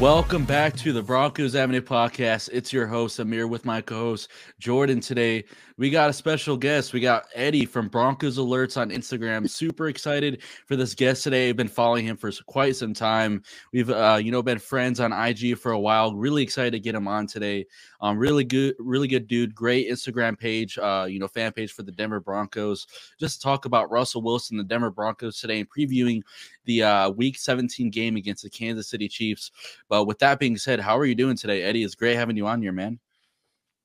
Welcome 0.00 0.46
back 0.46 0.74
to 0.78 0.94
the 0.94 1.02
Broncos 1.02 1.54
Avenue 1.54 1.82
podcast. 1.82 2.48
It's 2.54 2.72
your 2.72 2.86
host, 2.86 3.18
Amir, 3.18 3.46
with 3.46 3.66
my 3.66 3.82
co 3.82 3.96
host, 3.96 4.30
Jordan. 4.58 4.98
Today, 4.98 5.44
we 5.76 5.90
got 5.90 6.08
a 6.08 6.12
special 6.14 6.56
guest. 6.56 6.94
We 6.94 7.00
got 7.00 7.26
Eddie 7.34 7.66
from 7.66 7.88
Broncos 7.88 8.38
Alerts 8.38 8.80
on 8.80 8.88
Instagram. 8.88 9.46
Super 9.46 9.88
excited 9.88 10.42
for 10.64 10.74
this 10.74 10.94
guest 10.94 11.22
today. 11.22 11.50
I've 11.50 11.56
been 11.56 11.68
following 11.68 12.06
him 12.06 12.16
for 12.16 12.32
quite 12.46 12.76
some 12.76 12.94
time. 12.94 13.42
We've, 13.74 13.90
uh, 13.90 14.18
you 14.22 14.32
know, 14.32 14.42
been 14.42 14.58
friends 14.58 15.00
on 15.00 15.12
IG 15.12 15.58
for 15.58 15.72
a 15.72 15.78
while. 15.78 16.14
Really 16.14 16.42
excited 16.42 16.70
to 16.70 16.80
get 16.80 16.94
him 16.94 17.06
on 17.06 17.26
today. 17.26 17.66
Um, 18.00 18.18
really 18.18 18.44
good, 18.44 18.74
really 18.78 19.08
good 19.08 19.26
dude. 19.26 19.54
Great 19.54 19.90
Instagram 19.90 20.38
page, 20.38 20.78
uh, 20.78 21.06
you 21.08 21.18
know, 21.18 21.28
fan 21.28 21.52
page 21.52 21.72
for 21.72 21.82
the 21.82 21.92
Denver 21.92 22.20
Broncos. 22.20 22.86
Just 23.18 23.42
talk 23.42 23.66
about 23.66 23.90
Russell 23.90 24.22
Wilson, 24.22 24.56
the 24.56 24.64
Denver 24.64 24.90
Broncos 24.90 25.38
today, 25.38 25.60
and 25.60 25.68
previewing 25.68 26.22
the 26.64 26.82
uh, 26.82 27.10
Week 27.10 27.38
17 27.38 27.90
game 27.90 28.16
against 28.16 28.42
the 28.42 28.50
Kansas 28.50 28.88
City 28.88 29.08
Chiefs. 29.08 29.50
But 29.88 30.04
with 30.04 30.18
that 30.20 30.38
being 30.38 30.56
said, 30.56 30.80
how 30.80 30.96
are 30.96 31.04
you 31.04 31.14
doing 31.14 31.36
today, 31.36 31.62
Eddie? 31.62 31.84
It's 31.84 31.94
great 31.94 32.16
having 32.16 32.36
you 32.36 32.46
on 32.46 32.62
here, 32.62 32.72
man. 32.72 32.98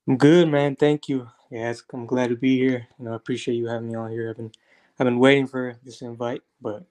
I'm 0.08 0.16
good, 0.16 0.48
man. 0.48 0.76
Thank 0.76 1.08
you. 1.08 1.28
Yeah, 1.50 1.74
I'm 1.92 2.06
glad 2.06 2.30
to 2.30 2.36
be 2.36 2.56
here. 2.56 2.86
You 2.98 3.04
know, 3.04 3.12
I 3.12 3.16
appreciate 3.16 3.54
you 3.54 3.66
having 3.66 3.88
me 3.88 3.94
on 3.94 4.10
here. 4.10 4.30
I've 4.30 4.36
been 4.36 4.52
I've 4.98 5.04
been 5.04 5.18
waiting 5.18 5.46
for 5.46 5.76
this 5.84 6.00
invite, 6.00 6.42
but, 6.62 6.82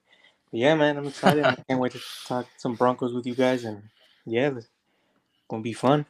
yeah, 0.52 0.76
man, 0.76 0.96
I'm 0.96 1.08
excited. 1.08 1.44
I 1.44 1.55
can't 1.68 1.80
wait 1.80 1.94
to 1.94 2.00
talk 2.28 2.46
some 2.58 2.76
Broncos 2.76 3.14
with 3.16 3.26
you 3.26 3.34
guys, 3.34 3.64
and 3.64 3.82
yeah, 4.28 4.52
it's 4.55 4.68
gonna 5.50 5.64
be 5.64 5.74
fun. 5.74 6.05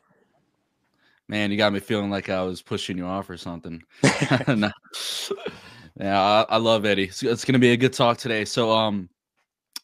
Man, 1.28 1.50
you 1.52 1.58
got 1.58 1.74
me 1.74 1.80
feeling 1.80 2.12
like 2.12 2.30
I 2.30 2.44
was 2.44 2.62
pushing 2.62 2.98
you 2.98 3.06
off 3.06 3.30
or 3.30 3.38
something. 3.38 3.82
no. 4.48 4.72
Yeah, 6.00 6.22
I, 6.22 6.46
I, 6.50 6.58
love 6.58 6.86
Eddie. 6.86 7.06
It's, 7.06 7.24
it's, 7.24 7.46
gonna 7.46 7.60
be 7.60 7.72
a 7.72 7.78
good 7.78 7.94
talk 7.94 8.18
today. 8.18 8.46
So, 8.46 8.72
um, 8.72 9.10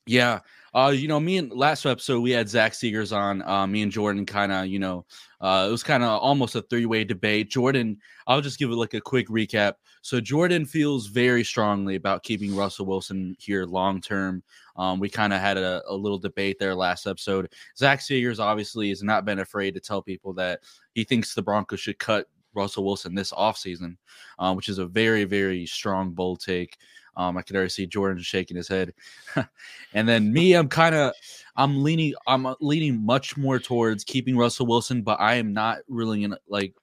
yeah, 0.06 0.40
uh, 0.74 0.94
you 0.96 1.08
know, 1.08 1.20
me 1.20 1.38
and 1.38 1.52
last 1.52 1.86
episode 1.86 2.22
we 2.22 2.32
had 2.32 2.48
Zach 2.48 2.74
Seegers 2.74 3.16
on. 3.16 3.42
Uh, 3.42 3.68
me 3.68 3.82
and 3.82 3.92
Jordan 3.92 4.26
kind 4.26 4.52
of, 4.52 4.68
you 4.68 4.80
know, 4.80 5.06
uh, 5.42 5.66
it 5.68 5.72
was 5.72 5.84
kind 5.84 6.04
of 6.04 6.22
almost 6.22 6.56
a 6.56 6.62
three 6.64 6.86
way 6.86 7.04
debate. 7.04 7.50
Jordan, 7.50 7.98
I'll 8.28 8.42
just 8.42 8.60
give 8.60 8.70
it 8.70 8.76
like 8.76 8.94
a 8.94 9.02
quick 9.02 9.28
recap. 9.28 9.74
So 10.02 10.22
Jordan 10.22 10.66
feels 10.66 11.08
very 11.08 11.44
strongly 11.44 11.96
about 11.96 12.24
keeping 12.24 12.56
Russell 12.56 12.86
Wilson 12.86 13.36
here 13.40 13.66
long 13.66 14.00
term. 14.00 14.44
Um, 14.76 15.00
we 15.00 15.10
kind 15.10 15.34
of 15.34 15.40
had 15.40 15.58
a, 15.58 15.82
a, 15.88 15.96
little 15.96 16.18
debate 16.18 16.58
there 16.60 16.76
last 16.76 17.08
episode. 17.08 17.52
Zach 17.78 18.00
Seegers 18.00 18.40
obviously 18.40 18.90
has 18.90 19.04
not 19.04 19.26
been 19.26 19.40
afraid 19.40 19.74
to 19.74 19.80
tell 19.80 20.02
people 20.02 20.34
that 20.34 20.62
he 20.94 21.04
thinks 21.04 21.34
the 21.34 21.42
Broncos 21.42 21.80
should 21.80 22.00
cut 22.00 22.28
Russell 22.54 22.86
Wilson 22.86 23.16
this 23.16 23.32
offseason, 23.32 23.98
uh, 24.40 24.54
which 24.54 24.70
is 24.70 24.78
a 24.78 24.86
very, 24.86 25.24
very 25.24 25.66
strong, 25.66 26.12
bold 26.12 26.42
take. 26.42 26.78
Um, 27.18 27.38
I 27.38 27.42
could 27.42 27.56
already 27.56 27.70
see 27.70 27.86
Jordan 27.86 28.22
shaking 28.24 28.58
his 28.58 28.68
head. 28.68 28.94
and 29.94 30.08
then 30.08 30.32
me, 30.32 30.54
I'm 30.54 30.70
kind 30.70 30.96
of, 30.96 31.14
I'm 31.56 31.84
leaning, 31.84 32.14
I'm 32.26 32.56
leaning 32.62 33.06
much 33.06 33.36
more 33.36 33.60
towards 33.60 34.04
keeping 34.04 34.38
Russell 34.38 34.66
Wilson, 34.66 35.02
but 35.02 35.20
I 35.20 35.36
am 35.36 35.54
not 35.54 35.80
really 35.88 36.24
in 36.24 36.36
like, 36.48 36.74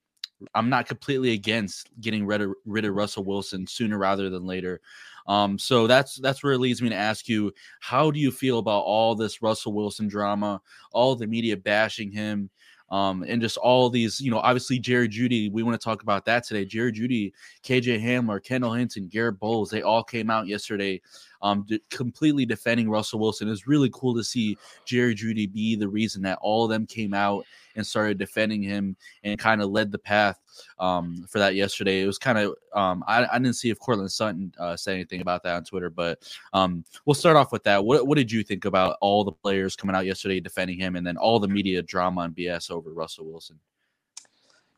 I'm 0.54 0.68
not 0.68 0.86
completely 0.86 1.32
against 1.32 1.90
getting 2.00 2.24
rid 2.26 2.42
of, 2.42 2.52
rid 2.64 2.84
of 2.84 2.94
Russell 2.94 3.24
Wilson 3.24 3.66
sooner 3.66 3.98
rather 3.98 4.30
than 4.30 4.46
later. 4.46 4.80
Um, 5.28 5.58
so 5.58 5.86
that's 5.86 6.16
that's 6.16 6.42
where 6.42 6.54
it 6.54 6.58
leads 6.58 6.82
me 6.82 6.88
to 6.88 6.96
ask 6.96 7.28
you, 7.28 7.52
how 7.80 8.10
do 8.10 8.18
you 8.18 8.30
feel 8.30 8.58
about 8.58 8.80
all 8.80 9.14
this 9.14 9.42
Russell 9.42 9.74
Wilson 9.74 10.08
drama, 10.08 10.60
all 10.92 11.14
the 11.14 11.26
media 11.26 11.56
bashing 11.56 12.10
him? 12.10 12.50
um, 12.90 13.24
and 13.26 13.42
just 13.42 13.56
all 13.58 13.90
these, 13.90 14.20
you 14.20 14.30
know, 14.30 14.38
obviously 14.38 14.78
Jerry 14.78 15.08
Jeudy, 15.08 15.52
We 15.52 15.62
want 15.62 15.78
to 15.78 15.84
talk 15.84 16.02
about 16.02 16.24
that 16.24 16.44
today. 16.44 16.64
Jerry 16.64 16.92
Jeudy, 16.92 17.32
KJ 17.62 18.02
Hamler, 18.02 18.42
Kendall 18.42 18.72
Hinton, 18.72 19.08
Garett 19.08 19.38
Bolles, 19.38 19.70
they 19.70 19.82
all 19.82 20.02
came 20.02 20.30
out 20.30 20.46
yesterday, 20.46 21.00
um, 21.42 21.66
completely 21.90 22.46
defending 22.46 22.90
Russell 22.90 23.20
Wilson. 23.20 23.48
It's 23.48 23.66
really 23.66 23.90
cool 23.92 24.14
to 24.14 24.24
see 24.24 24.56
Jerry 24.84 25.14
Jeudy 25.14 25.52
be 25.52 25.76
the 25.76 25.88
reason 25.88 26.22
that 26.22 26.38
all 26.40 26.64
of 26.64 26.70
them 26.70 26.86
came 26.86 27.14
out 27.14 27.44
and 27.76 27.86
started 27.86 28.18
defending 28.18 28.62
him 28.62 28.96
and 29.22 29.38
kind 29.38 29.62
of 29.62 29.70
led 29.70 29.92
the 29.92 29.98
path 29.98 30.40
um, 30.78 31.24
for 31.28 31.38
that 31.38 31.54
yesterday. 31.54 32.02
It 32.02 32.06
was 32.06 32.18
kind 32.18 32.38
of 32.38 32.54
um, 32.74 33.04
I, 33.06 33.26
I, 33.32 33.38
didn't 33.38 33.54
see 33.54 33.70
if 33.70 33.78
Courtland 33.78 34.10
Sutton 34.10 34.52
uh, 34.58 34.76
said 34.76 34.94
anything 34.94 35.20
about 35.20 35.42
that 35.44 35.54
on 35.54 35.64
Twitter, 35.64 35.88
but 35.88 36.18
um, 36.52 36.84
we'll 37.04 37.14
start 37.14 37.36
off 37.36 37.52
with 37.52 37.62
that. 37.64 37.84
What, 37.84 38.06
what 38.06 38.18
did 38.18 38.30
you 38.30 38.42
think 38.42 38.64
about 38.64 38.96
all 39.00 39.24
the 39.24 39.32
players 39.32 39.76
coming 39.76 39.94
out 39.94 40.06
yesterday 40.06 40.40
defending 40.40 40.78
him, 40.78 40.96
and 40.96 41.06
then 41.06 41.16
all 41.16 41.38
the 41.38 41.48
media 41.48 41.82
drama 41.82 42.22
and 42.22 42.34
BS 42.34 42.70
over 42.70 42.90
Russell 42.90 43.26
Wilson? 43.26 43.58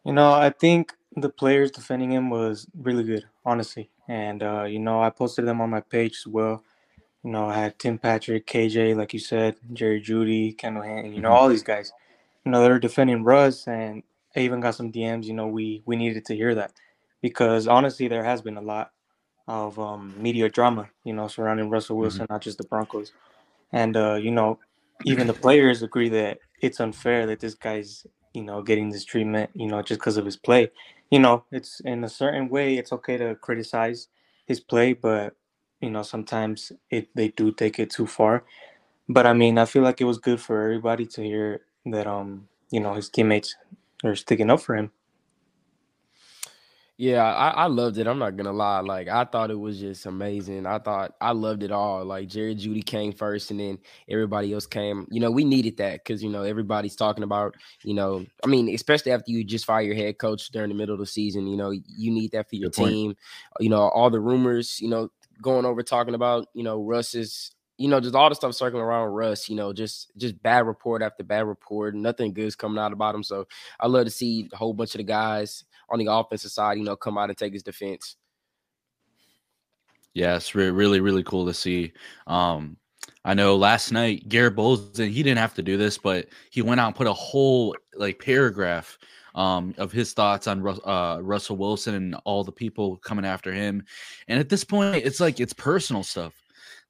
You 0.04 0.12
know, 0.12 0.32
I 0.32 0.50
think 0.50 0.94
the 1.16 1.28
players 1.28 1.70
defending 1.70 2.12
him 2.12 2.30
was 2.30 2.66
really 2.78 3.04
good, 3.04 3.24
honestly. 3.44 3.90
And 4.10 4.42
uh, 4.42 4.64
you 4.64 4.80
know, 4.80 5.00
I 5.00 5.10
posted 5.10 5.46
them 5.46 5.60
on 5.60 5.70
my 5.70 5.82
page 5.82 6.16
as 6.22 6.26
well. 6.26 6.64
You 7.22 7.30
know, 7.30 7.46
I 7.46 7.54
had 7.54 7.78
Tim 7.78 7.96
Patrick, 7.96 8.44
KJ, 8.44 8.96
like 8.96 9.14
you 9.14 9.20
said, 9.20 9.54
Jerry 9.72 10.02
Jeudy, 10.02 10.58
Kendall 10.58 10.82
Hinton, 10.82 11.14
you 11.14 11.20
know, 11.20 11.28
mm-hmm. 11.28 11.36
all 11.36 11.48
these 11.48 11.62
guys. 11.62 11.92
You 12.44 12.50
know, 12.50 12.60
they're 12.60 12.80
defending 12.80 13.22
Russ 13.22 13.68
and 13.68 14.02
I 14.34 14.40
even 14.40 14.58
got 14.58 14.74
some 14.74 14.90
DMs. 14.90 15.26
You 15.26 15.34
know, 15.34 15.46
we 15.46 15.84
we 15.86 15.94
needed 15.94 16.24
to 16.24 16.34
hear 16.34 16.56
that 16.56 16.72
because 17.22 17.68
honestly, 17.68 18.08
there 18.08 18.24
has 18.24 18.42
been 18.42 18.56
a 18.56 18.60
lot 18.60 18.90
of 19.46 19.78
um, 19.78 20.12
media 20.18 20.48
drama. 20.48 20.88
You 21.04 21.12
know, 21.12 21.28
surrounding 21.28 21.70
Russell 21.70 21.94
mm-hmm. 21.94 22.02
Wilson, 22.02 22.22
mm-hmm. 22.22 22.32
not 22.32 22.42
just 22.42 22.58
the 22.58 22.64
Broncos, 22.64 23.12
and 23.70 23.96
uh, 23.96 24.14
you 24.14 24.32
know, 24.32 24.58
even 25.04 25.28
the 25.28 25.34
players 25.34 25.84
agree 25.84 26.08
that 26.08 26.38
it's 26.60 26.80
unfair 26.80 27.26
that 27.26 27.38
this 27.38 27.54
guy's 27.54 28.04
you 28.34 28.42
know 28.42 28.62
getting 28.62 28.90
this 28.90 29.04
treatment. 29.04 29.50
You 29.54 29.68
know, 29.68 29.82
just 29.82 30.00
because 30.00 30.16
of 30.18 30.24
his 30.26 30.36
play. 30.38 30.70
You 31.10 31.20
know, 31.20 31.44
it's 31.52 31.80
in 31.80 32.04
a 32.04 32.08
certain 32.08 32.48
way, 32.50 32.78
it's 32.78 32.92
okay 32.92 33.16
to 33.18 33.36
criticize 33.36 34.08
his 34.46 34.60
play, 34.60 34.94
but 34.94 35.36
you 35.80 35.90
know, 35.90 36.02
sometimes 36.02 36.72
it 36.90 37.08
they 37.14 37.28
do 37.28 37.52
take 37.52 37.78
it 37.80 37.90
too 37.90 38.06
far. 38.06 38.44
But 39.08 39.26
I 39.26 39.34
mean, 39.34 39.58
I 39.58 39.66
feel 39.66 39.82
like 39.82 40.00
it 40.00 40.04
was 40.06 40.18
good 40.18 40.40
for 40.40 40.62
everybody 40.62 41.06
to 41.06 41.22
hear 41.22 41.62
that 41.86 42.06
um 42.06 42.48
you 42.70 42.80
know 42.80 42.94
his 42.94 43.10
teammates 43.10 43.56
are 44.04 44.16
sticking 44.16 44.50
up 44.50 44.60
for 44.60 44.76
him. 44.76 44.92
Yeah, 47.00 47.24
I, 47.24 47.48
I 47.62 47.66
loved 47.66 47.96
it. 47.96 48.06
I'm 48.06 48.18
not 48.18 48.36
gonna 48.36 48.52
lie. 48.52 48.80
Like 48.80 49.08
I 49.08 49.24
thought 49.24 49.50
it 49.50 49.58
was 49.58 49.80
just 49.80 50.04
amazing. 50.04 50.66
I 50.66 50.78
thought 50.78 51.14
I 51.18 51.32
loved 51.32 51.62
it 51.62 51.72
all. 51.72 52.04
Like 52.04 52.28
Jerry 52.28 52.54
Jeudy 52.54 52.84
came 52.84 53.10
first, 53.14 53.50
and 53.50 53.58
then 53.58 53.78
everybody 54.06 54.52
else 54.52 54.66
came. 54.66 55.06
You 55.10 55.18
know, 55.18 55.30
we 55.30 55.42
needed 55.42 55.78
that 55.78 56.04
because 56.04 56.22
you 56.22 56.28
know 56.28 56.42
everybody's 56.42 56.96
talking 56.96 57.24
about. 57.24 57.54
You 57.84 57.94
know, 57.94 58.26
I 58.44 58.48
mean, 58.48 58.68
especially 58.74 59.12
after 59.12 59.30
you 59.30 59.42
just 59.44 59.64
fire 59.64 59.80
your 59.80 59.94
head 59.94 60.18
coach 60.18 60.50
during 60.50 60.68
the 60.68 60.74
middle 60.74 60.92
of 60.92 61.00
the 61.00 61.06
season. 61.06 61.46
You 61.46 61.56
know, 61.56 61.70
you 61.70 62.10
need 62.10 62.32
that 62.32 62.50
for 62.50 62.56
your 62.56 62.68
Good 62.68 62.84
team. 62.84 63.06
Point. 63.06 63.18
You 63.60 63.70
know, 63.70 63.88
all 63.88 64.10
the 64.10 64.20
rumors. 64.20 64.78
You 64.78 64.90
know, 64.90 65.08
going 65.40 65.64
over 65.64 65.82
talking 65.82 66.14
about. 66.14 66.48
You 66.52 66.64
know, 66.64 66.84
Russ's 66.84 67.50
you 67.78 67.88
know, 67.88 67.98
just 67.98 68.14
all 68.14 68.28
the 68.28 68.34
stuff 68.34 68.54
circling 68.54 68.82
around 68.82 69.08
Russ, 69.08 69.48
you 69.48 69.56
know, 69.56 69.72
just 69.72 70.12
just 70.18 70.42
bad 70.42 70.66
report 70.66 71.00
after 71.00 71.24
bad 71.24 71.46
report, 71.46 71.94
nothing 71.94 72.34
good's 72.34 72.54
coming 72.54 72.78
out 72.78 72.92
about 72.92 73.14
him. 73.14 73.22
So 73.22 73.48
I 73.80 73.86
love 73.86 74.04
to 74.04 74.10
see 74.10 74.50
a 74.52 74.56
whole 74.56 74.74
bunch 74.74 74.94
of 74.94 74.98
the 74.98 75.04
guys 75.04 75.64
on 75.90 75.98
the 75.98 76.12
offensive 76.12 76.50
side, 76.50 76.78
you 76.78 76.84
know, 76.84 76.96
come 76.96 77.18
out 77.18 77.30
and 77.30 77.38
take 77.38 77.52
his 77.52 77.62
defense. 77.62 78.16
Yeah, 80.14 80.36
it's 80.36 80.54
re- 80.54 80.70
really, 80.70 81.00
really 81.00 81.22
cool 81.22 81.46
to 81.46 81.54
see. 81.54 81.92
Um, 82.26 82.76
I 83.24 83.34
know 83.34 83.56
last 83.56 83.92
night 83.92 84.28
Garett 84.28 84.56
Bolles, 84.56 84.96
he 84.96 85.22
didn't 85.22 85.38
have 85.38 85.54
to 85.54 85.62
do 85.62 85.76
this, 85.76 85.98
but 85.98 86.28
he 86.50 86.62
went 86.62 86.80
out 86.80 86.88
and 86.88 86.96
put 86.96 87.06
a 87.06 87.12
whole 87.12 87.76
like 87.94 88.18
paragraph 88.18 88.98
um, 89.34 89.74
of 89.78 89.92
his 89.92 90.12
thoughts 90.12 90.46
on 90.46 90.66
uh, 90.66 91.18
Russell 91.20 91.56
Wilson 91.56 91.94
and 91.94 92.16
all 92.24 92.44
the 92.44 92.52
people 92.52 92.96
coming 92.96 93.24
after 93.24 93.52
him. 93.52 93.84
And 94.28 94.40
at 94.40 94.48
this 94.48 94.64
point, 94.64 95.04
it's 95.04 95.20
like 95.20 95.38
it's 95.38 95.52
personal 95.52 96.02
stuff. 96.02 96.32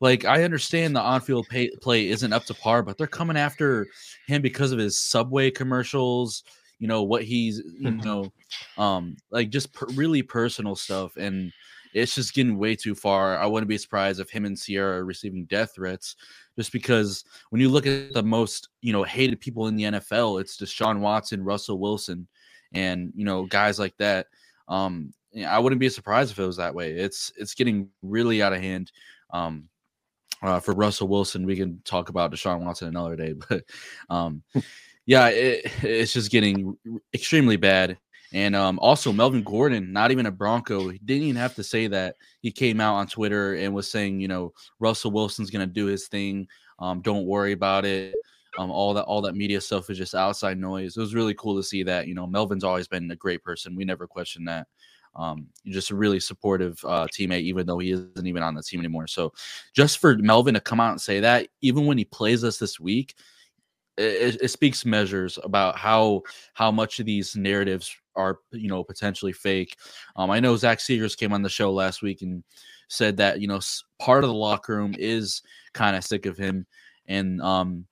Like 0.01 0.25
I 0.25 0.45
understand 0.45 0.97
the 0.97 1.01
on-field 1.01 1.49
pay, 1.49 1.69
play 1.83 2.09
isn't 2.09 2.33
up 2.33 2.45
to 2.47 2.55
par, 2.55 2.83
but 2.83 2.97
they're 2.97 3.07
coming 3.07 3.37
after 3.37 3.87
him 4.27 4.41
because 4.41 4.73
of 4.73 4.79
his 4.79 4.99
Subway 4.99 5.51
commercials. 5.51 6.45
You 6.81 6.89
know 6.89 7.03
what 7.03 7.23
he's, 7.23 7.63
you 7.79 7.93
know, 7.93 8.33
um, 8.77 9.17
like 9.31 9.51
just 9.51 9.73
per- 9.73 9.87
really 9.95 10.23
personal 10.23 10.75
stuff, 10.75 11.17
and 11.17 11.53
it's 11.93 12.15
just 12.15 12.35
getting 12.35 12.59
way 12.59 12.75
too 12.75 12.95
far. 12.95 13.39
I 13.39 13.47
wouldn't 13.47 13.69
be 13.69 13.79
surprised 13.79 14.19
if 14.19 14.31
him 14.31 14.45
and 14.45 14.61
Ciara 14.61 14.99
are 14.99 15.05
receiving 15.05 15.45
death 15.45 15.75
threats, 15.75 16.17
just 16.57 16.73
because 16.73 17.25
when 17.51 17.61
you 17.61 17.69
look 17.69 17.87
at 17.87 18.13
the 18.13 18.23
most, 18.23 18.71
you 18.81 18.93
know, 18.93 19.03
hated 19.03 19.41
people 19.41 19.67
in 19.69 19.77
the 19.77 19.85
NFL, 19.85 20.41
it's 20.41 20.57
Deshaun 20.57 21.01
Watson, 21.01 21.45
Russell 21.45 21.79
Wilson, 21.79 22.27
and 22.73 23.13
you 23.15 23.25
know 23.25 23.45
guys 23.47 23.79
like 23.79 23.97
that. 23.99 24.27
Um, 24.69 25.13
I 25.47 25.59
wouldn't 25.59 25.81
be 25.81 25.89
surprised 25.89 26.33
if 26.33 26.39
it 26.39 26.47
was 26.47 26.57
that 26.57 26.75
way. 26.75 26.93
It's 26.93 27.33
it's 27.37 27.55
getting 27.55 27.89
really 28.03 28.43
out 28.43 28.53
of 28.53 28.61
hand. 28.61 28.91
Um, 29.31 29.69
uh, 30.43 30.59
for 30.59 30.73
Russell 30.73 31.09
Wilson, 31.09 31.45
we 31.45 31.57
can 31.57 31.83
talk 31.85 32.09
about 32.09 32.33
Deshaun 32.33 32.65
Watson 32.65 32.89
another 32.89 33.17
day, 33.17 33.35
but 33.49 33.65
um, 34.09 34.43
yeah, 35.11 35.27
it, 35.27 35.67
it's 35.83 36.13
just 36.13 36.31
getting 36.31 36.77
extremely 37.13 37.57
bad. 37.57 37.99
And 38.33 38.55
um, 38.55 38.79
also, 38.79 39.13
Melvin 39.13 39.43
Gordon, 39.43 39.93
not 39.93 40.13
even 40.13 40.27
a 40.27 40.31
Bronco, 40.31 40.89
he 40.89 40.99
didn't 40.99 41.25
even 41.25 41.37
have 41.37 41.57
to 41.57 41.65
say 41.65 41.89
that. 41.89 42.15
He 42.43 42.53
came 42.53 42.81
out 42.81 42.95
on 42.95 43.09
Twitter 43.09 43.55
and 43.55 43.75
was 43.75 43.91
saying, 43.91 44.21
you 44.21 44.29
know, 44.29 44.53
Russell 44.79 45.11
Wilson's 45.11 45.51
going 45.51 45.67
to 45.67 45.73
do 45.73 45.87
his 45.87 46.07
thing. 46.07 46.47
Um, 46.79 47.01
don't 47.01 47.27
worry 47.27 47.51
about 47.51 47.85
it. 47.85 48.15
Um, 48.57 48.71
all 48.71 48.95
that 48.95 49.05
all 49.05 49.21
that 49.23 49.35
media 49.35 49.61
stuff 49.61 49.91
is 49.91 49.99
just 49.99 50.15
outside 50.15 50.59
noise. 50.59 50.97
It 50.97 51.01
was 51.01 51.15
really 51.15 51.35
cool 51.35 51.57
to 51.57 51.63
see 51.63 51.83
that. 51.83 52.07
You 52.07 52.15
know, 52.15 52.27
Melvin's 52.27 52.65
always 52.65 52.87
been 52.87 53.11
a 53.11 53.17
great 53.17 53.43
person. 53.43 53.75
We 53.75 53.85
never 53.85 54.07
questioned 54.07 54.47
that. 54.47 54.69
Um, 55.17 55.49
just 55.67 55.91
a 55.91 55.97
really 55.97 56.21
supportive 56.21 56.79
uh, 56.85 57.09
teammate, 57.09 57.43
even 57.43 57.67
though 57.67 57.79
he 57.79 57.91
isn't 57.91 58.27
even 58.27 58.45
on 58.45 58.55
the 58.55 58.63
team 58.63 58.79
anymore. 58.79 59.09
So, 59.09 59.33
just 59.73 59.99
for 59.99 60.17
Melvin 60.19 60.55
to 60.55 60.61
come 60.61 60.79
out 60.79 60.93
and 60.93 61.01
say 61.01 61.19
that, 61.19 61.49
even 61.63 61.87
when 61.87 61.99
he 61.99 62.05
plays 62.05 62.45
us 62.45 62.59
this 62.59 62.79
week, 62.79 63.17
it, 64.01 64.43
it 64.43 64.49
speaks 64.49 64.85
measures 64.85 65.39
about 65.43 65.77
how 65.77 66.23
how 66.55 66.71
much 66.71 66.99
of 67.01 67.07
these 67.07 67.37
narratives 67.37 67.95
are 68.17 68.39
you 68.53 68.69
know 68.69 68.83
potentially 68.83 69.33
fake. 69.33 69.77
Um, 70.17 70.31
I 70.31 70.41
know 70.41 70.57
Zach 70.57 70.79
Seegers 70.79 71.17
came 71.17 71.33
on 71.33 71.43
the 71.43 71.49
show 71.49 71.73
last 71.73 72.03
week 72.03 72.23
and 72.23 72.43
said 72.89 73.17
that 73.19 73.41
you 73.41 73.49
know 73.49 73.61
part 73.99 74.25
of 74.25 74.29
the 74.29 74.35
locker 74.35 74.77
room 74.77 74.95
is 74.99 75.43
kind 75.73 75.97
of 75.97 76.05
sick 76.05 76.27
of 76.27 76.37
him, 76.37 76.67
and 77.07 77.41
um, 77.43 77.87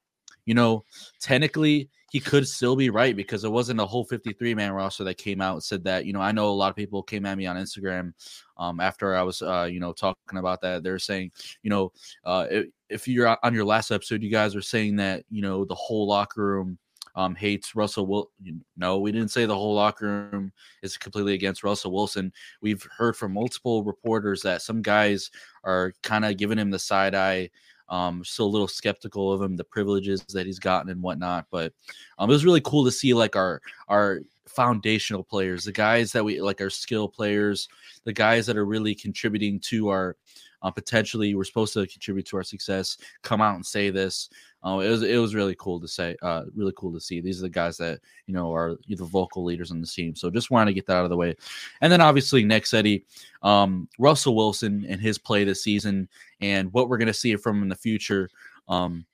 you 0.46 0.54
know 0.54 0.84
technically 1.20 1.90
he 2.10 2.20
could 2.20 2.48
still 2.48 2.74
be 2.74 2.88
right 2.88 3.14
because 3.14 3.44
it 3.44 3.52
wasn't 3.52 3.80
a 3.80 3.84
whole 3.84 4.04
53 4.04 4.54
man 4.54 4.72
roster 4.72 5.04
that 5.04 5.18
came 5.18 5.42
out 5.42 5.54
and 5.54 5.62
said 5.62 5.84
that. 5.84 6.06
You 6.06 6.14
know, 6.14 6.20
I 6.20 6.32
know 6.32 6.48
a 6.48 6.50
lot 6.50 6.70
of 6.70 6.76
people 6.76 7.02
came 7.02 7.26
at 7.26 7.36
me 7.36 7.46
on 7.46 7.56
Instagram 7.56 8.14
um, 8.56 8.80
after 8.80 9.14
I 9.14 9.22
was, 9.22 9.42
uh, 9.42 9.68
you 9.70 9.78
know, 9.78 9.92
talking 9.92 10.38
about 10.38 10.62
that. 10.62 10.82
They're 10.82 10.98
saying, 10.98 11.32
you 11.62 11.68
know, 11.68 11.92
uh, 12.24 12.46
if, 12.50 12.66
if 12.90 13.06
you're 13.08 13.36
on 13.42 13.54
your 13.54 13.64
last 13.64 13.90
episode, 13.90 14.22
you 14.22 14.30
guys 14.30 14.54
are 14.54 14.62
saying 14.62 14.96
that, 14.96 15.24
you 15.30 15.42
know, 15.42 15.64
the 15.64 15.74
whole 15.74 16.06
locker 16.06 16.44
room 16.44 16.78
um, 17.14 17.34
hates 17.34 17.74
Russell 17.74 18.06
Wilson. 18.06 18.64
No, 18.76 18.98
we 18.98 19.12
didn't 19.12 19.30
say 19.30 19.44
the 19.44 19.54
whole 19.54 19.74
locker 19.74 20.28
room 20.32 20.52
is 20.82 20.96
completely 20.96 21.34
against 21.34 21.64
Russell 21.64 21.92
Wilson. 21.92 22.32
We've 22.60 22.86
heard 22.96 23.16
from 23.16 23.34
multiple 23.34 23.82
reporters 23.82 24.42
that 24.42 24.62
some 24.62 24.82
guys 24.82 25.30
are 25.64 25.92
kind 26.02 26.24
of 26.24 26.36
giving 26.36 26.58
him 26.58 26.70
the 26.70 26.78
side 26.78 27.14
eye 27.14 27.50
um, 27.88 28.22
still 28.24 28.46
a 28.46 28.48
little 28.48 28.68
skeptical 28.68 29.32
of 29.32 29.42
him, 29.42 29.56
the 29.56 29.64
privileges 29.64 30.22
that 30.32 30.46
he's 30.46 30.58
gotten 30.58 30.90
and 30.90 31.02
whatnot. 31.02 31.46
But 31.50 31.72
um, 32.18 32.28
it 32.28 32.32
was 32.32 32.44
really 32.44 32.60
cool 32.60 32.84
to 32.84 32.92
see 32.92 33.14
like 33.14 33.36
our 33.36 33.60
our 33.88 34.20
foundational 34.46 35.24
players, 35.24 35.64
the 35.64 35.72
guys 35.72 36.12
that 36.12 36.24
we 36.24 36.40
like 36.40 36.60
our 36.60 36.70
skill 36.70 37.08
players, 37.08 37.68
the 38.04 38.12
guys 38.12 38.46
that 38.46 38.56
are 38.56 38.66
really 38.66 38.94
contributing 38.94 39.60
to 39.60 39.88
our 39.88 40.16
uh, 40.62 40.70
potentially 40.70 41.34
we're 41.34 41.44
supposed 41.44 41.72
to 41.74 41.86
contribute 41.86 42.26
to 42.26 42.36
our 42.36 42.42
success, 42.42 42.98
come 43.22 43.40
out 43.40 43.54
and 43.54 43.64
say 43.64 43.90
this. 43.90 44.28
Uh, 44.64 44.80
it 44.80 44.88
was 44.88 45.02
it 45.02 45.16
was 45.18 45.34
really 45.34 45.54
cool 45.58 45.80
to 45.80 45.86
say, 45.86 46.16
uh, 46.22 46.42
really 46.54 46.72
cool 46.76 46.92
to 46.92 47.00
see. 47.00 47.20
These 47.20 47.38
are 47.38 47.42
the 47.42 47.48
guys 47.48 47.76
that 47.76 48.00
you 48.26 48.34
know 48.34 48.52
are 48.52 48.76
the 48.88 49.04
vocal 49.04 49.44
leaders 49.44 49.70
on 49.70 49.80
the 49.80 49.86
team. 49.86 50.16
So 50.16 50.30
just 50.30 50.50
wanted 50.50 50.70
to 50.70 50.74
get 50.74 50.86
that 50.86 50.96
out 50.96 51.04
of 51.04 51.10
the 51.10 51.16
way, 51.16 51.36
and 51.80 51.92
then 51.92 52.00
obviously 52.00 52.42
next 52.44 52.74
Eddie, 52.74 53.04
um, 53.42 53.88
Russell 53.98 54.34
Wilson 54.34 54.84
and 54.88 55.00
his 55.00 55.16
play 55.16 55.44
this 55.44 55.62
season, 55.62 56.08
and 56.40 56.72
what 56.72 56.88
we're 56.88 56.98
going 56.98 57.06
to 57.06 57.14
see 57.14 57.34
from 57.36 57.58
him 57.58 57.62
in 57.64 57.68
the 57.68 57.76
future. 57.76 58.28
Um, 58.68 59.06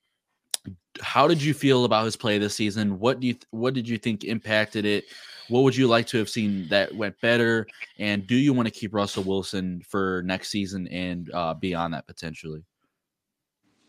how 1.00 1.26
did 1.26 1.43
you 1.43 1.55
feel 1.55 1.85
about 1.85 2.05
his 2.05 2.17
play 2.17 2.38
this 2.38 2.55
season? 2.55 2.99
What 2.99 3.20
do 3.20 3.26
you 3.26 3.37
what 3.50 3.75
did 3.75 3.88
you 3.88 3.99
think 3.99 4.25
impacted 4.25 4.85
it? 4.87 5.05
What 5.49 5.62
would 5.62 5.76
you 5.76 5.87
like 5.87 6.06
to 6.08 6.19
have 6.19 6.29
seen 6.29 6.69
that 6.69 6.94
went 6.94 7.20
better? 7.20 7.67
And 7.99 8.26
do 8.26 8.37
you 8.37 8.52
want 8.52 8.67
to 8.67 8.73
keep 8.73 8.94
Russell 8.94 9.25
Wilson 9.25 9.82
for 9.88 10.23
next 10.25 10.50
season 10.50 10.88
and 10.88 11.31
uh, 11.32 11.55
beyond 11.55 11.94
that 11.94 12.06
potentially? 12.06 12.64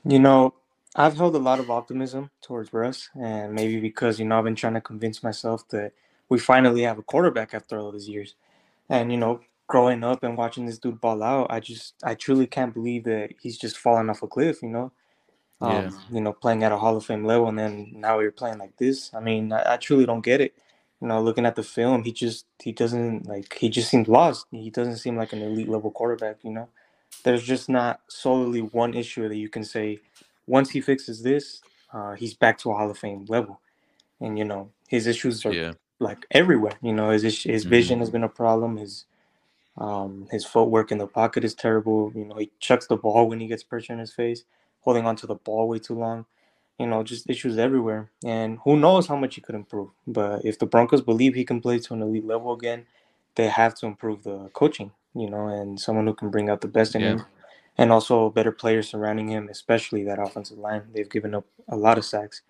You 0.03 0.19
know, 0.19 0.53
I've 0.95 1.17
held 1.17 1.35
a 1.35 1.39
lot 1.39 1.59
of 1.59 1.69
optimism 1.71 2.29
towards 2.41 2.71
Russ, 2.71 3.09
and 3.19 3.53
maybe 3.53 3.79
because 3.79 4.19
you 4.19 4.25
know 4.25 4.37
I've 4.37 4.43
been 4.43 4.55
trying 4.55 4.75
to 4.75 4.81
convince 4.81 5.23
myself 5.23 5.67
that 5.69 5.91
we 6.29 6.39
finally 6.39 6.83
have 6.83 6.97
a 6.97 7.03
quarterback 7.03 7.53
after 7.53 7.79
all 7.79 7.91
these 7.91 8.07
years. 8.07 8.35
And 8.89 9.11
you 9.11 9.17
know, 9.17 9.41
growing 9.67 10.03
up 10.03 10.23
and 10.23 10.37
watching 10.37 10.65
this 10.65 10.77
dude 10.77 11.01
ball 11.01 11.23
out, 11.23 11.47
I 11.49 11.59
just 11.59 11.95
I 12.03 12.15
truly 12.15 12.47
can't 12.47 12.73
believe 12.73 13.03
that 13.05 13.31
he's 13.41 13.57
just 13.57 13.77
falling 13.77 14.09
off 14.09 14.23
a 14.23 14.27
cliff. 14.27 14.61
You 14.61 14.69
know, 14.69 14.91
um, 15.59 15.71
yeah. 15.71 15.91
you 16.11 16.21
know, 16.21 16.33
playing 16.33 16.63
at 16.63 16.71
a 16.71 16.77
Hall 16.77 16.95
of 16.95 17.05
Fame 17.05 17.25
level, 17.25 17.47
and 17.47 17.59
then 17.59 17.91
now 17.95 18.19
you're 18.19 18.31
playing 18.31 18.57
like 18.57 18.77
this. 18.77 19.13
I 19.13 19.19
mean, 19.19 19.51
I, 19.51 19.73
I 19.73 19.77
truly 19.77 20.05
don't 20.05 20.23
get 20.23 20.39
it. 20.39 20.53
You 21.01 21.09
know, 21.09 21.21
looking 21.21 21.45
at 21.45 21.55
the 21.55 21.63
film, 21.63 22.03
he 22.03 22.11
just 22.11 22.45
he 22.61 22.71
doesn't 22.71 23.27
like 23.27 23.57
he 23.57 23.69
just 23.69 23.89
seems 23.89 24.07
lost. 24.07 24.47
He 24.51 24.69
doesn't 24.69 24.97
seem 24.97 25.17
like 25.17 25.33
an 25.33 25.41
elite 25.41 25.69
level 25.69 25.91
quarterback. 25.91 26.37
You 26.43 26.51
know, 26.51 26.69
there's 27.23 27.43
just 27.43 27.69
not 27.69 27.99
solely 28.07 28.61
one 28.61 28.93
issue 28.93 29.27
that 29.27 29.35
you 29.35 29.49
can 29.49 29.63
say 29.63 29.99
once 30.47 30.69
he 30.69 30.81
fixes 30.81 31.21
this, 31.21 31.61
uh, 31.93 32.13
he's 32.13 32.33
back 32.33 32.57
to 32.59 32.71
a 32.71 32.75
Hall 32.75 32.89
of 32.89 32.97
Fame 32.97 33.25
level. 33.27 33.59
And 34.21 34.37
you 34.37 34.45
know, 34.45 34.71
his 34.87 35.07
issues 35.07 35.45
are 35.45 35.53
yeah. 35.53 35.73
like 35.99 36.25
everywhere. 36.31 36.73
You 36.81 36.93
know, 36.93 37.09
his 37.09 37.23
his 37.23 37.63
mm-hmm. 37.63 37.69
vision 37.69 37.99
has 37.99 38.09
been 38.09 38.23
a 38.23 38.29
problem. 38.29 38.77
His 38.77 39.05
um, 39.77 40.27
his 40.31 40.45
footwork 40.45 40.91
in 40.91 40.97
the 40.97 41.07
pocket 41.07 41.43
is 41.43 41.53
terrible. 41.53 42.11
You 42.15 42.25
know, 42.25 42.35
he 42.35 42.51
chucks 42.59 42.87
the 42.87 42.95
ball 42.95 43.27
when 43.27 43.39
he 43.39 43.47
gets 43.47 43.63
pressure 43.63 43.93
in 43.93 43.99
his 43.99 44.13
face, 44.13 44.43
holding 44.81 45.05
onto 45.05 45.27
the 45.27 45.35
ball 45.35 45.67
way 45.67 45.79
too 45.79 45.95
long. 45.95 46.25
You 46.79 46.87
know, 46.87 47.03
just 47.03 47.29
issues 47.29 47.57
everywhere. 47.57 48.09
And 48.25 48.59
who 48.63 48.77
knows 48.77 49.07
how 49.07 49.15
much 49.15 49.35
he 49.35 49.41
could 49.41 49.55
improve. 49.55 49.89
But 50.05 50.43
if 50.43 50.59
the 50.59 50.65
Broncos 50.65 51.01
believe 51.01 51.33
he 51.33 51.45
can 51.45 51.61
play 51.61 51.79
to 51.79 51.93
an 51.93 52.01
elite 52.01 52.25
level 52.25 52.51
again, 52.51 52.85
they 53.35 53.47
have 53.47 53.75
to 53.75 53.85
improve 53.85 54.23
the 54.23 54.49
coaching. 54.53 54.91
You 55.13 55.29
know, 55.29 55.47
and 55.47 55.79
someone 55.79 56.05
who 56.05 56.13
can 56.13 56.29
bring 56.29 56.49
out 56.49 56.59
the 56.59 56.67
best 56.67 56.95
in 56.95 57.01
yeah. 57.01 57.07
him 57.11 57.25
and 57.77 57.91
also 57.91 58.29
better 58.29 58.51
players 58.51 58.89
surrounding 58.89 59.29
him, 59.29 59.49
especially 59.49 60.03
that 60.03 60.19
offensive 60.19 60.57
line. 60.57 60.83
They've 60.93 61.09
given 61.09 61.35
up 61.35 61.45
a 61.67 61.75
lot 61.75 61.97
of 61.97 62.05
sacks, 62.05 62.41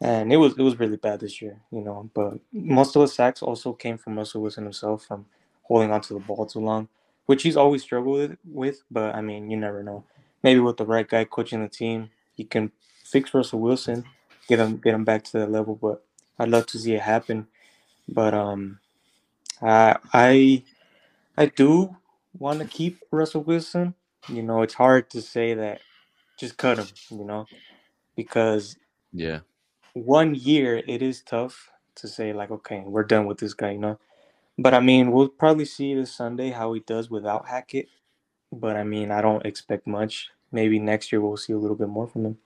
and 0.00 0.32
it 0.32 0.36
was 0.36 0.52
it 0.58 0.62
was 0.62 0.78
really 0.78 0.96
bad 0.96 1.20
this 1.20 1.40
year, 1.40 1.58
you 1.70 1.80
know. 1.80 2.10
But 2.14 2.38
most 2.52 2.96
of 2.96 3.02
the 3.02 3.08
sacks 3.08 3.42
also 3.42 3.72
came 3.72 3.98
from 3.98 4.16
Russell 4.16 4.42
Wilson 4.42 4.64
himself 4.64 5.04
from 5.04 5.26
holding 5.62 5.90
onto 5.90 6.14
the 6.14 6.20
ball 6.20 6.46
too 6.46 6.60
long, 6.60 6.88
which 7.26 7.42
he's 7.42 7.56
always 7.56 7.82
struggled 7.82 8.36
with. 8.44 8.82
But 8.90 9.14
I 9.14 9.20
mean, 9.20 9.50
you 9.50 9.56
never 9.56 9.82
know. 9.82 10.04
Maybe 10.42 10.60
with 10.60 10.76
the 10.76 10.86
right 10.86 11.08
guy 11.08 11.24
coaching 11.24 11.62
the 11.62 11.68
team, 11.68 12.10
he 12.34 12.44
can 12.44 12.70
fix 13.10 13.34
Russell 13.34 13.60
Wilson, 13.60 14.04
get 14.48 14.60
him 14.60 14.78
get 14.78 14.94
him 14.94 15.04
back 15.04 15.24
to 15.24 15.32
that 15.40 15.52
level. 15.52 15.76
But 15.76 16.04
I'd 16.38 16.50
love 16.50 16.66
to 16.68 16.78
see 16.80 16.94
it 16.94 17.02
happen. 17.02 17.48
But 18.08 18.34
um, 18.34 18.80
I 19.62 19.96
I 20.14 20.64
I 21.38 21.46
do 21.46 21.96
want 22.38 22.60
to 22.60 22.66
keep 22.66 23.00
Russell 23.12 23.42
Wilson 23.42 23.94
you 24.28 24.42
know, 24.42 24.62
it's 24.62 24.74
hard 24.74 25.10
to 25.10 25.22
say 25.22 25.54
that 25.54 25.80
just 26.38 26.56
cut 26.58 26.78
him, 26.78 26.86
you 27.10 27.24
know, 27.24 27.46
because 28.16 28.76
yeah, 29.12 29.40
one 29.94 30.34
year 30.34 30.82
it 30.86 31.02
is 31.02 31.22
tough 31.22 31.70
to 31.96 32.08
say 32.08 32.32
like, 32.32 32.50
okay, 32.50 32.82
we're 32.86 33.04
done 33.04 33.26
with 33.26 33.38
this 33.38 33.54
guy, 33.54 33.72
you 33.72 33.78
know. 33.78 33.98
But 34.58 34.74
I 34.74 34.80
mean, 34.80 35.12
we'll 35.12 35.28
probably 35.28 35.66
see 35.66 35.94
this 35.94 36.14
Sunday 36.14 36.50
how 36.50 36.72
he 36.74 36.80
does 36.80 37.10
without 37.10 37.48
Hackett. 37.48 37.88
But 38.52 38.76
I 38.76 38.84
mean, 38.84 39.10
I 39.10 39.22
don't 39.22 39.46
expect 39.46 39.86
much. 39.86 40.30
Maybe 40.52 40.78
next 40.80 41.12
year 41.12 41.20
we'll 41.20 41.36
see 41.38 41.54
a 41.54 41.58
little 41.58 41.76
bit 41.76 41.88
more 41.88 42.08
from 42.08 42.26
him. 42.26 42.38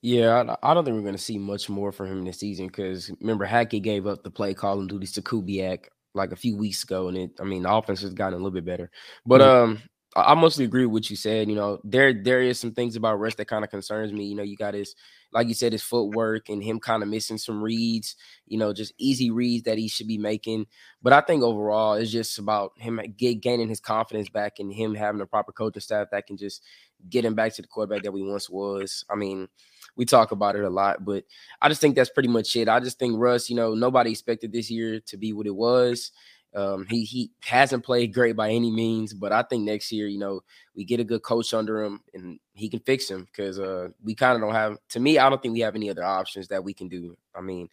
Yeah, 0.00 0.54
I 0.62 0.74
don't 0.74 0.84
think 0.84 0.94
we're 0.94 1.02
going 1.02 1.14
to 1.14 1.18
see 1.18 1.38
much 1.38 1.68
more 1.68 1.90
from 1.90 2.06
him 2.06 2.24
this 2.24 2.38
season 2.38 2.68
because 2.68 3.10
remember 3.20 3.44
Hackett 3.44 3.82
gave 3.82 4.06
up 4.06 4.22
the 4.22 4.30
play 4.30 4.54
calling 4.54 4.86
duties 4.86 5.12
to 5.12 5.22
Kubiak 5.22 5.86
like 6.14 6.30
a 6.30 6.36
few 6.36 6.56
weeks 6.56 6.84
ago, 6.84 7.08
and 7.08 7.16
it 7.16 7.30
I 7.40 7.44
mean 7.44 7.62
the 7.64 7.72
offense 7.74 8.02
has 8.02 8.14
gotten 8.14 8.34
a 8.34 8.36
little 8.36 8.52
bit 8.52 8.64
better. 8.64 8.90
But 9.26 9.40
um 9.40 9.82
I 10.16 10.34
mostly 10.34 10.64
agree 10.64 10.86
with 10.86 10.92
what 10.92 11.10
you 11.10 11.16
said. 11.16 11.48
You 11.48 11.56
know, 11.56 11.80
there 11.84 12.12
there 12.14 12.40
is 12.40 12.58
some 12.60 12.72
things 12.72 12.94
about 12.96 13.18
Russ 13.18 13.34
that 13.36 13.46
kind 13.48 13.64
of 13.64 13.70
concerns 13.70 14.12
me. 14.12 14.26
You 14.26 14.36
know, 14.36 14.42
you 14.44 14.56
got 14.56 14.74
his 14.74 14.94
like 15.32 15.48
you 15.48 15.54
said, 15.54 15.72
his 15.72 15.82
footwork 15.82 16.48
and 16.48 16.62
him 16.62 16.80
kind 16.80 17.02
of 17.02 17.08
missing 17.08 17.36
some 17.36 17.62
reads, 17.62 18.16
you 18.46 18.56
know, 18.56 18.72
just 18.72 18.94
easy 18.98 19.30
reads 19.30 19.64
that 19.64 19.78
he 19.78 19.88
should 19.88 20.08
be 20.08 20.16
making. 20.16 20.66
But 21.02 21.12
I 21.12 21.20
think 21.20 21.42
overall 21.42 21.94
it's 21.94 22.10
just 22.10 22.38
about 22.38 22.72
him 22.78 23.00
get, 23.16 23.40
gaining 23.40 23.68
his 23.68 23.80
confidence 23.80 24.28
back 24.28 24.58
and 24.60 24.72
him 24.72 24.94
having 24.94 25.20
a 25.20 25.26
proper 25.26 25.52
coaching 25.52 25.82
staff 25.82 26.06
that 26.12 26.26
can 26.26 26.36
just 26.36 26.62
get 27.08 27.24
him 27.24 27.34
back 27.34 27.54
to 27.54 27.62
the 27.62 27.68
quarterback 27.68 28.02
that 28.02 28.12
we 28.12 28.22
once 28.22 28.48
was. 28.50 29.04
I 29.10 29.14
mean, 29.14 29.48
we 29.96 30.04
talk 30.04 30.32
about 30.32 30.56
it 30.56 30.64
a 30.64 30.70
lot, 30.70 31.04
but 31.04 31.24
I 31.60 31.68
just 31.68 31.80
think 31.80 31.96
that's 31.96 32.10
pretty 32.10 32.28
much 32.28 32.54
it. 32.56 32.68
I 32.68 32.80
just 32.80 32.98
think 32.98 33.14
Russ, 33.18 33.50
you 33.50 33.56
know, 33.56 33.74
nobody 33.74 34.10
expected 34.10 34.52
this 34.52 34.70
year 34.70 35.00
to 35.00 35.16
be 35.16 35.32
what 35.32 35.46
it 35.46 35.54
was. 35.54 36.12
Um, 36.54 36.86
he 36.88 37.04
he 37.04 37.30
hasn't 37.44 37.84
played 37.84 38.14
great 38.14 38.34
by 38.34 38.50
any 38.50 38.70
means, 38.70 39.12
but 39.12 39.32
I 39.32 39.42
think 39.42 39.64
next 39.64 39.92
year, 39.92 40.06
you 40.06 40.18
know, 40.18 40.40
we 40.74 40.84
get 40.84 40.98
a 40.98 41.04
good 41.04 41.22
coach 41.22 41.52
under 41.52 41.84
him 41.84 42.00
and 42.14 42.38
he 42.54 42.70
can 42.70 42.80
fix 42.80 43.08
him 43.08 43.24
because 43.24 43.58
uh, 43.58 43.88
we 44.02 44.14
kind 44.14 44.34
of 44.34 44.40
don't 44.40 44.54
have. 44.54 44.78
To 44.90 45.00
me, 45.00 45.18
I 45.18 45.28
don't 45.28 45.42
think 45.42 45.52
we 45.52 45.60
have 45.60 45.76
any 45.76 45.90
other 45.90 46.04
options 46.04 46.48
that 46.48 46.64
we 46.64 46.72
can 46.72 46.88
do. 46.88 47.16
I 47.34 47.42
mean, 47.42 47.68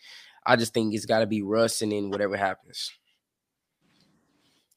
I 0.45 0.55
just 0.57 0.73
think 0.73 0.93
it's 0.93 1.05
got 1.05 1.19
to 1.19 1.25
be 1.25 1.41
Russ 1.41 1.81
and 1.81 1.91
then 1.91 2.09
whatever 2.09 2.35
happens. 2.35 2.91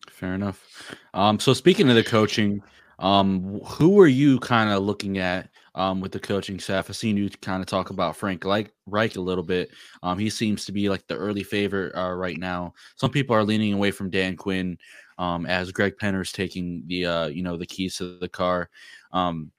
Fair 0.09 0.35
enough. 0.35 0.95
Um, 1.13 1.39
so 1.39 1.53
speaking 1.53 1.89
of 1.91 1.97
the 1.97 2.05
coaching, 2.05 2.63
um, 2.99 3.61
who 3.61 4.01
are 4.01 4.07
you 4.07 4.39
kind 4.41 4.71
of 4.71 4.83
looking 4.83 5.19
at 5.19 5.51
um, 5.79 6.01
with 6.01 6.11
the 6.11 6.19
coaching 6.19 6.59
staff. 6.59 6.91
I've 6.91 6.97
seen 6.97 7.17
you 7.17 7.31
kind 7.31 7.63
of 7.63 7.69
talk 7.69 7.91
about 7.91 8.17
Frank 8.17 8.45
like 8.45 8.73
Reich 8.87 9.15
a 9.15 9.21
little 9.21 9.45
bit. 9.45 9.71
Um, 10.03 10.19
he 10.19 10.29
seems 10.29 10.65
to 10.65 10.73
be 10.73 10.89
like 10.89 11.07
the 11.07 11.17
early 11.17 11.45
favorite 11.45 11.95
uh, 11.97 12.13
right 12.15 12.37
now. 12.37 12.75
Some 12.97 13.13
people 13.13 13.37
are 13.37 13.45
leaning 13.45 13.73
away 13.73 13.93
from 13.93 14.11
Dan 14.11 14.37
Quinn 14.37 14.77
um, 15.19 15.47
as 15.47 15.71
Greg 15.71 15.97
Penner's 15.97 16.33
taking 16.33 16.83
the 16.89 17.07
uh, 17.07 17.27
you 17.29 17.43
know 17.43 17.57
the 17.57 17.67
keys 17.67 17.97
to 17.99 18.19
the 18.19 18.29
car. 18.29 18.71
Um, 19.13 19.53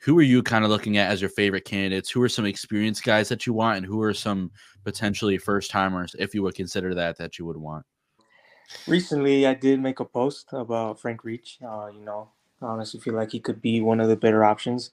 who 0.00 0.18
are 0.18 0.22
you 0.22 0.42
kind 0.42 0.64
of 0.64 0.70
looking 0.70 0.96
at 0.96 1.10
as 1.10 1.20
your 1.20 1.30
favorite 1.30 1.66
candidates? 1.66 2.10
Who 2.10 2.22
are 2.22 2.28
some 2.28 2.46
experienced 2.46 3.04
guys 3.04 3.28
that 3.28 3.46
you 3.46 3.52
want, 3.52 3.76
and 3.76 3.86
who 3.86 4.00
are 4.00 4.14
some 4.14 4.50
potentially 4.82 5.36
first 5.36 5.70
timers, 5.70 6.16
if 6.18 6.34
you 6.34 6.42
would 6.42 6.54
consider 6.54 6.94
that, 6.94 7.18
that 7.18 7.38
you 7.38 7.44
would 7.44 7.56
want? 7.56 7.84
Recently, 8.86 9.46
I 9.46 9.54
did 9.54 9.80
make 9.80 10.00
a 10.00 10.04
post 10.06 10.48
about 10.52 11.00
Frank 11.00 11.22
Reich. 11.22 11.46
Uh, 11.62 11.88
you 11.88 12.00
know, 12.00 12.30
I 12.62 12.66
honestly 12.66 13.00
feel 13.00 13.14
like 13.14 13.32
he 13.32 13.40
could 13.40 13.60
be 13.60 13.80
one 13.80 14.00
of 14.00 14.08
the 14.08 14.16
better 14.16 14.44
options. 14.44 14.90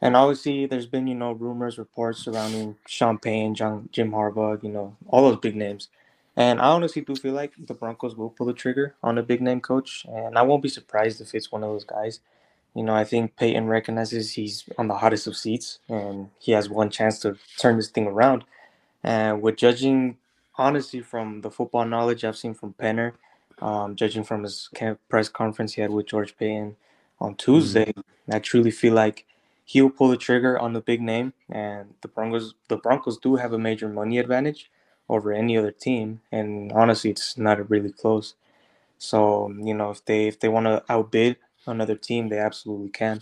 And 0.00 0.16
obviously, 0.16 0.66
there's 0.66 0.86
been 0.86 1.06
you 1.06 1.14
know 1.14 1.32
rumors, 1.32 1.78
reports 1.78 2.20
surrounding 2.20 2.76
Sean 2.86 3.18
Paton, 3.18 3.54
John, 3.54 3.88
Jim 3.92 4.12
Harbaugh, 4.12 4.62
you 4.62 4.70
know 4.70 4.96
all 5.08 5.28
those 5.28 5.40
big 5.40 5.56
names. 5.56 5.88
And 6.36 6.60
I 6.60 6.66
honestly 6.66 7.02
do 7.02 7.16
feel 7.16 7.34
like 7.34 7.52
the 7.58 7.74
Broncos 7.74 8.16
will 8.16 8.30
pull 8.30 8.46
the 8.46 8.52
trigger 8.52 8.94
on 9.02 9.18
a 9.18 9.24
big 9.24 9.40
name 9.40 9.60
coach, 9.60 10.06
and 10.08 10.38
I 10.38 10.42
won't 10.42 10.62
be 10.62 10.68
surprised 10.68 11.20
if 11.20 11.34
it's 11.34 11.50
one 11.50 11.64
of 11.64 11.70
those 11.70 11.84
guys. 11.84 12.20
You 12.74 12.84
know, 12.84 12.94
I 12.94 13.02
think 13.02 13.34
Payton 13.36 13.66
recognizes 13.66 14.32
he's 14.32 14.64
on 14.78 14.86
the 14.86 14.94
hottest 14.94 15.26
of 15.26 15.36
seats 15.36 15.80
and 15.88 16.30
he 16.38 16.52
has 16.52 16.68
one 16.68 16.90
chance 16.90 17.18
to 17.20 17.36
turn 17.58 17.76
this 17.76 17.88
thing 17.88 18.06
around. 18.06 18.44
And 19.02 19.42
with 19.42 19.56
judging, 19.56 20.16
honestly, 20.56 21.00
from 21.00 21.40
the 21.40 21.50
football 21.50 21.84
knowledge 21.84 22.24
I've 22.24 22.36
seen 22.36 22.54
from 22.54 22.74
Penner, 22.74 23.14
um, 23.60 23.96
judging 23.96 24.22
from 24.22 24.44
his 24.44 24.70
press 25.08 25.28
conference 25.28 25.74
he 25.74 25.80
had 25.80 25.90
with 25.90 26.06
George 26.06 26.36
Paton 26.36 26.76
on 27.20 27.34
Tuesday, 27.34 27.86
mm-hmm. 27.86 28.34
I 28.34 28.38
truly 28.38 28.70
feel 28.70 28.94
like 28.94 29.26
he'll 29.64 29.90
pull 29.90 30.08
the 30.08 30.16
trigger 30.16 30.58
on 30.58 30.72
the 30.72 30.80
big 30.80 31.00
name. 31.00 31.32
And 31.50 31.94
the 32.00 32.08
Broncos, 32.08 32.54
the 32.68 32.76
Broncos 32.76 33.18
do 33.18 33.36
have 33.36 33.52
a 33.52 33.58
major 33.58 33.88
money 33.88 34.18
advantage 34.18 34.70
over 35.08 35.32
any 35.32 35.56
other 35.56 35.70
team, 35.72 36.20
and 36.30 36.70
honestly, 36.72 37.10
it's 37.10 37.38
not 37.38 37.70
really 37.70 37.92
close. 37.92 38.34
So 38.98 39.48
you 39.50 39.74
know, 39.74 39.90
if 39.90 40.04
they 40.04 40.26
if 40.28 40.40
they 40.40 40.48
want 40.48 40.66
to 40.66 40.82
outbid 40.88 41.36
another 41.66 41.94
team, 41.96 42.28
they 42.28 42.38
absolutely 42.38 42.90
can. 42.90 43.20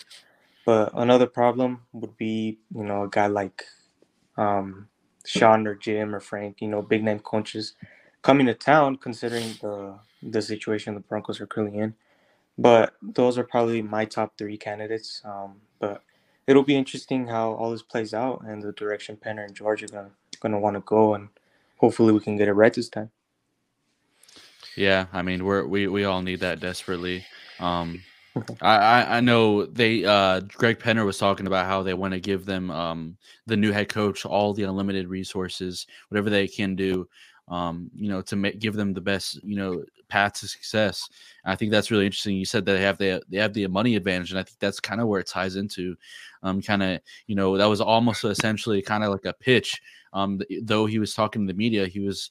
But 0.64 0.90
another 0.94 1.26
problem 1.26 1.82
would 1.92 2.16
be, 2.16 2.58
you 2.74 2.82
know, 2.82 3.04
a 3.04 3.08
guy 3.08 3.28
like 3.28 3.64
um, 4.36 4.88
Sean 5.24 5.66
or 5.66 5.76
Jim 5.76 6.14
or 6.14 6.20
Frank, 6.20 6.60
you 6.60 6.68
know, 6.68 6.82
big 6.82 7.04
name 7.04 7.20
coaches 7.20 7.74
coming 8.22 8.46
to 8.46 8.54
town, 8.54 8.96
considering 8.96 9.54
the 9.60 9.94
the 10.22 10.42
situation 10.42 10.94
the 10.94 11.00
Broncos 11.00 11.40
are 11.40 11.46
currently 11.46 11.78
in. 11.78 11.94
But 12.58 12.94
those 13.02 13.38
are 13.38 13.44
probably 13.44 13.82
my 13.82 14.04
top 14.04 14.38
three 14.38 14.56
candidates. 14.56 15.22
Um, 15.24 15.60
but 15.78 16.02
it'll 16.46 16.62
be 16.62 16.76
interesting 16.76 17.26
how 17.26 17.52
all 17.52 17.70
this 17.70 17.82
plays 17.82 18.14
out 18.14 18.42
and 18.46 18.62
the 18.62 18.72
direction 18.72 19.16
Penner 19.16 19.44
and 19.44 19.54
George 19.54 19.82
are 19.82 19.88
gonna 19.88 20.10
gonna 20.40 20.58
want 20.60 20.74
to 20.76 20.80
go, 20.80 21.14
and 21.14 21.28
hopefully 21.78 22.12
we 22.12 22.20
can 22.20 22.36
get 22.36 22.48
it 22.48 22.54
right 22.54 22.72
this 22.74 22.88
time. 22.88 23.10
Yeah, 24.76 25.06
I 25.12 25.22
mean 25.22 25.44
we're 25.44 25.66
we 25.66 25.86
we 25.88 26.04
all 26.04 26.22
need 26.22 26.40
that 26.40 26.60
desperately. 26.60 27.24
Um, 27.60 28.02
I, 28.60 29.18
I 29.18 29.20
know 29.20 29.66
they 29.66 30.04
uh 30.04 30.40
Greg 30.40 30.78
Penner 30.78 31.06
was 31.06 31.18
talking 31.18 31.46
about 31.46 31.66
how 31.66 31.82
they 31.82 31.94
want 31.94 32.14
to 32.14 32.20
give 32.20 32.46
them 32.46 32.70
um 32.70 33.16
the 33.46 33.56
new 33.56 33.72
head 33.72 33.88
coach 33.88 34.24
all 34.26 34.54
the 34.54 34.64
unlimited 34.64 35.08
resources, 35.08 35.86
whatever 36.08 36.30
they 36.30 36.48
can 36.48 36.74
do, 36.74 37.08
um, 37.48 37.90
you 37.94 38.08
know, 38.08 38.22
to 38.22 38.36
make 38.36 38.58
give 38.58 38.74
them 38.74 38.92
the 38.92 39.00
best, 39.00 39.42
you 39.44 39.56
know, 39.56 39.84
path 40.08 40.34
to 40.34 40.48
success. 40.48 41.08
And 41.44 41.52
I 41.52 41.56
think 41.56 41.70
that's 41.70 41.90
really 41.90 42.06
interesting. 42.06 42.36
You 42.36 42.44
said 42.44 42.64
that 42.66 42.72
they 42.72 42.82
have 42.82 42.98
the 42.98 43.22
they 43.28 43.38
have 43.38 43.54
the 43.54 43.66
money 43.68 43.96
advantage, 43.96 44.30
and 44.30 44.38
I 44.38 44.42
think 44.42 44.58
that's 44.58 44.80
kind 44.80 45.00
of 45.00 45.08
where 45.08 45.20
it 45.20 45.26
ties 45.26 45.56
into. 45.56 45.96
Um, 46.42 46.62
kind 46.62 46.82
of, 46.82 47.00
you 47.26 47.34
know, 47.34 47.56
that 47.56 47.66
was 47.66 47.80
almost 47.80 48.24
essentially 48.24 48.82
kind 48.82 49.04
of 49.04 49.10
like 49.10 49.24
a 49.24 49.32
pitch. 49.32 49.80
Um, 50.12 50.40
though 50.62 50.86
he 50.86 50.98
was 50.98 51.14
talking 51.14 51.46
to 51.46 51.52
the 51.52 51.56
media, 51.56 51.86
he 51.86 52.00
was 52.00 52.30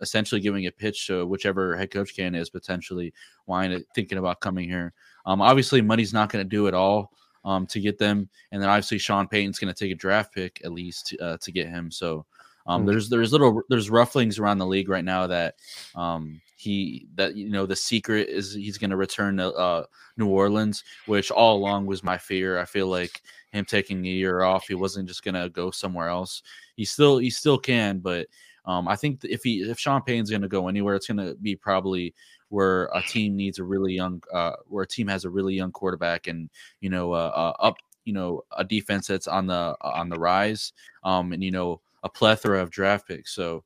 essentially 0.00 0.40
giving 0.40 0.66
a 0.66 0.72
pitch 0.72 1.06
to 1.06 1.24
whichever 1.24 1.76
head 1.76 1.90
coach 1.90 2.14
can 2.14 2.34
is 2.34 2.50
potentially 2.50 3.12
wanting 3.46 3.84
thinking 3.94 4.18
about 4.18 4.40
coming 4.40 4.68
here. 4.68 4.92
Um, 5.26 5.40
obviously, 5.40 5.80
money's 5.80 6.12
not 6.12 6.30
going 6.30 6.44
to 6.44 6.48
do 6.48 6.66
it 6.66 6.74
all 6.74 7.12
um, 7.44 7.66
to 7.66 7.80
get 7.80 7.98
them, 7.98 8.28
and 8.50 8.60
then 8.60 8.68
obviously 8.68 8.98
Sean 8.98 9.28
Payton's 9.28 9.58
going 9.58 9.72
to 9.72 9.78
take 9.78 9.92
a 9.92 9.96
draft 9.96 10.34
pick 10.34 10.60
at 10.64 10.72
least 10.72 11.08
to, 11.08 11.18
uh, 11.18 11.36
to 11.38 11.52
get 11.52 11.68
him. 11.68 11.90
So 11.90 12.26
um, 12.66 12.84
mm 12.84 12.86
there's 12.86 13.08
there's 13.08 13.32
little 13.32 13.62
there's 13.68 13.90
rufflings 13.90 14.38
around 14.38 14.58
the 14.58 14.66
league 14.66 14.88
right 14.88 15.04
now 15.04 15.26
that 15.26 15.54
um, 15.94 16.40
he 16.56 17.06
that 17.14 17.34
you 17.34 17.50
know 17.50 17.66
the 17.66 17.76
secret 17.76 18.28
is 18.28 18.54
he's 18.54 18.78
going 18.78 18.90
to 18.90 18.96
return 18.96 19.36
to 19.36 19.52
uh, 19.54 19.84
New 20.16 20.28
Orleans, 20.28 20.84
which 21.06 21.30
all 21.30 21.56
along 21.56 21.86
was 21.86 22.04
my 22.04 22.18
fear. 22.18 22.58
I 22.58 22.64
feel 22.64 22.86
like 22.86 23.22
him 23.52 23.64
taking 23.64 24.04
a 24.06 24.10
year 24.10 24.42
off, 24.42 24.68
he 24.68 24.74
wasn't 24.74 25.08
just 25.08 25.24
going 25.24 25.34
to 25.34 25.48
go 25.48 25.70
somewhere 25.70 26.08
else. 26.08 26.42
He 26.76 26.84
still 26.84 27.18
he 27.18 27.30
still 27.30 27.58
can, 27.58 27.98
but 27.98 28.26
um, 28.64 28.86
I 28.86 28.96
think 28.96 29.24
if 29.24 29.42
he 29.42 29.62
if 29.62 29.78
Sean 29.78 30.02
Payton's 30.02 30.30
going 30.30 30.42
to 30.42 30.48
go 30.48 30.68
anywhere, 30.68 30.94
it's 30.94 31.08
going 31.08 31.26
to 31.26 31.34
be 31.36 31.56
probably 31.56 32.14
where 32.48 32.84
a 32.94 33.02
team 33.02 33.34
needs 33.34 33.58
a 33.58 33.64
really 33.64 33.94
young, 33.94 34.22
uh, 34.32 34.52
where 34.66 34.84
a 34.84 34.88
team 34.88 35.08
has 35.08 35.24
a 35.24 35.30
really 35.30 35.54
young 35.54 35.72
quarterback, 35.72 36.28
and 36.28 36.48
you 36.80 36.90
know, 36.90 37.12
uh, 37.12 37.32
uh, 37.34 37.62
up, 37.64 37.76
you 38.04 38.12
know, 38.12 38.42
a 38.56 38.62
defense 38.62 39.06
that's 39.06 39.26
on 39.26 39.46
the 39.46 39.76
on 39.80 40.08
the 40.08 40.18
rise, 40.18 40.72
um, 41.02 41.32
and 41.32 41.42
you 41.42 41.50
know, 41.50 41.80
a 42.02 42.08
plethora 42.08 42.60
of 42.60 42.70
draft 42.70 43.08
picks. 43.08 43.34
So, 43.34 43.64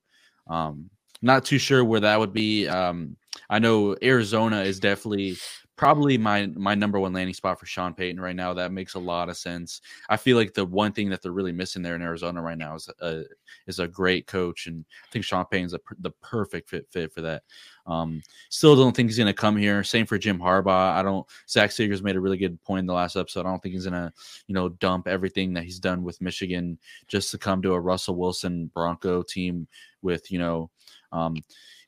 um, 0.48 0.90
not 1.22 1.44
too 1.44 1.58
sure 1.58 1.84
where 1.84 2.00
that 2.00 2.18
would 2.18 2.32
be. 2.32 2.68
Um, 2.68 3.16
I 3.48 3.58
know 3.58 3.96
Arizona 4.02 4.62
is 4.62 4.80
definitely 4.80 5.36
probably 5.76 6.16
my 6.18 6.46
my 6.46 6.74
number 6.74 6.98
one 6.98 7.12
landing 7.12 7.34
spot 7.34 7.60
for 7.60 7.66
Sean 7.66 7.94
Payton 7.94 8.20
right 8.20 8.34
now. 8.34 8.54
That 8.54 8.72
makes 8.72 8.94
a 8.94 8.98
lot 8.98 9.28
of 9.28 9.36
sense. 9.36 9.82
I 10.08 10.16
feel 10.16 10.36
like 10.36 10.54
the 10.54 10.64
one 10.64 10.92
thing 10.92 11.10
that 11.10 11.22
they're 11.22 11.32
really 11.32 11.52
missing 11.52 11.82
there 11.82 11.94
in 11.94 12.02
Arizona 12.02 12.42
right 12.42 12.58
now 12.58 12.74
is 12.74 12.88
a 13.00 13.24
is 13.66 13.78
a 13.78 13.86
great 13.86 14.26
coach, 14.26 14.66
and 14.66 14.84
I 15.04 15.12
think 15.12 15.24
Sean 15.24 15.44
Payton's 15.44 15.74
a, 15.74 15.80
the 16.00 16.10
perfect 16.22 16.70
fit 16.70 16.86
fit 16.90 17.12
for 17.12 17.20
that. 17.22 17.42
Um, 17.86 18.22
still 18.48 18.74
don't 18.74 18.96
think 18.96 19.08
he's 19.08 19.18
going 19.18 19.26
to 19.26 19.32
come 19.32 19.56
here. 19.56 19.84
Same 19.84 20.06
for 20.06 20.18
Jim 20.18 20.38
Harbaugh. 20.38 20.94
I 20.94 21.02
don't. 21.02 21.26
Zach 21.48 21.70
Seegers 21.70 22.02
made 22.02 22.16
a 22.16 22.20
really 22.20 22.38
good 22.38 22.62
point 22.64 22.80
in 22.80 22.86
the 22.86 22.94
last 22.94 23.16
episode. 23.16 23.40
I 23.40 23.50
don't 23.50 23.62
think 23.62 23.74
he's 23.74 23.86
going 23.86 23.94
to, 23.94 24.12
you 24.46 24.54
know, 24.54 24.70
dump 24.70 25.06
everything 25.06 25.52
that 25.54 25.64
he's 25.64 25.78
done 25.78 26.02
with 26.02 26.20
Michigan 26.20 26.78
just 27.06 27.30
to 27.30 27.38
come 27.38 27.62
to 27.62 27.74
a 27.74 27.80
Russell 27.80 28.16
Wilson 28.16 28.70
Bronco 28.74 29.22
team 29.22 29.68
with, 30.02 30.32
you 30.32 30.38
know, 30.38 30.70
um, 31.12 31.36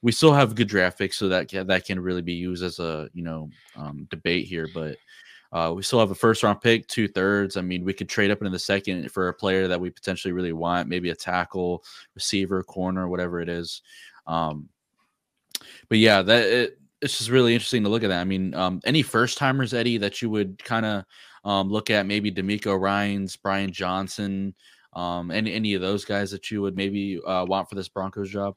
we 0.02 0.12
still 0.12 0.33
have 0.33 0.55
good 0.55 0.69
draft 0.69 0.99
picks, 0.99 1.19
so 1.19 1.28
that 1.28 1.49
can, 1.49 1.67
that 1.67 1.85
can 1.85 2.00
really 2.00 2.23
be 2.23 2.35
used 2.35 2.62
as 2.62 2.78
a 2.78 3.09
you 3.14 3.23
know 3.23 3.50
um, 3.76 4.07
debate 4.11 4.47
here. 4.47 4.69
But 4.73 4.97
uh, 5.52 5.73
we 5.75 5.83
still 5.83 5.99
have 5.99 6.11
a 6.11 6.14
first 6.14 6.43
round 6.43 6.61
pick, 6.61 6.87
two 6.87 7.09
thirds. 7.09 7.57
I 7.57 7.62
mean, 7.62 7.85
we 7.85 7.95
could 7.95 8.09
trade 8.09 8.31
up 8.31 8.38
into 8.38 8.50
the 8.50 8.59
second 8.59 9.11
for 9.11 9.28
a 9.28 9.35
player 9.35 9.69
that 9.69 9.81
we 9.81 9.90
potentially 9.90 10.33
really 10.33 10.52
want, 10.52 10.88
maybe 10.88 11.11
a 11.11 11.17
tackle, 11.17 11.83
receiver, 12.14 12.62
corner, 12.62 13.09
whatever 13.09 13.40
it 13.40 13.49
is. 13.49 13.83
Um, 14.26 14.69
but 15.88 15.99
yeah, 15.99 16.23
that 16.23 16.45
it, 16.45 16.78
it's 17.00 17.19
just 17.19 17.31
really 17.31 17.55
interesting 17.55 17.85
to 17.85 17.88
look 17.88 18.02
at 18.02 18.09
that. 18.09 18.21
I 18.21 18.25
mean, 18.25 18.55
um, 18.55 18.81
any 18.85 19.02
first 19.02 19.38
timers, 19.38 19.73
Eddie, 19.73 19.99
that 19.99 20.21
you 20.21 20.31
would 20.31 20.62
kind 20.62 20.85
of 20.85 21.05
um, 21.45 21.71
look 21.71 21.90
at, 21.90 22.07
maybe 22.07 22.31
DeMeco 22.31 22.78
Ryans, 22.78 23.37
Brian 23.37 23.73
Johnson, 23.73 24.55
um, 24.95 25.31
any 25.31 25.52
any 25.52 25.75
of 25.75 25.81
those 25.81 26.05
guys 26.05 26.31
that 26.31 26.50
you 26.50 26.61
would 26.62 26.76
maybe 26.76 27.21
uh, 27.26 27.45
want 27.45 27.69
for 27.69 27.75
this 27.75 27.88
Broncos 27.88 28.31
job. 28.31 28.55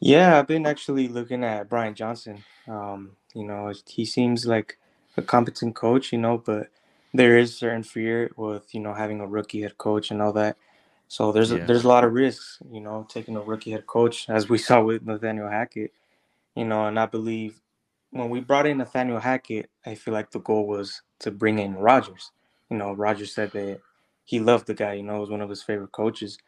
Yeah, 0.00 0.38
I've 0.38 0.46
been 0.46 0.66
actually 0.66 1.08
looking 1.08 1.42
at 1.42 1.68
Brian 1.68 1.94
Johnson. 1.94 2.44
Um, 2.68 3.12
you 3.34 3.44
know, 3.44 3.72
he 3.86 4.04
seems 4.04 4.46
like 4.46 4.78
a 5.16 5.22
competent 5.22 5.74
coach, 5.74 6.12
you 6.12 6.18
know, 6.18 6.38
but 6.38 6.68
there 7.14 7.38
is 7.38 7.56
certain 7.56 7.82
fear 7.82 8.30
with, 8.36 8.74
you 8.74 8.80
know, 8.80 8.92
having 8.92 9.20
a 9.20 9.26
rookie 9.26 9.62
head 9.62 9.78
coach 9.78 10.10
and 10.10 10.20
all 10.20 10.32
that. 10.34 10.56
So 11.08 11.32
there's 11.32 11.50
yeah. 11.50 11.58
a, 11.58 11.66
there's 11.66 11.84
a 11.84 11.88
lot 11.88 12.04
of 12.04 12.12
risks, 12.12 12.58
you 12.70 12.80
know, 12.80 13.06
taking 13.08 13.36
a 13.36 13.40
rookie 13.40 13.70
head 13.70 13.86
coach, 13.86 14.28
as 14.28 14.48
we 14.48 14.58
saw 14.68 14.82
with 14.82 15.06
Nathaniel 15.06 15.48
Hackett, 15.48 15.92
you 16.54 16.64
know, 16.64 16.86
and 16.86 16.98
I 16.98 17.06
believe 17.06 17.60
when 18.10 18.28
we 18.28 18.40
brought 18.40 18.66
in 18.66 18.78
Nathaniel 18.78 19.20
Hackett, 19.20 19.70
I 19.84 19.94
feel 19.94 20.14
like 20.14 20.30
the 20.30 20.40
goal 20.40 20.66
was 20.66 21.02
to 21.20 21.30
bring 21.30 21.58
in 21.58 21.74
Rodgers. 21.74 22.32
You 22.70 22.76
know, 22.76 22.92
Rodgers 22.92 23.34
said 23.34 23.52
that 23.52 23.80
he 24.24 24.40
loved 24.40 24.66
the 24.66 24.74
guy, 24.74 24.94
you 24.94 25.02
know, 25.02 25.20
was 25.20 25.30
one 25.30 25.40
of 25.40 25.50
his 25.50 25.62
favorite 25.62 25.92
coaches. 25.92 26.38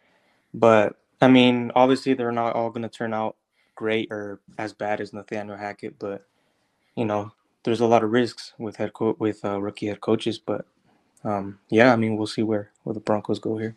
But 0.52 0.97
I 1.21 1.28
mean, 1.28 1.73
obviously 1.75 2.14
they're 2.14 2.33
not 2.33 2.55
all 2.55 2.71
going 2.71 2.83
to 2.83 2.88
turn 2.88 3.12
out 3.12 3.37
great 3.78 4.08
or 4.11 4.40
as 4.58 4.73
bad 4.73 5.00
as 5.00 5.12
Nathaniel 5.12 5.56
Hackett, 5.56 5.99
but 6.00 6.26
you 6.97 7.04
know, 7.04 7.30
there's 7.62 7.80
a 7.80 7.87
lot 7.87 8.02
of 8.02 8.11
risks 8.11 8.52
with 8.58 8.75
head 8.75 8.92
co- 8.92 9.16
with 9.20 9.44
uh, 9.44 9.61
rookie 9.61 9.87
head 9.87 10.00
coaches. 10.00 10.38
But 10.38 10.66
um, 11.23 11.61
yeah, 11.70 11.92
I 11.92 11.97
mean, 11.97 12.16
we'll 12.16 12.26
see 12.26 12.42
where 12.42 12.73
where 12.82 12.94
the 12.94 13.00
Broncos 13.00 13.38
go 13.38 13.56
here. 13.56 13.76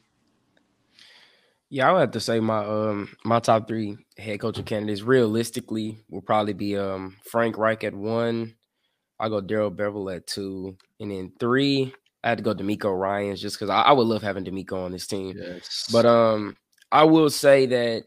Yeah, 1.69 1.87
I 1.87 1.93
would 1.93 1.99
have 1.99 2.11
to 2.11 2.19
say 2.19 2.39
my 2.39 2.65
um 2.65 3.15
my 3.23 3.39
top 3.39 3.67
three 3.67 3.95
head 4.17 4.41
coaching 4.41 4.65
candidates 4.65 5.03
realistically 5.03 5.99
will 6.09 6.21
probably 6.21 6.53
be 6.53 6.75
um 6.77 7.17
Frank 7.23 7.57
Reich 7.57 7.83
at 7.83 7.93
one. 7.93 8.55
I 9.19 9.29
go 9.29 9.39
Darrell 9.39 9.71
Bevell 9.71 10.15
at 10.15 10.25
two, 10.25 10.75
and 10.99 11.11
then 11.11 11.31
three. 11.39 11.93
I 12.23 12.29
had 12.29 12.39
to 12.39 12.43
go 12.43 12.55
DeMeco 12.55 12.99
Ryans 12.99 13.41
just 13.41 13.55
because 13.55 13.69
I, 13.69 13.81
I, 13.81 13.91
would 13.93 14.05
love 14.05 14.21
having 14.21 14.45
DeMeco 14.45 14.85
on 14.85 14.91
this 14.91 15.07
team. 15.07 15.35
Yes. 15.35 15.87
But 15.91 16.05
um, 16.05 16.55
I 16.91 17.03
will 17.03 17.31
say 17.31 17.65
that 17.65 18.03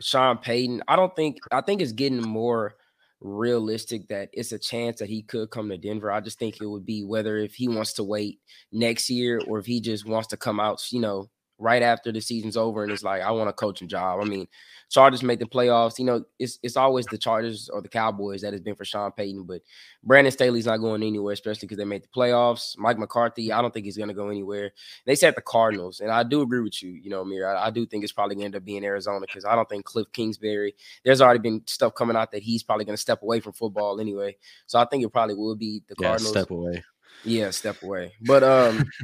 Sean 0.00 0.38
Payton, 0.38 0.82
I 0.88 0.96
don't 0.96 1.14
think 1.16 1.38
I 1.50 1.60
think 1.60 1.80
it's 1.80 1.92
getting 1.92 2.20
more 2.20 2.74
realistic 3.20 4.08
that 4.08 4.28
it's 4.32 4.52
a 4.52 4.58
chance 4.58 4.98
that 4.98 5.08
he 5.08 5.22
could 5.22 5.50
come 5.50 5.68
to 5.70 5.78
Denver. 5.78 6.12
I 6.12 6.20
just 6.20 6.38
think 6.38 6.60
it 6.60 6.66
would 6.66 6.84
be 6.84 7.02
whether 7.02 7.36
if 7.38 7.54
he 7.54 7.68
wants 7.68 7.94
to 7.94 8.04
wait 8.04 8.40
next 8.72 9.08
year 9.08 9.40
or 9.46 9.58
if 9.58 9.66
he 9.66 9.80
just 9.80 10.06
wants 10.06 10.28
to 10.28 10.36
come 10.36 10.60
out, 10.60 10.82
you 10.92 11.00
know, 11.00 11.28
right 11.58 11.82
after 11.82 12.12
the 12.12 12.20
season's 12.20 12.56
over 12.56 12.82
and 12.82 12.92
it's 12.92 13.02
like 13.02 13.22
I 13.22 13.30
want 13.30 13.48
a 13.48 13.52
coaching 13.52 13.88
job. 13.88 14.20
I 14.20 14.24
mean, 14.24 14.46
Chargers 14.88 15.22
make 15.22 15.38
the 15.38 15.46
playoffs. 15.46 15.98
You 15.98 16.04
know, 16.04 16.24
it's 16.38 16.58
it's 16.62 16.76
always 16.76 17.06
the 17.06 17.18
Chargers 17.18 17.68
or 17.68 17.80
the 17.82 17.88
Cowboys 17.88 18.42
that 18.42 18.52
has 18.52 18.60
been 18.60 18.74
for 18.74 18.84
Sean 18.84 19.10
Payton, 19.10 19.44
but 19.44 19.62
Brandon 20.04 20.30
Staley's 20.30 20.66
not 20.66 20.76
going 20.78 21.02
anywhere, 21.02 21.32
especially 21.32 21.66
because 21.66 21.78
they 21.78 21.84
made 21.84 22.02
the 22.02 22.08
playoffs. 22.08 22.76
Mike 22.78 22.98
McCarthy, 22.98 23.52
I 23.52 23.62
don't 23.62 23.72
think 23.72 23.86
he's 23.86 23.96
going 23.96 24.08
to 24.08 24.14
go 24.14 24.28
anywhere. 24.28 24.72
They 25.04 25.16
said 25.16 25.34
the 25.34 25.42
Cardinals, 25.42 26.00
and 26.00 26.10
I 26.10 26.22
do 26.22 26.42
agree 26.42 26.60
with 26.60 26.82
you. 26.82 26.90
You 26.90 27.10
know, 27.10 27.24
Mir, 27.24 27.48
I, 27.48 27.66
I 27.66 27.70
do 27.70 27.86
think 27.86 28.04
it's 28.04 28.12
probably 28.12 28.36
going 28.36 28.52
to 28.52 28.56
end 28.56 28.56
up 28.56 28.64
being 28.64 28.84
Arizona 28.84 29.26
because 29.26 29.44
I 29.44 29.54
don't 29.56 29.68
think 29.68 29.84
Cliff 29.84 30.06
Kingsbury. 30.12 30.74
There's 31.04 31.20
already 31.20 31.40
been 31.40 31.62
stuff 31.66 31.94
coming 31.94 32.16
out 32.16 32.30
that 32.32 32.42
he's 32.42 32.62
probably 32.62 32.84
going 32.84 32.96
to 32.96 33.02
step 33.02 33.22
away 33.22 33.40
from 33.40 33.54
football 33.54 34.00
anyway. 34.00 34.36
So 34.66 34.78
I 34.78 34.84
think 34.84 35.04
it 35.04 35.12
probably 35.12 35.34
will 35.34 35.56
be 35.56 35.82
the 35.88 35.96
yeah, 35.98 36.08
Cardinals. 36.08 36.30
Step 36.30 36.50
away. 36.50 36.84
Yeah, 37.24 37.50
step 37.50 37.82
away. 37.82 38.12
But 38.20 38.44
um. 38.44 38.84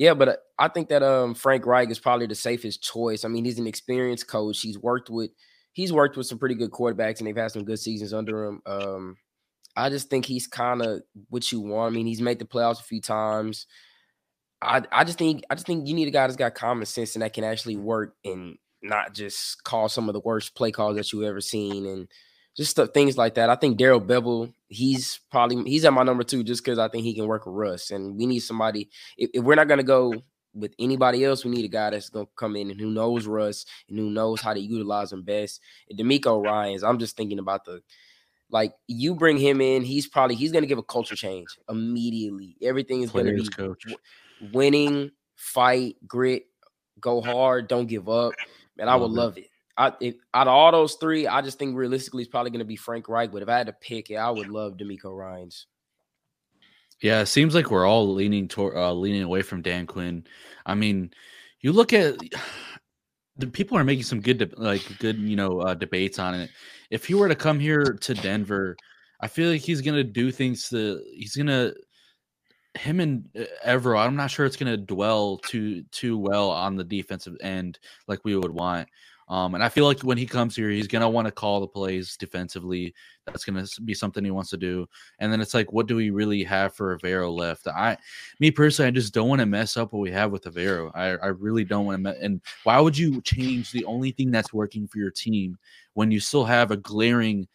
Yeah, 0.00 0.14
but 0.14 0.28
uh, 0.28 0.36
I 0.58 0.68
think 0.68 0.88
that 0.88 1.02
um 1.02 1.34
Frank 1.34 1.66
Reich 1.66 1.90
is 1.90 1.98
probably 1.98 2.26
the 2.26 2.34
safest 2.34 2.82
choice. 2.82 3.22
I 3.22 3.28
mean, 3.28 3.44
he's 3.44 3.58
an 3.58 3.66
experienced 3.66 4.28
coach. 4.28 4.62
He's 4.62 4.78
worked 4.78 5.10
with 5.10 5.30
he's 5.72 5.92
worked 5.92 6.16
with 6.16 6.26
some 6.26 6.38
pretty 6.38 6.54
good 6.54 6.70
quarterbacks, 6.70 7.18
and 7.18 7.26
they've 7.26 7.36
had 7.36 7.50
some 7.52 7.64
good 7.64 7.78
seasons 7.78 8.14
under 8.14 8.46
him. 8.46 8.62
Um, 8.64 9.16
I 9.76 9.90
just 9.90 10.08
think 10.08 10.24
he's 10.24 10.46
kind 10.46 10.80
of 10.82 11.02
what 11.28 11.52
you 11.52 11.60
want. 11.60 11.92
I 11.92 11.94
mean, 11.94 12.06
he's 12.06 12.22
made 12.22 12.38
the 12.38 12.46
playoffs 12.46 12.80
a 12.80 12.84
few 12.84 13.02
times. 13.02 13.66
I 14.62 14.82
I 14.90 15.04
just 15.04 15.18
think 15.18 15.44
I 15.50 15.54
just 15.54 15.66
think 15.66 15.86
you 15.86 15.94
need 15.94 16.08
a 16.08 16.12
guy 16.12 16.26
that's 16.26 16.36
got 16.36 16.54
common 16.54 16.86
sense 16.86 17.14
and 17.14 17.22
that 17.22 17.34
can 17.34 17.44
actually 17.44 17.76
work 17.76 18.14
and 18.24 18.56
not 18.82 19.14
just 19.14 19.62
call 19.64 19.90
some 19.90 20.08
of 20.08 20.14
the 20.14 20.20
worst 20.20 20.54
play 20.54 20.72
calls 20.72 20.96
that 20.96 21.12
you've 21.12 21.24
ever 21.24 21.42
seen 21.42 21.84
and 21.86 22.08
just 22.60 22.72
stuff, 22.72 22.90
things 22.92 23.16
like 23.16 23.36
that. 23.36 23.48
I 23.48 23.56
think 23.56 23.78
Darrell 23.78 24.02
Bevell, 24.02 24.52
he's 24.68 25.18
probably 25.30 25.62
he's 25.70 25.86
at 25.86 25.94
my 25.94 26.02
number 26.02 26.22
two 26.22 26.44
just 26.44 26.62
because 26.62 26.78
I 26.78 26.88
think 26.88 27.04
he 27.04 27.14
can 27.14 27.26
work 27.26 27.46
with 27.46 27.54
Russ. 27.54 27.90
And 27.90 28.18
we 28.18 28.26
need 28.26 28.40
somebody. 28.40 28.90
If, 29.16 29.30
if 29.32 29.42
we're 29.42 29.54
not 29.54 29.66
gonna 29.66 29.82
go 29.82 30.12
with 30.52 30.74
anybody 30.78 31.24
else, 31.24 31.42
we 31.42 31.50
need 31.50 31.64
a 31.64 31.68
guy 31.68 31.88
that's 31.88 32.10
gonna 32.10 32.26
come 32.36 32.56
in 32.56 32.70
and 32.70 32.78
who 32.78 32.90
knows 32.90 33.26
Russ 33.26 33.64
and 33.88 33.98
who 33.98 34.10
knows 34.10 34.42
how 34.42 34.52
to 34.52 34.60
utilize 34.60 35.10
him 35.10 35.22
best. 35.22 35.62
And 35.88 35.98
DeMeco 35.98 36.44
Ryans, 36.44 36.84
I'm 36.84 36.98
just 36.98 37.16
thinking 37.16 37.38
about 37.38 37.64
the 37.64 37.80
like 38.50 38.74
you 38.86 39.14
bring 39.14 39.38
him 39.38 39.62
in, 39.62 39.82
he's 39.82 40.06
probably 40.06 40.36
he's 40.36 40.52
gonna 40.52 40.66
give 40.66 40.76
a 40.76 40.82
culture 40.82 41.16
change 41.16 41.48
immediately. 41.66 42.58
Everything 42.60 43.00
is 43.00 43.10
gonna 43.10 43.32
be 43.32 43.48
coach. 43.48 43.86
winning, 44.52 45.12
fight, 45.34 45.96
grit, 46.06 46.44
go 47.00 47.22
hard, 47.22 47.68
don't 47.68 47.86
give 47.86 48.10
up. 48.10 48.34
Man, 48.76 48.90
I 48.90 48.96
would 48.96 49.12
love 49.12 49.38
it. 49.38 49.49
I, 49.76 49.92
if, 50.00 50.14
out 50.34 50.46
of 50.46 50.52
all 50.52 50.72
those 50.72 50.94
three, 50.94 51.26
I 51.26 51.40
just 51.40 51.58
think 51.58 51.76
realistically 51.76 52.22
it's 52.22 52.30
probably 52.30 52.50
going 52.50 52.60
to 52.60 52.64
be 52.64 52.76
Frank 52.76 53.08
Reich. 53.08 53.32
But 53.32 53.42
if 53.42 53.48
I 53.48 53.58
had 53.58 53.66
to 53.66 53.72
pick 53.72 54.10
it, 54.10 54.16
I 54.16 54.30
would 54.30 54.48
love 54.48 54.76
DeMeco 54.76 55.16
Ryans. 55.16 55.66
Yeah, 57.02 57.20
it 57.20 57.26
seems 57.26 57.54
like 57.54 57.70
we're 57.70 57.86
all 57.86 58.12
leaning 58.12 58.46
toward 58.46 58.76
uh, 58.76 58.92
leaning 58.92 59.22
away 59.22 59.42
from 59.42 59.62
Dan 59.62 59.86
Quinn. 59.86 60.24
I 60.66 60.74
mean, 60.74 61.10
you 61.60 61.72
look 61.72 61.92
at 61.92 62.16
the 63.36 63.46
people 63.46 63.78
are 63.78 63.84
making 63.84 64.04
some 64.04 64.20
good 64.20 64.38
de- 64.38 64.60
like 64.60 64.82
good 64.98 65.18
you 65.18 65.36
know 65.36 65.60
uh, 65.60 65.74
debates 65.74 66.18
on 66.18 66.34
it. 66.34 66.50
If 66.90 67.06
he 67.06 67.14
were 67.14 67.28
to 67.28 67.34
come 67.34 67.58
here 67.58 67.84
to 67.84 68.14
Denver, 68.14 68.76
I 69.20 69.28
feel 69.28 69.50
like 69.50 69.62
he's 69.62 69.80
gonna 69.80 70.04
do 70.04 70.30
things 70.30 70.68
to 70.70 71.02
he's 71.14 71.36
gonna 71.36 71.72
him 72.74 73.00
and 73.00 73.28
uh, 73.38 73.44
Evero. 73.66 73.98
I'm 73.98 74.16
not 74.16 74.30
sure 74.30 74.44
it's 74.44 74.56
gonna 74.56 74.76
dwell 74.76 75.38
too 75.38 75.82
too 75.90 76.18
well 76.18 76.50
on 76.50 76.76
the 76.76 76.84
defensive 76.84 77.36
end 77.40 77.78
like 78.08 78.20
we 78.24 78.36
would 78.36 78.52
want. 78.52 78.88
Um, 79.30 79.54
and 79.54 79.62
I 79.62 79.68
feel 79.68 79.84
like 79.84 80.00
when 80.00 80.18
he 80.18 80.26
comes 80.26 80.56
here, 80.56 80.70
he's 80.70 80.88
gonna 80.88 81.08
want 81.08 81.26
to 81.26 81.30
call 81.30 81.60
the 81.60 81.68
plays 81.68 82.16
defensively. 82.16 82.92
That's 83.26 83.44
gonna 83.44 83.64
be 83.84 83.94
something 83.94 84.24
he 84.24 84.32
wants 84.32 84.50
to 84.50 84.56
do. 84.56 84.88
And 85.20 85.32
then 85.32 85.40
it's 85.40 85.54
like, 85.54 85.72
what 85.72 85.86
do 85.86 85.94
we 85.94 86.10
really 86.10 86.42
have 86.42 86.74
for 86.74 86.98
Evero 86.98 87.32
left? 87.32 87.68
I, 87.68 87.96
me 88.40 88.50
personally, 88.50 88.88
I 88.88 88.90
just 88.90 89.14
don't 89.14 89.28
want 89.28 89.38
to 89.38 89.46
mess 89.46 89.76
up 89.76 89.92
what 89.92 90.00
we 90.00 90.10
have 90.10 90.32
with 90.32 90.44
Evero. 90.44 90.90
I, 90.96 91.10
I 91.10 91.28
really 91.28 91.64
don't 91.64 91.86
want 91.86 92.04
to. 92.04 92.12
Me- 92.12 92.18
and 92.20 92.40
why 92.64 92.80
would 92.80 92.98
you 92.98 93.20
change 93.22 93.70
the 93.70 93.84
only 93.84 94.10
thing 94.10 94.32
that's 94.32 94.52
working 94.52 94.88
for 94.88 94.98
your 94.98 95.12
team 95.12 95.56
when 95.94 96.10
you 96.10 96.18
still 96.18 96.44
have 96.44 96.72
a 96.72 96.76
glaring 96.76 97.46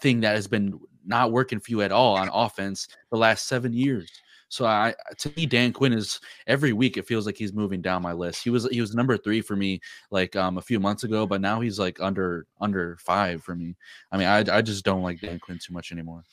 thing 0.00 0.20
that 0.20 0.36
has 0.36 0.46
been 0.46 0.78
not 1.04 1.32
working 1.32 1.58
for 1.58 1.72
you 1.72 1.82
at 1.82 1.90
all 1.90 2.16
on 2.16 2.30
offense 2.32 2.86
the 3.10 3.18
last 3.18 3.48
seven 3.48 3.72
years? 3.72 4.08
So 4.50 4.66
I 4.66 4.94
to 5.18 5.32
me, 5.36 5.46
Dan 5.46 5.72
Quinn 5.72 5.92
is 5.92 6.20
every 6.48 6.72
week 6.72 6.96
it 6.96 7.06
feels 7.06 7.24
like 7.24 7.36
he's 7.36 7.52
moving 7.52 7.80
down 7.80 8.02
my 8.02 8.12
list. 8.12 8.42
He 8.42 8.50
was 8.50 8.68
he 8.68 8.80
was 8.80 8.96
number 8.96 9.16
three 9.16 9.40
for 9.40 9.54
me 9.54 9.80
like 10.10 10.34
um 10.34 10.58
a 10.58 10.62
few 10.62 10.80
months 10.80 11.04
ago, 11.04 11.24
but 11.24 11.40
now 11.40 11.60
he's 11.60 11.78
like 11.78 12.00
under 12.00 12.46
under 12.60 12.96
five 12.98 13.44
for 13.44 13.54
me. 13.54 13.76
I 14.10 14.18
mean, 14.18 14.26
I 14.26 14.44
I 14.58 14.60
just 14.60 14.84
don't 14.84 15.02
like 15.02 15.20
Dan 15.20 15.38
Quinn 15.38 15.60
too 15.64 15.72
much 15.72 15.92
anymore. 15.92 16.24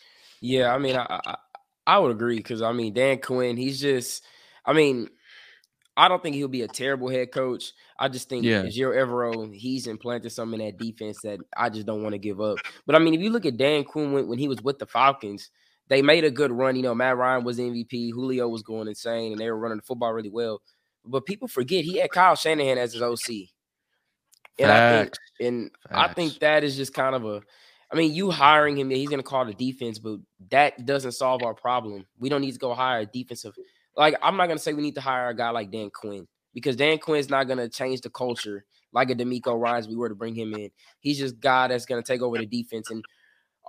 Yeah, 0.41 0.73
I 0.73 0.79
mean, 0.79 0.95
I 0.95 1.05
I, 1.25 1.35
I 1.85 1.99
would 1.99 2.11
agree 2.11 2.37
because 2.37 2.63
I 2.63 2.71
mean 2.71 2.93
Dan 2.93 3.19
Quinn, 3.21 3.55
he's 3.55 3.79
just 3.79 4.25
I 4.65 4.73
mean. 4.73 5.09
I 5.99 6.07
don't 6.07 6.21
think 6.21 6.35
he'll 6.35 6.47
be 6.47 6.61
a 6.61 6.67
terrible 6.67 7.09
head 7.09 7.31
coach. 7.31 7.73
I 7.97 8.07
just 8.07 8.29
think 8.29 8.45
yeah. 8.45 8.61
Ejiro 8.61 8.95
Evero, 8.95 9.51
he's 9.51 9.87
implanted 9.87 10.31
something 10.31 10.61
in 10.61 10.67
that 10.67 10.77
defense 10.77 11.17
that 11.23 11.39
I 11.57 11.69
just 11.69 11.87
don't 11.87 12.03
want 12.03 12.13
to 12.13 12.19
give 12.19 12.39
up. 12.39 12.57
But 12.85 12.95
I 12.95 12.99
mean, 12.99 13.15
if 13.15 13.21
you 13.21 13.31
look 13.31 13.47
at 13.47 13.57
Dan 13.57 13.83
Quinn 13.83 14.11
when, 14.11 14.27
when 14.27 14.37
he 14.37 14.47
was 14.47 14.61
with 14.61 14.77
the 14.77 14.85
Falcons, 14.85 15.49
they 15.89 16.01
made 16.01 16.23
a 16.23 16.31
good 16.31 16.51
run. 16.51 16.75
You 16.75 16.83
know, 16.83 16.95
Matt 16.95 17.17
Ryan 17.17 17.43
was 17.43 17.59
MVP, 17.59 18.11
Julio 18.11 18.47
was 18.47 18.63
going 18.63 18.87
insane, 18.87 19.31
and 19.31 19.41
they 19.41 19.49
were 19.49 19.57
running 19.57 19.77
the 19.77 19.83
football 19.83 20.13
really 20.13 20.29
well. 20.29 20.61
But 21.05 21.25
people 21.25 21.47
forget 21.47 21.85
he 21.85 21.97
had 21.97 22.11
Kyle 22.11 22.35
Shanahan 22.35 22.77
as 22.77 22.93
his 22.93 23.01
OC. 23.01 23.49
And 24.59 24.67
Facts. 24.69 24.79
I 24.79 24.97
think 24.97 25.13
and 25.39 25.71
Facts. 25.89 25.95
I 25.95 26.13
think 26.13 26.39
that 26.39 26.63
is 26.63 26.75
just 26.75 26.93
kind 26.93 27.15
of 27.15 27.25
a 27.25 27.41
I 27.91 27.95
mean, 27.95 28.13
you 28.13 28.31
hiring 28.31 28.77
him, 28.77 28.89
he's 28.89 29.09
gonna 29.09 29.23
call 29.23 29.45
the 29.45 29.53
defense, 29.53 29.97
but 29.97 30.19
that 30.49 30.85
doesn't 30.85 31.13
solve 31.13 31.43
our 31.43 31.53
problem. 31.53 32.05
We 32.19 32.29
don't 32.29 32.41
need 32.41 32.51
to 32.51 32.59
go 32.59 32.73
hire 32.73 33.01
a 33.01 33.05
defensive. 33.05 33.53
Like, 33.95 34.15
I'm 34.21 34.35
not 34.37 34.47
gonna 34.47 34.59
say 34.59 34.73
we 34.73 34.81
need 34.81 34.95
to 34.95 35.01
hire 35.01 35.29
a 35.29 35.35
guy 35.35 35.49
like 35.51 35.71
Dan 35.71 35.89
Quinn 35.89 36.27
because 36.53 36.75
Dan 36.75 36.97
Quinn's 36.97 37.29
not 37.29 37.47
gonna 37.47 37.69
change 37.69 38.01
the 38.01 38.09
culture 38.09 38.65
like 38.91 39.09
a 39.09 39.15
DeMeco 39.15 39.59
Ryans 39.59 39.87
we 39.87 39.95
were 39.95 40.09
to 40.09 40.15
bring 40.15 40.35
him 40.35 40.53
in. 40.53 40.69
He's 40.99 41.17
just 41.17 41.39
guy 41.39 41.67
that's 41.67 41.85
gonna 41.85 42.03
take 42.03 42.21
over 42.21 42.37
the 42.37 42.45
defense. 42.45 42.89
And 42.89 43.05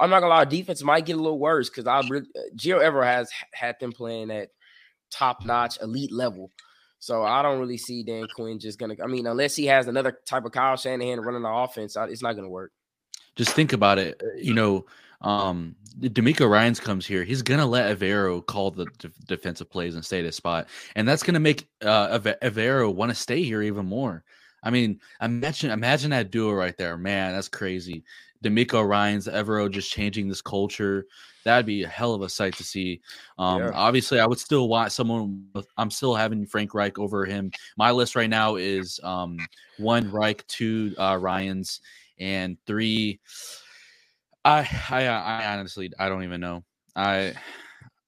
I'm 0.01 0.11
not 0.11 0.21
gonna 0.21 0.35
lie, 0.35 0.45
defense 0.45 0.83
might 0.83 1.07
get 1.07 1.17
a 1.17 1.21
little 1.21 1.39
worse 1.39 1.69
because 1.69 1.87
I 1.87 2.01
really 2.09 2.27
uh, 2.37 2.55
Ejiro 2.55 2.83
Evero 2.83 3.05
has 3.05 3.31
had 3.53 3.77
them 3.81 3.93
playing 3.93 4.31
at 4.31 4.51
top 5.11 5.45
notch 5.45 5.79
elite 5.81 6.13
level. 6.13 6.51
So 7.01 7.25
I 7.25 7.43
don't 7.43 7.61
really 7.61 7.79
see 7.79 8.03
Dan 8.03 8.27
Quinn 8.35 8.59
just 8.59 8.79
gonna. 8.79 8.95
I 9.03 9.07
mean, 9.07 9.27
unless 9.27 9.55
he 9.55 9.67
has 9.67 9.87
another 9.87 10.19
type 10.27 10.45
of 10.45 10.53
Kyle 10.53 10.77
Shanahan 10.77 11.21
running 11.21 11.43
the 11.43 11.49
offense, 11.49 11.97
it's 11.97 12.23
not 12.23 12.35
gonna 12.35 12.49
work. 12.49 12.73
Just 13.37 13.53
think 13.53 13.73
about 13.73 13.99
it. 13.99 14.21
Uh, 14.23 14.37
you 14.37 14.53
know, 14.53 14.85
um, 15.21 15.77
DeMeco 16.01 16.49
Ryans 16.49 16.81
comes 16.81 17.07
here. 17.07 17.23
He's 17.23 17.43
gonna 17.43 17.67
let 17.67 17.97
Evero 17.97 18.45
call 18.45 18.73
the 18.73 18.87
defensive 19.27 19.71
plays 19.71 19.95
and 19.95 20.05
stay 20.05 20.19
at 20.19 20.25
his 20.25 20.37
spot, 20.37 20.69
and 20.97 21.07
that's 21.07 21.23
gonna 21.23 21.41
make 21.41 21.69
uh, 21.83 22.19
Evero 22.19 22.93
want 22.93 23.11
to 23.11 23.15
stay 23.15 23.43
here 23.43 23.63
even 23.63 23.87
more. 23.87 24.25
I 24.63 24.71
mean, 24.71 25.01
imagine 25.23 25.71
imagine 25.71 26.11
that 26.11 26.33
duo 26.33 26.53
right 26.53 26.77
there, 26.77 26.97
man. 26.97 27.33
That's 27.33 27.49
crazy. 27.49 28.05
DeMeco 28.45 28.87
Ryans, 28.87 29.27
Evero 29.27 29.71
just 29.71 29.91
changing 29.91 30.29
this 30.29 30.41
culture. 30.41 31.07
That'd 31.45 31.67
be 31.67 31.83
a 31.83 31.89
hell 31.89 32.15
of 32.15 32.23
a 32.23 32.29
sight 32.29 32.55
to 32.57 32.65
see. 32.65 33.01
Um, 33.39 33.61
yeah. 33.61 33.71
Obviously, 33.75 34.21
I 34.21 34.27
would 34.27 34.39
still 34.39 34.69
want 34.69 34.93
someone. 34.93 35.47
I'm 35.77 35.91
still 35.91 36.15
having 36.15 36.47
Frank 36.47 36.75
Reich 36.75 36.99
over 36.99 37.25
him. 37.25 37.51
My 37.77 37.91
list 37.91 38.17
right 38.17 38.31
now 38.31 38.57
is 38.57 39.01
um, 39.03 39.39
one 39.79 40.11
Reich, 40.11 40.47
two 40.47 40.95
uh, 40.99 41.19
Ryans, 41.21 41.81
and 42.19 42.57
three. 42.67 43.21
I, 44.45 44.69
I 44.91 45.07
I 45.07 45.55
honestly 45.55 45.91
I 45.99 46.09
don't 46.09 46.25
even 46.25 46.41
know. 46.41 46.65
I 46.95 47.35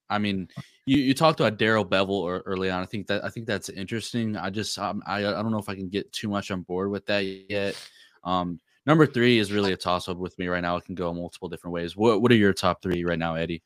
I 0.09 0.19
mean, 0.19 0.49
you, 0.87 0.99
you 0.99 1.14
talked 1.14 1.40
about 1.40 1.59
Darrell 1.59 1.85
Bevell 1.87 2.43
early 2.45 2.71
on. 2.71 2.83
I 2.83 2.87
think 2.87 3.07
that 3.07 3.25
I 3.25 3.31
think 3.31 3.47
that's 3.47 3.69
interesting. 3.69 4.37
I 4.37 4.51
just 4.51 4.79
um, 4.79 5.03
I 5.07 5.19
I 5.19 5.43
don't 5.43 5.53
know 5.53 5.59
if 5.59 5.69
I 5.69 5.77
can 5.77 5.88
get 5.88 6.12
too 6.12 6.29
much 6.29 6.51
on 6.51 6.62
board 6.62 6.90
with 6.90 7.07
that 7.07 7.21
yet. 7.21 7.77
Um, 8.25 8.59
Number 8.90 9.07
three 9.07 9.38
is 9.38 9.53
really 9.53 9.72
a 9.72 9.76
toss 9.76 10.09
up 10.09 10.16
with 10.16 10.37
me 10.37 10.48
right 10.48 10.61
now. 10.61 10.74
It 10.74 10.85
can 10.85 10.96
go 10.96 11.14
multiple 11.14 11.48
different 11.48 11.74
ways. 11.74 11.96
What 11.96 12.22
What 12.22 12.33
are 12.33 12.35
your 12.35 12.53
top 12.53 12.83
three 12.83 13.05
right 13.05 13.20
now, 13.20 13.37
Eddie? 13.37 13.62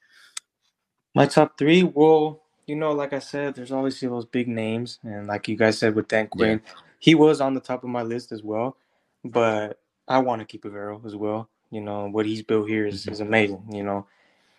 My 1.14 1.24
top 1.24 1.56
three, 1.56 1.82
well, 1.82 2.42
you 2.66 2.76
know, 2.76 2.92
like 2.92 3.14
I 3.14 3.20
said, 3.20 3.54
there's 3.54 3.72
obviously 3.72 4.06
those 4.06 4.26
big 4.26 4.48
names, 4.48 4.98
and 5.02 5.26
like 5.26 5.48
you 5.48 5.56
guys 5.56 5.78
said 5.78 5.94
with 5.94 6.08
Dan 6.08 6.26
Quinn, 6.26 6.60
yeah. 6.62 6.72
he 6.98 7.14
was 7.14 7.40
on 7.40 7.54
the 7.54 7.60
top 7.60 7.84
of 7.84 7.88
my 7.88 8.02
list 8.02 8.32
as 8.32 8.42
well. 8.42 8.76
But 9.24 9.80
I 10.06 10.18
want 10.18 10.42
to 10.42 10.44
keep 10.44 10.64
Evero 10.64 11.02
as 11.06 11.16
well. 11.16 11.48
You 11.70 11.80
know 11.80 12.06
what 12.10 12.26
he's 12.26 12.42
built 12.42 12.68
here 12.68 12.86
is, 12.86 13.04
mm-hmm. 13.04 13.12
is 13.12 13.20
amazing. 13.20 13.64
You 13.72 13.82
know, 13.82 14.06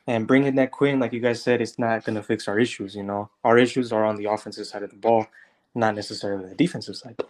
and 0.07 0.25
bringing 0.25 0.55
that 0.55 0.71
Quinn, 0.71 0.99
like 0.99 1.13
you 1.13 1.19
guys 1.19 1.43
said, 1.43 1.61
it's 1.61 1.77
not 1.77 2.05
going 2.05 2.15
to 2.15 2.23
fix 2.23 2.47
our 2.47 2.57
issues. 2.57 2.95
You 2.95 3.03
know, 3.03 3.29
our 3.43 3.59
issues 3.59 3.93
are 3.93 4.03
on 4.03 4.15
the 4.15 4.25
offensive 4.25 4.65
side 4.65 4.81
of 4.81 4.89
the 4.89 4.95
ball, 4.95 5.27
not 5.75 5.93
necessarily 5.93 6.49
the 6.49 6.55
defensive 6.55 6.95
side. 6.95 7.21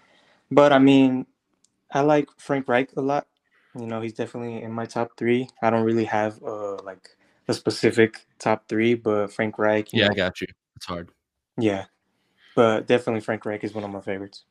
But 0.49 0.71
I 0.71 0.79
mean, 0.79 1.25
I 1.95 2.01
like 2.01 2.27
Frank 2.37 2.67
Reich 2.67 2.89
a 2.97 3.01
lot. 3.01 3.25
You 3.73 3.87
know, 3.87 4.01
he's 4.01 4.13
definitely 4.13 4.61
in 4.61 4.71
my 4.71 4.85
top 4.85 5.11
three. 5.17 5.47
I 5.63 5.69
don't 5.69 5.85
really 5.85 6.03
have 6.03 6.43
uh 6.43 6.75
like 6.83 7.09
a 7.47 7.53
specific 7.53 8.25
top 8.37 8.67
three, 8.67 8.95
but 8.95 9.31
Frank 9.31 9.57
Reich. 9.57 9.87
Yeah, 9.93 10.07
know, 10.07 10.11
I 10.11 10.15
got 10.15 10.41
you. 10.41 10.47
It's 10.75 10.85
hard. 10.85 11.09
Yeah, 11.57 11.85
but 12.53 12.85
definitely 12.85 13.21
Frank 13.21 13.45
Reich 13.45 13.63
is 13.63 13.73
one 13.73 13.85
of 13.85 13.89
my 13.89 14.01
favorites. 14.01 14.43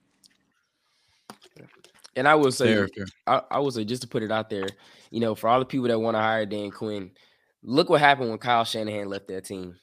And 2.16 2.26
I 2.28 2.34
will 2.36 2.52
say, 2.52 2.72
fair, 2.72 2.88
fair. 2.88 3.06
I, 3.26 3.42
I 3.50 3.58
will 3.58 3.72
say, 3.72 3.84
just 3.84 4.02
to 4.02 4.08
put 4.08 4.22
it 4.22 4.30
out 4.30 4.48
there, 4.48 4.68
you 5.10 5.20
know, 5.20 5.34
for 5.34 5.48
all 5.48 5.58
the 5.58 5.66
people 5.66 5.88
that 5.88 5.98
want 5.98 6.14
to 6.16 6.20
hire 6.20 6.46
Dan 6.46 6.70
Quinn, 6.70 7.10
look 7.62 7.90
what 7.90 8.00
happened 8.00 8.30
when 8.30 8.38
Kyle 8.38 8.64
Shanahan 8.64 9.08
left 9.08 9.26
that 9.28 9.44
team. 9.44 9.76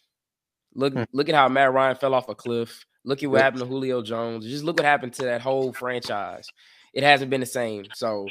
Look, 0.73 0.93
hmm. 0.93 1.03
look 1.11 1.27
at 1.27 1.35
how 1.35 1.49
Matt 1.49 1.73
Ryan 1.73 1.97
fell 1.97 2.13
off 2.13 2.29
a 2.29 2.35
cliff. 2.35 2.85
Look 3.03 3.21
at 3.21 3.29
what 3.29 3.37
yep. 3.37 3.43
happened 3.43 3.63
to 3.63 3.67
Julio 3.67 4.01
Jones. 4.01 4.45
Just 4.45 4.63
look 4.63 4.77
what 4.77 4.85
happened 4.85 5.13
to 5.13 5.23
that 5.23 5.41
whole 5.41 5.73
franchise 5.73 6.47
it 6.93 7.03
hasn't 7.03 7.29
been 7.29 7.39
the 7.39 7.45
same. 7.45 7.85
So, 7.93 8.27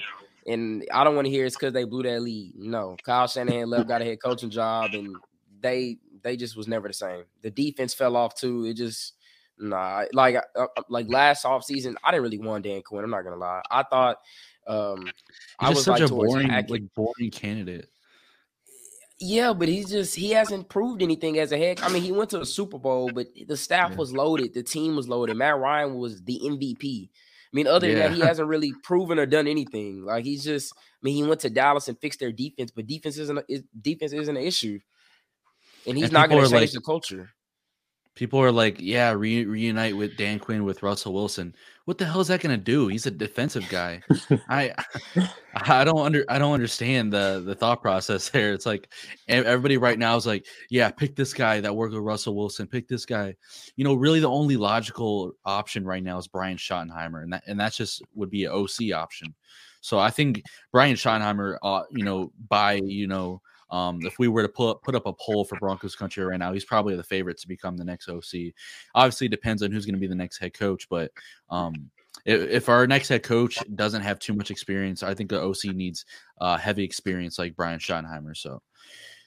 and 0.47 0.85
I 0.93 1.05
don't 1.05 1.15
want 1.15 1.27
to 1.27 1.31
hear 1.31 1.47
it's 1.47 1.57
because 1.57 1.73
they 1.73 1.85
blew 1.85 2.03
that 2.03 2.23
lead. 2.23 2.55
No, 2.57 2.97
Kyle 3.05 3.27
Shanahan 3.27 3.69
left, 3.69 3.89
got 3.89 4.03
a 4.03 4.05
head 4.05 4.23
coaching 4.23 4.51
job, 4.51 4.91
and 4.95 5.17
they 5.61 5.99
they 6.23 6.37
just 6.37 6.57
was 6.57 6.69
never 6.69 6.89
the 6.89 6.95
same. 6.95 7.25
The 7.43 7.51
defense 7.51 7.95
fell 7.95 8.17
off 8.17 8.35
too. 8.35 8.65
It 8.65 8.75
just 8.75 9.15
nah, 9.59 10.05
like 10.13 10.37
uh, 10.37 10.43
uh 10.57 10.83
like 10.89 11.07
last 11.09 11.45
off 11.45 11.65
season, 11.65 11.97
I 12.05 12.11
didn't 12.11 12.25
really 12.25 12.39
want 12.39 12.65
Dan 12.65 12.83
Quinn. 12.83 13.05
I'm 13.05 13.11
not 13.11 13.23
gonna 13.23 13.37
lie. 13.37 13.63
I 13.71 13.83
thought 13.83 14.19
um 14.67 15.05
He's 15.05 15.13
I 15.61 15.71
was 15.71 15.85
such 15.85 16.01
like 16.01 16.11
a 16.11 16.15
boring, 16.15 16.49
like 16.49 16.95
boring 16.95 17.31
candidate. 17.31 17.89
Yeah, 19.23 19.53
but 19.53 19.69
he's 19.69 19.91
just 19.91 20.17
he 20.17 20.31
hasn't 20.31 20.71
proved 20.71 21.03
anything 21.03 21.39
as 21.39 21.53
a 21.53 21.59
head. 21.59 21.81
I 21.83 21.91
mean, 21.91 22.03
he 22.03 22.11
went 22.11 22.31
to 22.31 22.39
the 22.39 22.47
Super 22.47 22.79
Bowl, 22.79 23.11
but 23.13 23.27
the 23.47 23.57
staff 23.57 23.91
yeah. 23.91 23.97
was 23.97 24.15
loaded, 24.15 24.55
the 24.55 24.63
team 24.63 24.97
was 24.97 25.09
loaded. 25.09 25.37
Matt 25.37 25.59
Ryan 25.59 25.97
was 25.97 26.23
the 26.23 26.41
MVP. 26.43 27.11
I 27.53 27.57
mean, 27.57 27.67
other 27.67 27.89
yeah. 27.89 27.95
than 27.95 28.13
that, 28.13 28.17
he 28.17 28.21
hasn't 28.21 28.49
really 28.49 28.73
proven 28.85 29.19
or 29.19 29.27
done 29.27 29.49
anything. 29.49 30.05
Like 30.05 30.25
he's 30.25 30.45
just, 30.45 30.73
I 30.77 30.79
mean, 31.03 31.15
he 31.17 31.23
went 31.25 31.41
to 31.41 31.51
Dallas 31.51 31.89
and 31.89 31.99
fixed 31.99 32.21
their 32.21 32.31
defense, 32.33 32.71
but 32.71 32.87
defense 32.87 33.19
isn't 33.19 33.41
defense 33.81 34.13
isn't 34.13 34.37
an 34.37 34.43
issue. 34.43 34.79
and 35.87 35.97
he's 35.97 36.05
And 36.05 36.13
not 36.13 36.29
going 36.29 36.45
to 36.45 36.51
change 36.51 36.61
like- 36.63 36.73
the 36.73 36.81
culture. 36.81 37.31
People 38.21 38.43
are 38.43 38.53
like, 38.53 38.77
yeah, 38.79 39.13
re- 39.13 39.47
reunite 39.47 39.97
with 39.97 40.19
Dan 40.19 40.39
Quinn 40.39 40.65
with 40.65 40.83
Russell 40.83 41.15
Wilson. 41.15 41.55
What 41.87 41.97
the 41.97 42.05
hell 42.05 42.21
is 42.21 42.29
that 42.29 42.43
going 42.43 42.55
to 42.55 42.63
do? 42.63 42.87
He's 42.89 43.07
a 43.07 43.11
defensive 43.11 43.67
guy. 43.71 44.03
I 44.51 44.75
I 45.55 45.85
don't 45.85 46.05
under 46.05 46.27
I 46.29 46.39
don't 46.39 46.53
understand 46.53 47.15
the 47.15 47.43
the 47.43 47.55
thought 47.55 47.81
process 47.81 48.29
there. 48.29 48.53
It's 48.53 48.67
like 48.67 48.93
everybody 49.27 49.79
right 49.79 49.99
now 49.99 50.17
is 50.17 50.27
like, 50.27 50.45
yeah, 50.69 50.91
pick 50.91 51.17
this 51.17 51.33
guy 51.33 51.63
that 51.63 51.75
worked 51.75 51.95
with 51.95 52.03
Russell 52.03 52.37
Wilson. 52.37 52.67
Pick 52.67 52.89
this 52.89 53.07
guy. 53.07 53.37
You 53.77 53.85
know, 53.85 53.95
really 53.95 54.21
the 54.21 54.29
only 54.29 54.59
logical 54.59 55.33
option 55.47 55.87
right 55.87 56.03
now 56.03 56.19
is 56.19 56.29
Brian 56.29 56.59
Schottenheimer, 56.59 57.23
and 57.23 57.33
that 57.33 57.45
and 57.47 57.59
that's 57.59 57.79
just 57.79 58.03
would 58.15 58.29
be 58.29 58.45
an 58.45 58.53
OC 58.53 58.93
option. 58.95 59.35
So 59.81 59.99
I 59.99 60.11
think 60.11 60.43
Brian 60.73 60.97
Schottenheimer, 60.97 61.57
uh, 61.63 61.85
you 61.91 62.05
know, 62.05 62.33
by 62.51 62.75
you 62.85 63.07
know, 63.07 63.41
um, 63.71 64.01
if 64.03 64.19
we 64.19 64.29
were 64.29 64.43
to 64.43 64.49
put 64.49 64.83
put 64.83 64.95
up 64.95 65.07
a 65.07 65.13
poll 65.13 65.45
for 65.45 65.59
Broncos 65.59 65.95
country 65.95 66.25
right 66.25 66.39
now, 66.39 66.53
he's 66.53 66.65
probably 66.65 66.97
the 66.97 67.03
favorite 67.03 67.39
to 67.39 67.49
become 67.49 67.77
the 67.77 67.85
next 67.85 68.09
OC. 68.09 68.53
Obviously, 68.95 69.27
it 69.27 69.31
depends 69.31 69.63
on 69.63 69.71
who's 69.71 69.87
going 69.87 69.95
to 69.95 70.01
be 70.01 70.07
the 70.07 70.15
next 70.15 70.39
head 70.39 70.55
coach, 70.55 70.89
but 70.89 71.11
um, 71.51 71.91
if, 72.25 72.51
if 72.51 72.69
our 72.69 72.87
next 72.87 73.09
head 73.09 73.23
coach 73.23 73.59
doesn't 73.75 74.03
have 74.03 74.19
too 74.19 74.35
much 74.35 74.51
experience, 74.51 75.03
I 75.03 75.15
think 75.15 75.31
the 75.31 75.41
OC 75.41 75.75
needs 75.75 76.05
uh, 76.41 76.57
heavy 76.57 76.85
experience 76.85 77.39
like 77.39 77.57
Brian 77.57 77.79
Schottenheimer. 77.79 78.37
So 78.37 78.61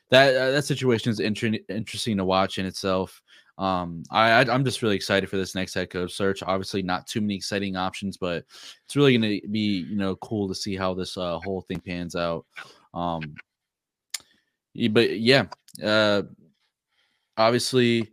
that 0.10 0.36
uh, 0.36 0.52
that 0.52 0.66
situation 0.66 1.12
is 1.12 1.20
inter- 1.20 1.58
interesting 1.70 2.18
to 2.18 2.26
watch 2.26 2.58
in 2.58 2.66
itself. 2.66 3.22
Um, 3.58 4.04
I, 4.12 4.32
I 4.32 4.54
I'm 4.54 4.66
just 4.66 4.82
really 4.82 4.96
excited 4.96 5.30
for 5.30 5.38
this 5.38 5.56
next 5.56 5.74
head 5.74 5.90
coach 5.90 6.14
search. 6.14 6.44
Obviously, 6.44 6.82
not 6.82 7.08
too 7.08 7.22
many 7.22 7.36
exciting 7.36 7.76
options, 7.76 8.18
but 8.18 8.44
it's 8.86 8.96
really 8.96 9.18
going 9.18 9.42
to 9.42 9.48
be 9.48 9.86
you 9.90 9.96
know 9.96 10.16
cool 10.18 10.48
to 10.48 10.56
see 10.56 10.76
how 10.76 10.94
this 10.94 11.18
uh, 11.18 11.40
whole 11.40 11.62
thing 11.62 11.80
pans 11.80 12.16
out. 12.16 12.46
Um, 12.94 13.36
but 14.92 15.20
yeah, 15.20 15.46
uh, 15.84 16.24
obviously, 17.38 18.10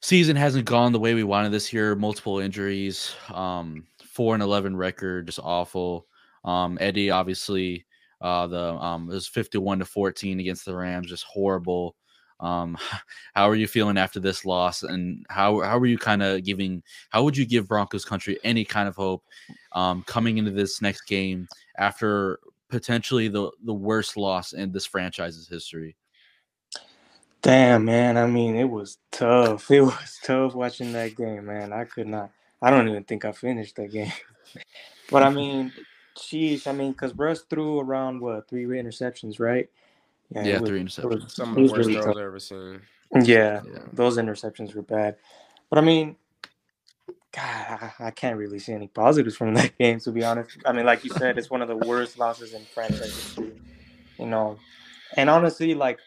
season 0.00 0.36
hasn't 0.36 0.64
gone 0.64 0.92
the 0.92 1.00
way 1.00 1.14
we 1.14 1.24
wanted 1.24 1.52
this 1.52 1.72
year. 1.72 1.94
Multiple 1.94 2.38
injuries, 2.38 3.14
um, 3.32 3.86
four 4.04 4.34
and 4.34 4.42
eleven 4.42 4.76
record, 4.76 5.26
just 5.26 5.40
awful. 5.42 6.06
Um, 6.44 6.78
Eddie, 6.80 7.10
obviously, 7.10 7.86
uh, 8.20 8.46
the 8.46 8.74
um, 8.74 9.10
it 9.10 9.14
was 9.14 9.28
fifty-one 9.28 9.78
to 9.78 9.84
fourteen 9.84 10.40
against 10.40 10.64
the 10.64 10.76
Rams, 10.76 11.08
just 11.08 11.24
horrible. 11.24 11.96
Um, 12.40 12.76
how 13.34 13.48
are 13.48 13.54
you 13.54 13.66
feeling 13.66 13.98
after 13.98 14.20
this 14.20 14.44
loss, 14.44 14.82
and 14.82 15.24
how 15.28 15.60
how 15.60 15.78
are 15.78 15.86
you 15.86 15.98
kind 15.98 16.22
of 16.22 16.44
giving? 16.44 16.82
How 17.10 17.22
would 17.22 17.36
you 17.36 17.46
give 17.46 17.68
Broncos 17.68 18.04
country 18.04 18.38
any 18.44 18.64
kind 18.64 18.88
of 18.88 18.96
hope 18.96 19.24
um, 19.72 20.02
coming 20.06 20.38
into 20.38 20.50
this 20.50 20.82
next 20.82 21.02
game 21.02 21.46
after 21.78 22.38
potentially 22.76 23.28
the 23.28 23.50
the 23.64 23.72
worst 23.72 24.16
loss 24.18 24.52
in 24.52 24.70
this 24.70 24.84
franchise's 24.84 25.48
history? 25.48 25.96
Damn, 27.42 27.84
man. 27.84 28.16
I 28.18 28.26
mean, 28.26 28.56
it 28.56 28.68
was 28.68 28.98
tough. 29.12 29.70
It 29.70 29.80
was 29.80 30.18
tough 30.24 30.54
watching 30.54 30.92
that 30.92 31.16
game, 31.16 31.46
man. 31.46 31.72
I 31.72 31.84
could 31.84 32.06
not. 32.06 32.30
I 32.60 32.70
don't 32.70 32.88
even 32.88 33.04
think 33.04 33.24
I 33.24 33.32
finished 33.32 33.76
that 33.76 33.92
game. 33.92 34.12
but 35.10 35.22
I 35.22 35.30
mean, 35.40 35.72
sheesh. 36.18 36.66
I 36.66 36.72
mean, 36.72 36.92
because 36.92 37.14
Russ 37.14 37.44
threw 37.48 37.80
around 37.80 38.20
what 38.20 38.48
three 38.48 38.64
interceptions, 38.66 39.40
right? 39.40 39.68
Yeah, 40.34 40.42
it 40.42 40.60
was- 40.60 40.68
three 40.68 40.82
interceptions. 40.82 41.24
was- 41.24 41.32
Some 41.34 41.50
of 41.50 41.54
the 41.56 41.62
worst 41.62 41.74
really 41.76 41.94
throws. 41.94 42.16
I've 42.16 42.22
ever 42.22 42.38
seen. 42.40 42.80
Yeah, 43.22 43.62
Yeah. 43.64 43.78
those 43.92 44.18
interceptions 44.18 44.74
were 44.74 44.82
bad. 44.82 45.16
But 45.70 45.78
I 45.78 45.82
mean, 45.82 46.16
God, 47.36 47.92
I, 47.98 48.10
can't 48.12 48.38
really 48.38 48.58
see 48.58 48.72
any 48.72 48.88
positives 48.88 49.36
from 49.36 49.52
that 49.54 49.76
game, 49.78 50.00
to 50.00 50.10
be 50.10 50.24
honest. 50.24 50.56
I 50.64 50.72
mean, 50.72 50.86
like 50.86 51.04
you 51.04 51.10
said, 51.10 51.36
it's 51.36 51.50
one 51.50 51.60
of 51.60 51.68
the 51.68 51.76
worst 51.76 52.18
losses 52.18 52.54
in 52.54 52.62
franchise 52.64 53.14
history. 53.14 53.52
You 54.18 54.26
know, 54.26 54.58
and 55.18 55.28
honestly, 55.28 55.74
like 55.74 55.98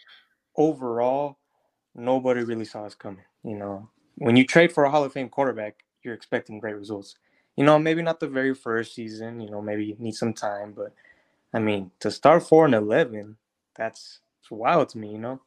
overall, 0.57 1.37
nobody 1.93 2.43
really 2.43 2.65
saw 2.65 2.85
us 2.85 2.95
coming. 2.95 3.23
You 3.43 3.57
know, 3.57 3.89
when 4.15 4.35
you 4.35 4.45
trade 4.45 4.71
for 4.71 4.85
a 4.85 4.89
Hall 4.89 5.03
of 5.03 5.13
Fame 5.13 5.29
quarterback, 5.29 5.75
you're 6.03 6.15
expecting 6.15 6.59
great 6.59 6.75
results. 6.75 7.15
You 7.55 7.63
know, 7.63 7.77
maybe 7.77 8.01
not 8.01 8.19
the 8.19 8.27
very 8.27 8.55
first 8.55 8.95
season. 8.95 9.39
You 9.39 9.51
know, 9.51 9.61
maybe 9.61 9.85
you 9.85 9.95
need 9.99 10.15
some 10.15 10.33
time, 10.33 10.73
but 10.75 10.95
I 11.53 11.59
mean, 11.59 11.91
to 11.99 12.09
start 12.09 12.41
four 12.41 12.65
and 12.65 12.73
eleven, 12.73 13.37
that's 13.75 14.21
wild 14.49 14.89
to 14.89 14.97
me. 14.97 15.11
You 15.11 15.19
know, 15.19 15.41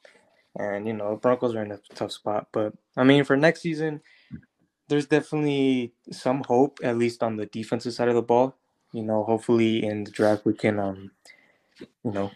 and 0.56 0.86
you 0.86 0.92
know, 0.92 1.16
Broncos 1.16 1.56
are 1.56 1.64
in 1.64 1.72
a 1.72 1.80
tough 1.94 2.12
spot. 2.12 2.46
But 2.52 2.72
I 2.96 3.02
mean, 3.02 3.24
for 3.24 3.36
next 3.36 3.62
season, 3.62 4.00
there's 4.88 5.06
definitely 5.06 5.92
some 6.10 6.42
hope, 6.46 6.78
at 6.82 6.98
least 6.98 7.22
on 7.22 7.36
the 7.36 7.46
defensive 7.46 7.94
side 7.94 8.08
of 8.08 8.14
the 8.14 8.22
ball. 8.22 8.56
You 8.92 9.02
know, 9.02 9.24
hopefully 9.24 9.84
in 9.84 10.04
the 10.04 10.10
draft 10.10 10.44
we 10.44 10.52
can, 10.52 10.78
um, 10.78 11.10
you 12.04 12.12
know, 12.12 12.30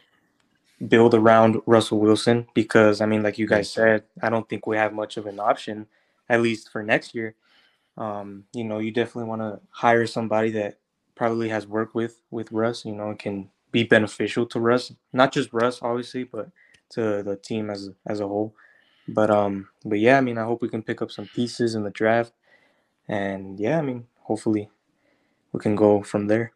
build 0.88 1.14
around 1.14 1.60
Russell 1.66 1.98
Wilson 1.98 2.46
because 2.54 3.00
I 3.00 3.06
mean, 3.06 3.22
like 3.22 3.38
you 3.38 3.46
guys 3.46 3.70
said, 3.70 4.04
I 4.22 4.30
don't 4.30 4.48
think 4.48 4.66
we 4.66 4.76
have 4.76 4.92
much 4.92 5.16
of 5.16 5.26
an 5.26 5.38
option, 5.38 5.86
at 6.28 6.40
least 6.40 6.70
for 6.70 6.82
next 6.82 7.14
year. 7.14 7.34
Um, 7.98 8.44
you 8.52 8.64
know, 8.64 8.78
you 8.78 8.90
definitely 8.90 9.28
want 9.28 9.42
to 9.42 9.60
hire 9.70 10.06
somebody 10.06 10.50
that 10.52 10.78
probably 11.14 11.48
has 11.48 11.66
worked 11.66 11.94
with 11.94 12.20
with 12.30 12.52
Russ. 12.52 12.84
You 12.84 12.92
know, 12.92 13.10
and 13.10 13.18
can 13.18 13.50
be 13.70 13.84
beneficial 13.84 14.46
to 14.46 14.60
Russ, 14.60 14.92
not 15.12 15.32
just 15.32 15.52
Russ, 15.52 15.80
obviously, 15.82 16.24
but 16.24 16.48
to 16.90 17.22
the 17.22 17.36
team 17.36 17.70
as 17.70 17.90
as 18.06 18.20
a 18.20 18.28
whole. 18.28 18.54
But 19.08 19.30
um, 19.30 19.68
but 19.84 19.98
yeah, 19.98 20.18
I 20.18 20.20
mean, 20.20 20.38
I 20.38 20.44
hope 20.44 20.62
we 20.62 20.68
can 20.68 20.82
pick 20.82 21.00
up 21.00 21.10
some 21.10 21.26
pieces 21.26 21.74
in 21.74 21.84
the 21.84 21.90
draft, 21.90 22.32
and 23.08 23.58
yeah, 23.58 23.78
I 23.78 23.82
mean, 23.82 24.06
hopefully, 24.22 24.70
we 25.52 25.60
can 25.60 25.76
go 25.76 26.02
from 26.02 26.26
there. 26.26 26.52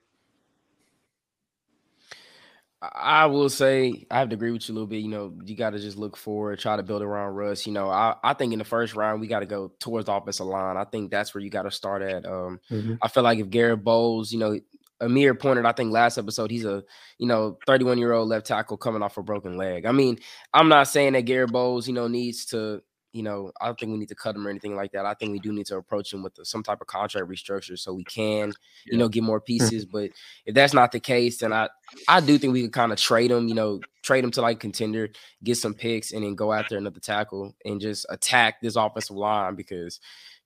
I 2.82 3.26
will 3.26 3.50
say 3.50 4.06
I 4.10 4.20
have 4.20 4.30
to 4.30 4.34
agree 4.34 4.52
with 4.52 4.66
you 4.66 4.72
a 4.72 4.76
little 4.76 4.86
bit. 4.86 5.02
You 5.02 5.08
know, 5.08 5.34
you 5.44 5.54
got 5.54 5.70
to 5.70 5.78
just 5.78 5.98
look 5.98 6.16
forward, 6.16 6.58
try 6.58 6.76
to 6.76 6.82
build 6.82 7.02
around 7.02 7.34
Russ. 7.34 7.66
You 7.66 7.74
know, 7.74 7.90
I, 7.90 8.16
I 8.24 8.32
think 8.32 8.54
in 8.54 8.58
the 8.58 8.64
first 8.64 8.94
round 8.96 9.20
we 9.20 9.26
got 9.26 9.40
to 9.40 9.46
go 9.46 9.70
towards 9.80 10.06
the 10.06 10.12
offensive 10.14 10.46
line. 10.46 10.78
I 10.78 10.84
think 10.84 11.10
that's 11.10 11.34
where 11.34 11.44
you 11.44 11.50
got 11.50 11.64
to 11.64 11.70
start 11.70 12.00
at. 12.00 12.24
Um, 12.24 12.58
I 13.02 13.08
feel 13.08 13.22
like 13.22 13.38
if 13.38 13.50
Garett 13.50 13.84
Bolles, 13.84 14.32
you 14.32 14.38
know, 14.38 14.58
Amir 15.00 15.34
pointed, 15.34 15.66
I 15.66 15.72
think 15.72 15.92
last 15.92 16.18
episode, 16.18 16.50
he's 16.50 16.64
a 16.64 16.82
you 17.18 17.26
know 17.26 17.58
31 17.66 17.98
year 17.98 18.12
old 18.12 18.28
left 18.28 18.46
tackle 18.46 18.76
coming 18.76 19.02
off 19.02 19.16
a 19.16 19.22
broken 19.22 19.56
leg. 19.56 19.86
I 19.86 19.92
mean, 19.92 20.18
I'm 20.52 20.68
not 20.68 20.88
saying 20.88 21.14
that 21.14 21.22
Garett 21.22 21.52
Bolles, 21.52 21.88
you 21.88 21.94
know, 21.94 22.08
needs 22.08 22.44
to. 22.46 22.82
You 23.12 23.24
know, 23.24 23.50
I 23.60 23.66
don't 23.66 23.76
think 23.76 23.90
we 23.90 23.98
need 23.98 24.10
to 24.10 24.14
cut 24.14 24.36
him 24.36 24.46
or 24.46 24.50
anything 24.50 24.76
like 24.76 24.92
that. 24.92 25.04
I 25.04 25.14
think 25.14 25.32
we 25.32 25.40
do 25.40 25.52
need 25.52 25.66
to 25.66 25.76
approach 25.76 26.12
him 26.12 26.22
with 26.22 26.38
some 26.44 26.62
type 26.62 26.80
of 26.80 26.86
contract 26.86 27.26
restructure 27.26 27.76
so 27.76 27.92
we 27.92 28.04
can, 28.04 28.52
you 28.86 28.96
know, 28.96 29.08
get 29.08 29.24
more 29.24 29.40
mm. 29.40 29.44
pieces. 29.46 29.84
But 29.84 30.10
if 30.46 30.54
that's 30.54 30.72
not 30.72 30.92
the 30.92 31.00
case, 31.00 31.38
then 31.38 31.52
I 31.52 31.68
I 32.06 32.20
do 32.20 32.38
think 32.38 32.52
we 32.52 32.62
could 32.62 32.72
kind 32.72 32.92
of 32.92 32.98
trade 32.98 33.32
him, 33.32 33.48
you 33.48 33.54
know, 33.54 33.80
trade 34.04 34.22
him 34.22 34.30
to 34.30 34.42
like 34.42 34.60
contender, 34.60 35.08
get 35.42 35.56
some 35.56 35.74
picks, 35.74 36.12
and 36.12 36.22
then 36.22 36.36
go 36.36 36.52
after 36.52 36.78
another 36.78 37.00
tackle 37.00 37.52
and 37.64 37.80
just 37.80 38.06
attack 38.10 38.60
this 38.62 38.76
offensive 38.76 39.16
line 39.16 39.56
because 39.56 39.98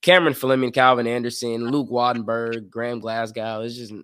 Cameron 0.04 0.34
Fleming, 0.34 0.70
Calvin 0.70 1.06
Anderson, 1.06 1.70
Luke 1.70 1.88
Wattenberg, 1.88 2.68
Graham 2.68 3.00
Glasgow, 3.00 3.62
it's 3.62 3.76
just 3.76 3.94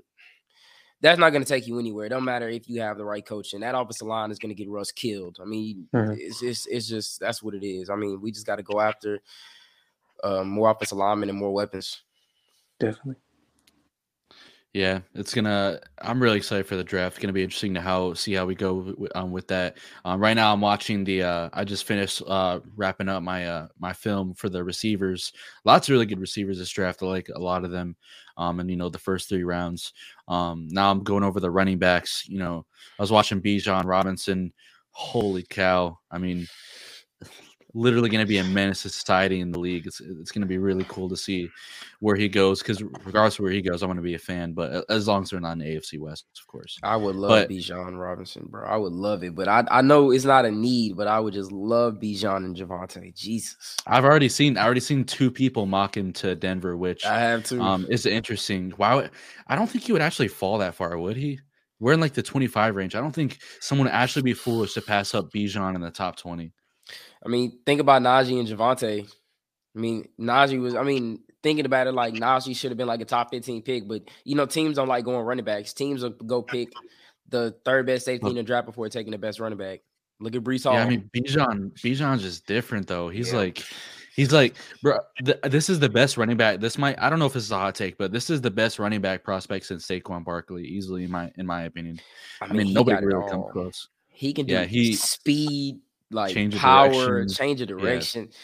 that's 1.03 1.19
not 1.19 1.31
going 1.31 1.43
to 1.43 1.49
take 1.49 1.67
you 1.67 1.79
anywhere. 1.79 2.07
It 2.07 2.11
don't 2.11 2.25
matter 2.25 2.49
if 2.49 2.69
you 2.69 2.81
have 2.81 2.99
the 2.99 3.05
right 3.05 3.25
coach, 3.25 3.55
and 3.55 3.63
that 3.63 3.75
offensive 3.75 4.07
line 4.07 4.31
is 4.31 4.39
going 4.39 4.55
to 4.55 4.55
get 4.55 4.69
Russ 4.69 4.93
killed. 4.93 5.39
I 5.41 5.45
mean, 5.45 5.89
Mhm. 5.95 6.17
it's 6.19 6.41
just 6.41 6.69
it's 6.71 6.87
just 6.89 7.21
that's 7.21 7.43
what 7.43 7.55
it 7.55 7.65
is. 7.67 7.89
I 7.91 7.97
mean, 7.97 8.21
we 8.21 8.31
just 8.33 8.47
got 8.47 8.57
to 8.57 8.63
go 8.63 8.81
after 8.81 9.21
um, 10.23 10.49
more 10.49 10.71
offensive 10.71 10.99
linemen 10.99 11.31
and 11.31 11.39
more 11.39 11.53
weapons. 11.53 12.03
Definitely. 12.79 13.17
Yeah, 14.73 15.01
it's 15.15 15.35
gonna. 15.35 15.81
I'm 16.01 16.23
really 16.23 16.37
excited 16.37 16.65
for 16.65 16.77
the 16.77 16.85
draft. 16.85 17.17
It's 17.17 17.23
gonna 17.23 17.33
be 17.33 17.43
interesting 17.43 17.75
to 17.75 17.81
how 17.81 18.15
see 18.15 18.35
how 18.35 18.47
we 18.47 18.55
go 18.55 18.83
w- 18.83 19.09
um, 19.17 19.33
with 19.33 19.49
that. 19.49 19.79
Um, 20.05 20.21
right 20.21 20.35
now, 20.35 20.53
I'm 20.53 20.61
watching 20.61 21.03
the. 21.03 21.25
Uh, 21.25 21.51
I 21.53 21.65
just 21.65 21.85
finished 21.85 22.23
uh, 22.25 22.61
wrapping 22.77 23.09
up 23.09 23.25
my 23.25 23.47
uh, 23.49 23.67
my 23.81 23.93
film 23.93 24.33
for 24.35 24.49
the 24.49 24.63
receivers. 24.63 25.33
Lots 25.65 25.89
of 25.89 25.93
really 25.93 26.07
good 26.07 26.21
receivers 26.21 26.59
this 26.59 26.71
draft. 26.71 27.03
I 27.03 27.07
like 27.07 27.29
a 27.35 27.41
lot 27.41 27.65
of 27.65 27.73
them. 27.73 27.97
Um, 28.37 28.61
and 28.61 28.71
you 28.71 28.77
know 28.77 28.89
the 28.89 28.99
first 28.99 29.29
three 29.29 29.43
rounds. 29.43 29.93
Um, 30.29 30.69
now 30.71 30.93
I'm 30.93 31.03
going 31.03 31.25
over 31.25 31.41
the 31.41 31.51
running 31.51 31.79
backs. 31.79 32.25
You 32.29 32.39
know, 32.39 32.65
I 32.97 33.03
was 33.03 33.11
watching 33.11 33.43
Bijan 33.43 33.87
Robinson. 33.87 34.53
Holy 34.93 35.43
cow! 35.43 35.99
I 36.13 36.19
mean, 36.19 36.47
literally 37.75 38.09
going 38.09 38.25
to 38.25 38.29
be 38.29 38.39
a 38.39 38.45
menace 38.45 38.83
to 38.83 38.89
society 38.89 39.41
in 39.41 39.53
the 39.53 39.59
league. 39.59 39.87
It's 39.87 40.01
it's 40.01 40.33
going 40.33 40.43
to 40.43 40.49
be 40.49 40.59
really 40.59 40.85
cool 40.89 41.09
to 41.09 41.17
see 41.17 41.49
where 42.01 42.17
he 42.17 42.29
goes 42.29 42.61
because 42.61 42.83
regardless 42.83 43.39
of 43.39 43.45
where 43.45 43.53
he 43.53 43.63
goes, 43.63 43.83
I'm 43.83 43.89
going 43.89 43.97
to 43.97 44.03
be 44.03 44.15
a 44.15 44.19
fan. 44.19 44.53
But 44.53 44.85
as 44.91 45.07
long 45.07 45.23
as 45.23 45.31
they're 45.31 45.41
not 45.41 45.53
in 45.53 45.59
the 45.61 45.67
AFC 45.77 45.99
West, 45.99 46.27
of 46.41 46.47
course. 46.47 46.79
I 46.83 46.97
would 46.97 47.17
love 47.17 47.31
But- 47.31 47.49
Bijan 47.51 47.99
Robinson, 48.01 48.47
bro. 48.49 48.67
I 48.67 48.77
would 48.77 48.93
love 48.93 49.23
it, 49.23 49.35
but 49.35 49.49
I 49.49 49.65
I 49.71 49.83
know 49.83 50.11
it's 50.11 50.25
not 50.25 50.45
a 50.45 50.51
need, 50.51 50.97
but 50.97 51.07
I 51.07 51.21
would 51.21 51.35
just 51.35 51.53
love 51.53 51.95
Bijan 52.01 52.39
and 52.39 52.57
Javonte. 52.57 53.15
Jesus, 53.15 53.77
I've 53.87 54.05
already 54.05 54.29
seen 54.29 54.57
I 54.57 54.65
already 54.65 54.81
seen 54.81 55.05
two 55.05 55.31
people 55.31 55.67
mock 55.67 55.97
him 55.97 56.13
to 56.15 56.35
Denver, 56.35 56.77
which 56.77 57.05
I 57.07 57.19
have 57.21 57.45
to. 57.45 57.61
um 57.61 57.87
is 57.89 58.07
interesting. 58.07 58.73
Wow, 58.79 59.09
I 59.47 59.55
don't 59.57 59.69
think 59.69 59.85
he 59.85 59.93
would 59.93 60.03
actually 60.03 60.29
fall 60.29 60.59
that 60.59 60.75
far, 60.75 60.99
would 60.99 61.17
he? 61.17 61.39
We're 61.79 61.95
in 61.95 62.01
like 62.01 62.13
the 62.13 62.23
25 62.23 62.77
range. 62.77 62.95
I 62.95 63.01
don't 63.01 63.15
think 63.15 63.39
someone 63.61 63.87
would 63.87 63.95
actually 63.95 64.21
be 64.23 64.35
foolish 64.35 64.75
to 64.75 64.83
pass 64.83 65.15
up 65.15 65.33
Bijan 65.33 65.75
in 65.75 65.81
the 65.81 65.91
top 65.91 66.17
20. 66.17 66.53
I 67.25 67.29
mean, 67.29 67.59
think 67.67 67.81
about 67.81 68.03
Najee 68.03 68.39
and 68.39 68.49
Javonte. 68.49 69.09
I 69.77 69.79
mean, 69.79 70.09
Najee 70.19 70.61
was. 70.61 70.75
I 70.75 70.83
mean, 70.83 71.21
thinking 71.43 71.67
about 71.67 71.87
it, 71.87 71.93
like 71.93 72.15
Najee 72.15 72.57
should 72.57 72.71
have 72.71 72.79
been 72.79 72.89
like 72.89 73.01
a 73.01 73.05
top 73.05 73.31
15 73.31 73.63
pick, 73.63 73.89
but 73.89 74.03
you 74.25 74.35
know, 74.35 74.47
teams 74.47 74.77
don't 74.77 74.89
like 74.89 75.05
going 75.05 75.25
running 75.25 75.45
backs. 75.45 75.73
Teams 75.73 76.03
will 76.03 76.11
go 76.11 76.43
pick 76.43 76.73
the 77.29 77.55
third 77.65 77.87
best 77.87 78.05
safety 78.05 78.29
in 78.29 78.35
the 78.35 78.43
draft 78.43 78.67
before 78.67 78.89
taking 78.89 79.13
the 79.13 79.19
best 79.19 79.41
running 79.41 79.59
back. 79.59 79.81
Look 80.21 80.37
at 80.37 80.43
Breece 80.43 80.65
Hall. 80.65 80.75
Yeah, 80.75 80.85
I 80.85 80.89
mean 80.89 81.11
Bijan. 81.15 81.73
Bijan's 81.73 82.23
just 82.23 82.47
different 82.47 82.87
though. 82.87 83.09
He's 83.09 83.33
yeah. 83.33 83.39
like, 83.39 83.65
he's 84.15 84.33
like, 84.33 84.55
bro. 84.83 84.99
Th- 85.25 85.41
this 85.45 85.71
is 85.71 85.81
the 85.81 85.89
best 85.89 86.19
running 86.19 86.37
back. 86.37 86.61
This 86.61 86.77
might. 86.77 87.01
I 87.01 87.09
don't 87.09 87.19
know 87.19 87.27
if 87.27 87.33
this 87.33 87.45
is 87.45 87.53
a 87.53 87.57
hot 87.57 87.75
take, 87.75 87.97
but 87.97 88.13
this 88.13 88.29
is 88.29 88.43
the 88.43 88.51
best 88.51 88.79
running 88.79 89.01
back 89.01 89.25
prospect 89.25 89.65
since 89.65 89.87
Saquon 89.87 90.25
Barkley, 90.25 90.65
easily 90.65 91.05
in 91.05 91.11
my 91.11 91.33
in 91.37 91.47
my 91.47 91.63
opinion. 91.63 92.01
I 92.43 92.49
mean, 92.49 92.61
I 92.61 92.65
mean 92.65 92.75
nobody 92.75 93.05
really 93.05 93.31
comes 93.31 93.47
close. 93.53 93.89
He 94.09 94.35
can 94.35 94.45
do 94.45 94.53
yeah, 94.53 94.65
he 94.65 94.93
speed, 94.95 95.79
like 96.11 96.35
change 96.35 96.57
power, 96.57 97.27
change 97.27 97.61
of 97.61 97.69
direction. 97.69 98.29
Yeah. 98.31 98.37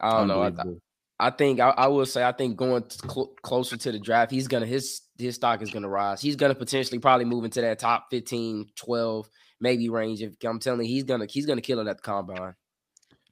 I 0.00 0.18
don't 0.18 0.28
know. 0.28 0.42
I, 0.42 1.26
I 1.26 1.30
think 1.30 1.60
I, 1.60 1.68
I, 1.70 1.86
will 1.88 2.06
say 2.06 2.24
I 2.24 2.32
think 2.32 2.56
going 2.56 2.82
cl- 2.88 3.34
closer 3.42 3.76
to 3.76 3.92
the 3.92 3.98
draft, 3.98 4.30
he's 4.30 4.48
gonna 4.48 4.64
his 4.64 5.02
his 5.18 5.34
stock 5.34 5.60
is 5.60 5.70
gonna 5.70 5.88
rise. 5.88 6.22
He's 6.22 6.36
gonna 6.36 6.54
potentially 6.54 6.98
probably 6.98 7.26
move 7.26 7.44
into 7.44 7.60
that 7.60 7.78
top 7.78 8.06
15, 8.10 8.70
12, 8.74 9.28
maybe 9.60 9.90
range. 9.90 10.22
If 10.22 10.34
I'm 10.44 10.58
telling 10.58 10.80
you, 10.80 10.86
he's 10.86 11.04
gonna 11.04 11.26
he's 11.28 11.44
gonna 11.44 11.60
kill 11.60 11.78
it 11.80 11.86
at 11.86 11.98
the 11.98 12.02
combine. 12.02 12.54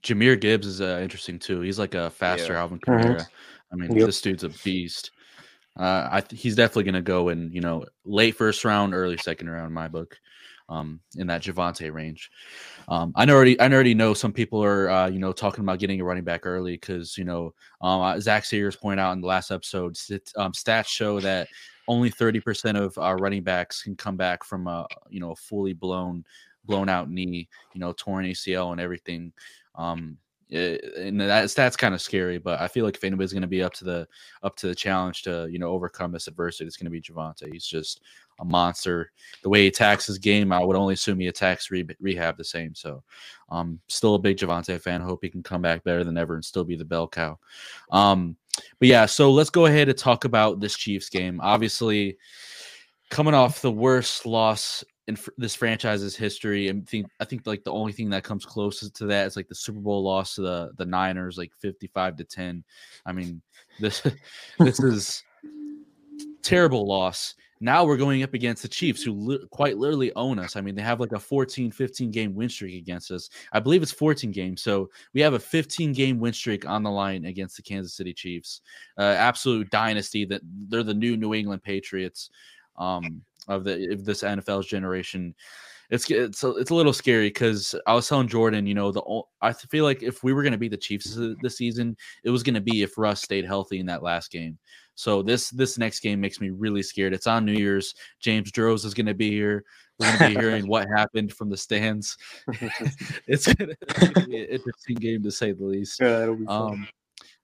Jahmyr 0.02 0.38
Gibbs 0.38 0.66
is 0.66 0.80
uh, 0.82 1.00
interesting 1.02 1.38
too. 1.38 1.60
He's 1.60 1.78
like 1.78 1.94
a 1.94 2.10
faster 2.10 2.52
yeah. 2.52 2.60
Alvin 2.60 2.78
Kamara. 2.78 3.16
Mm-hmm. 3.16 3.72
I 3.72 3.76
mean, 3.76 3.96
yep. 3.96 4.06
this 4.06 4.20
dude's 4.20 4.44
a 4.44 4.50
beast. 4.50 5.10
Uh, 5.78 6.08
I 6.10 6.20
th- 6.20 6.40
he's 6.40 6.56
definitely 6.56 6.84
gonna 6.84 7.00
go 7.00 7.30
in 7.30 7.50
you 7.52 7.62
know 7.62 7.86
late 8.04 8.36
first 8.36 8.66
round, 8.66 8.94
early 8.94 9.16
second 9.16 9.48
round 9.48 9.68
in 9.68 9.72
my 9.72 9.88
book 9.88 10.18
um, 10.68 11.00
in 11.16 11.26
that 11.26 11.42
Javonte 11.42 11.92
range. 11.92 12.30
Um, 12.88 13.12
I 13.14 13.26
already 13.26 13.58
I 13.60 13.68
already 13.68 13.94
know 13.94 14.14
some 14.14 14.32
people 14.32 14.62
are 14.62 14.90
uh, 14.90 15.08
you 15.08 15.18
know 15.18 15.32
talking 15.32 15.64
about 15.64 15.78
getting 15.78 16.00
a 16.00 16.04
running 16.04 16.24
back 16.24 16.46
early 16.46 16.72
because 16.72 17.16
you 17.16 17.24
know 17.24 17.54
um, 17.80 18.20
Zach 18.20 18.44
Sears 18.44 18.76
pointed 18.76 19.00
out 19.00 19.12
in 19.12 19.20
the 19.20 19.26
last 19.26 19.50
episode 19.50 19.96
um, 20.36 20.52
stats 20.52 20.88
show 20.88 21.20
that 21.20 21.48
only 21.86 22.10
30% 22.10 22.78
of 22.78 22.96
our 22.98 23.16
running 23.16 23.42
backs 23.42 23.82
can 23.82 23.96
come 23.96 24.16
back 24.16 24.44
from 24.44 24.66
a 24.66 24.86
you 25.08 25.20
know 25.20 25.32
a 25.32 25.36
fully 25.36 25.72
blown 25.72 26.24
blown 26.64 26.88
out 26.88 27.10
knee 27.10 27.48
you 27.72 27.80
know 27.80 27.92
torn 27.96 28.26
ACL 28.26 28.72
and 28.72 28.80
everything 28.80 29.32
um, 29.74 30.18
and 30.50 31.20
that's 31.20 31.54
that's 31.54 31.76
kind 31.76 31.94
of 31.94 32.00
scary. 32.00 32.38
But 32.38 32.60
I 32.60 32.68
feel 32.68 32.84
like 32.84 32.96
if 32.96 33.04
anybody's 33.04 33.32
going 33.32 33.42
to 33.42 33.48
be 33.48 33.62
up 33.62 33.74
to 33.74 33.84
the 33.84 34.08
up 34.42 34.56
to 34.56 34.68
the 34.68 34.74
challenge 34.74 35.22
to 35.22 35.48
you 35.50 35.58
know 35.58 35.68
overcome 35.68 36.12
this 36.12 36.26
adversity, 36.26 36.66
it's 36.66 36.76
going 36.76 36.86
to 36.86 36.90
be 36.90 37.00
Javonte. 37.00 37.52
He's 37.52 37.66
just 37.66 38.02
a 38.40 38.44
monster. 38.44 39.12
The 39.42 39.48
way 39.48 39.62
he 39.62 39.66
attacks 39.66 40.06
his 40.06 40.18
game, 40.18 40.52
I 40.52 40.64
would 40.64 40.76
only 40.76 40.94
assume 40.94 41.18
he 41.18 41.26
attacks 41.26 41.70
re- 41.70 41.86
rehab 42.00 42.36
the 42.36 42.44
same. 42.44 42.74
So, 42.74 43.02
um, 43.50 43.80
still 43.88 44.14
a 44.14 44.18
big 44.18 44.36
Javonte 44.36 44.80
fan. 44.80 45.00
Hope 45.00 45.20
he 45.22 45.28
can 45.28 45.42
come 45.42 45.62
back 45.62 45.84
better 45.84 46.04
than 46.04 46.16
ever 46.16 46.34
and 46.34 46.44
still 46.44 46.64
be 46.64 46.76
the 46.76 46.84
bell 46.84 47.08
cow. 47.08 47.38
Um, 47.90 48.36
but 48.78 48.88
yeah, 48.88 49.06
so 49.06 49.30
let's 49.30 49.50
go 49.50 49.66
ahead 49.66 49.88
and 49.88 49.98
talk 49.98 50.24
about 50.24 50.60
this 50.60 50.76
Chiefs 50.76 51.08
game. 51.08 51.40
Obviously, 51.42 52.16
coming 53.10 53.34
off 53.34 53.60
the 53.60 53.72
worst 53.72 54.26
loss 54.26 54.84
in 55.08 55.16
fr- 55.16 55.30
this 55.38 55.54
franchise's 55.54 56.14
history. 56.14 56.68
And 56.68 56.86
think 56.86 57.10
I 57.18 57.24
think 57.24 57.46
like 57.46 57.64
the 57.64 57.72
only 57.72 57.92
thing 57.92 58.10
that 58.10 58.22
comes 58.22 58.44
closest 58.44 58.94
to 58.96 59.06
that 59.06 59.26
is 59.26 59.36
like 59.36 59.48
the 59.48 59.54
Super 59.54 59.80
Bowl 59.80 60.04
loss 60.04 60.36
to 60.36 60.42
the 60.42 60.70
the 60.76 60.86
Niners, 60.86 61.36
like 61.36 61.52
fifty 61.58 61.88
five 61.88 62.16
to 62.16 62.24
ten. 62.24 62.62
I 63.04 63.12
mean, 63.12 63.42
this 63.80 64.02
this 64.58 64.78
is 64.78 65.24
terrible 66.42 66.86
loss. 66.86 67.34
Now 67.60 67.84
we're 67.84 67.96
going 67.96 68.22
up 68.22 68.34
against 68.34 68.62
the 68.62 68.68
Chiefs, 68.68 69.02
who 69.02 69.12
li- 69.12 69.44
quite 69.50 69.78
literally 69.78 70.12
own 70.14 70.38
us. 70.38 70.54
I 70.54 70.60
mean, 70.60 70.76
they 70.76 70.82
have 70.82 71.00
like 71.00 71.10
a 71.10 71.18
14, 71.18 71.72
15 71.72 72.12
game 72.12 72.32
win 72.32 72.48
streak 72.48 72.76
against 72.76 73.10
us. 73.10 73.30
I 73.52 73.58
believe 73.58 73.82
it's 73.82 73.90
14 73.90 74.30
games. 74.30 74.62
So 74.62 74.90
we 75.12 75.20
have 75.22 75.34
a 75.34 75.40
15 75.40 75.92
game 75.92 76.20
win 76.20 76.32
streak 76.32 76.68
on 76.68 76.84
the 76.84 76.90
line 76.90 77.24
against 77.24 77.56
the 77.56 77.62
Kansas 77.62 77.94
City 77.94 78.14
Chiefs. 78.14 78.60
Uh, 78.96 79.16
absolute 79.18 79.70
dynasty 79.70 80.24
that 80.26 80.40
they're 80.68 80.84
the 80.84 80.94
new 80.94 81.16
New 81.16 81.34
England 81.34 81.64
Patriots. 81.64 82.30
Um, 82.76 83.22
of 83.48 83.64
the 83.64 83.92
of 83.92 84.04
this 84.04 84.22
NFL's 84.22 84.66
generation. 84.66 85.34
It's 85.90 86.10
it's 86.10 86.44
a, 86.44 86.50
it's 86.56 86.70
a 86.70 86.74
little 86.74 86.92
scary 86.92 87.28
because 87.28 87.74
I 87.86 87.94
was 87.94 88.06
telling 88.06 88.28
Jordan, 88.28 88.66
you 88.66 88.74
know, 88.74 88.92
the 88.92 89.22
I 89.40 89.52
feel 89.52 89.84
like 89.84 90.02
if 90.02 90.22
we 90.22 90.32
were 90.34 90.42
going 90.42 90.52
to 90.52 90.58
be 90.58 90.68
the 90.68 90.76
Chiefs 90.76 91.18
this 91.42 91.56
season, 91.56 91.96
it 92.24 92.30
was 92.30 92.42
going 92.42 92.54
to 92.54 92.60
be 92.60 92.82
if 92.82 92.98
Russ 92.98 93.22
stayed 93.22 93.46
healthy 93.46 93.80
in 93.80 93.86
that 93.86 94.02
last 94.02 94.30
game. 94.30 94.58
So 94.96 95.22
this 95.22 95.48
this 95.50 95.78
next 95.78 96.00
game 96.00 96.20
makes 96.20 96.40
me 96.40 96.50
really 96.50 96.82
scared. 96.82 97.14
It's 97.14 97.26
on 97.26 97.46
New 97.46 97.52
Year's. 97.52 97.94
James 98.20 98.52
Droz 98.52 98.84
is 98.84 98.94
going 98.94 99.06
to 99.06 99.14
be 99.14 99.30
here. 99.30 99.64
We're 99.98 100.06
going 100.06 100.18
to 100.18 100.28
be 100.36 100.40
hearing 100.40 100.66
what 100.68 100.88
happened 100.94 101.32
from 101.32 101.48
the 101.50 101.56
stands. 101.56 102.16
it's 103.26 103.52
going 103.52 103.74
to 103.80 104.26
be 104.26 104.42
an 104.42 104.48
interesting 104.50 104.96
game 104.96 105.22
to 105.22 105.30
say 105.30 105.52
the 105.52 105.64
least. 105.64 106.00
Yeah, 106.00 106.34
um, 106.48 106.86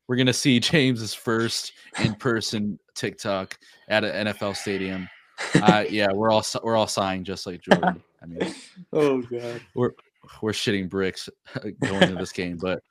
we're 0.07 0.17
going 0.17 0.27
to 0.27 0.33
see 0.33 0.61
James's 0.61 1.15
first 1.15 1.73
in 1.99 2.15
person 2.15 2.79
TikTok 2.95 3.59
at 3.89 4.05
an 4.05 4.27
NFL 4.27 4.57
stadium 4.57 5.09
uh, 5.55 5.85
yeah, 5.89 6.13
we're 6.13 6.31
all 6.31 6.45
we're 6.63 6.77
all 6.77 6.87
sighing 6.87 7.25
just 7.25 7.47
like 7.47 7.61
Jordan. 7.61 8.03
I 8.23 8.27
mean, 8.27 8.55
oh 8.93 9.21
god, 9.23 9.61
we're 9.75 9.93
we're 10.41 10.53
shitting 10.53 10.89
bricks 10.89 11.29
going 11.83 12.03
into 12.03 12.15
this 12.17 12.33
game. 12.33 12.57
But 12.57 12.83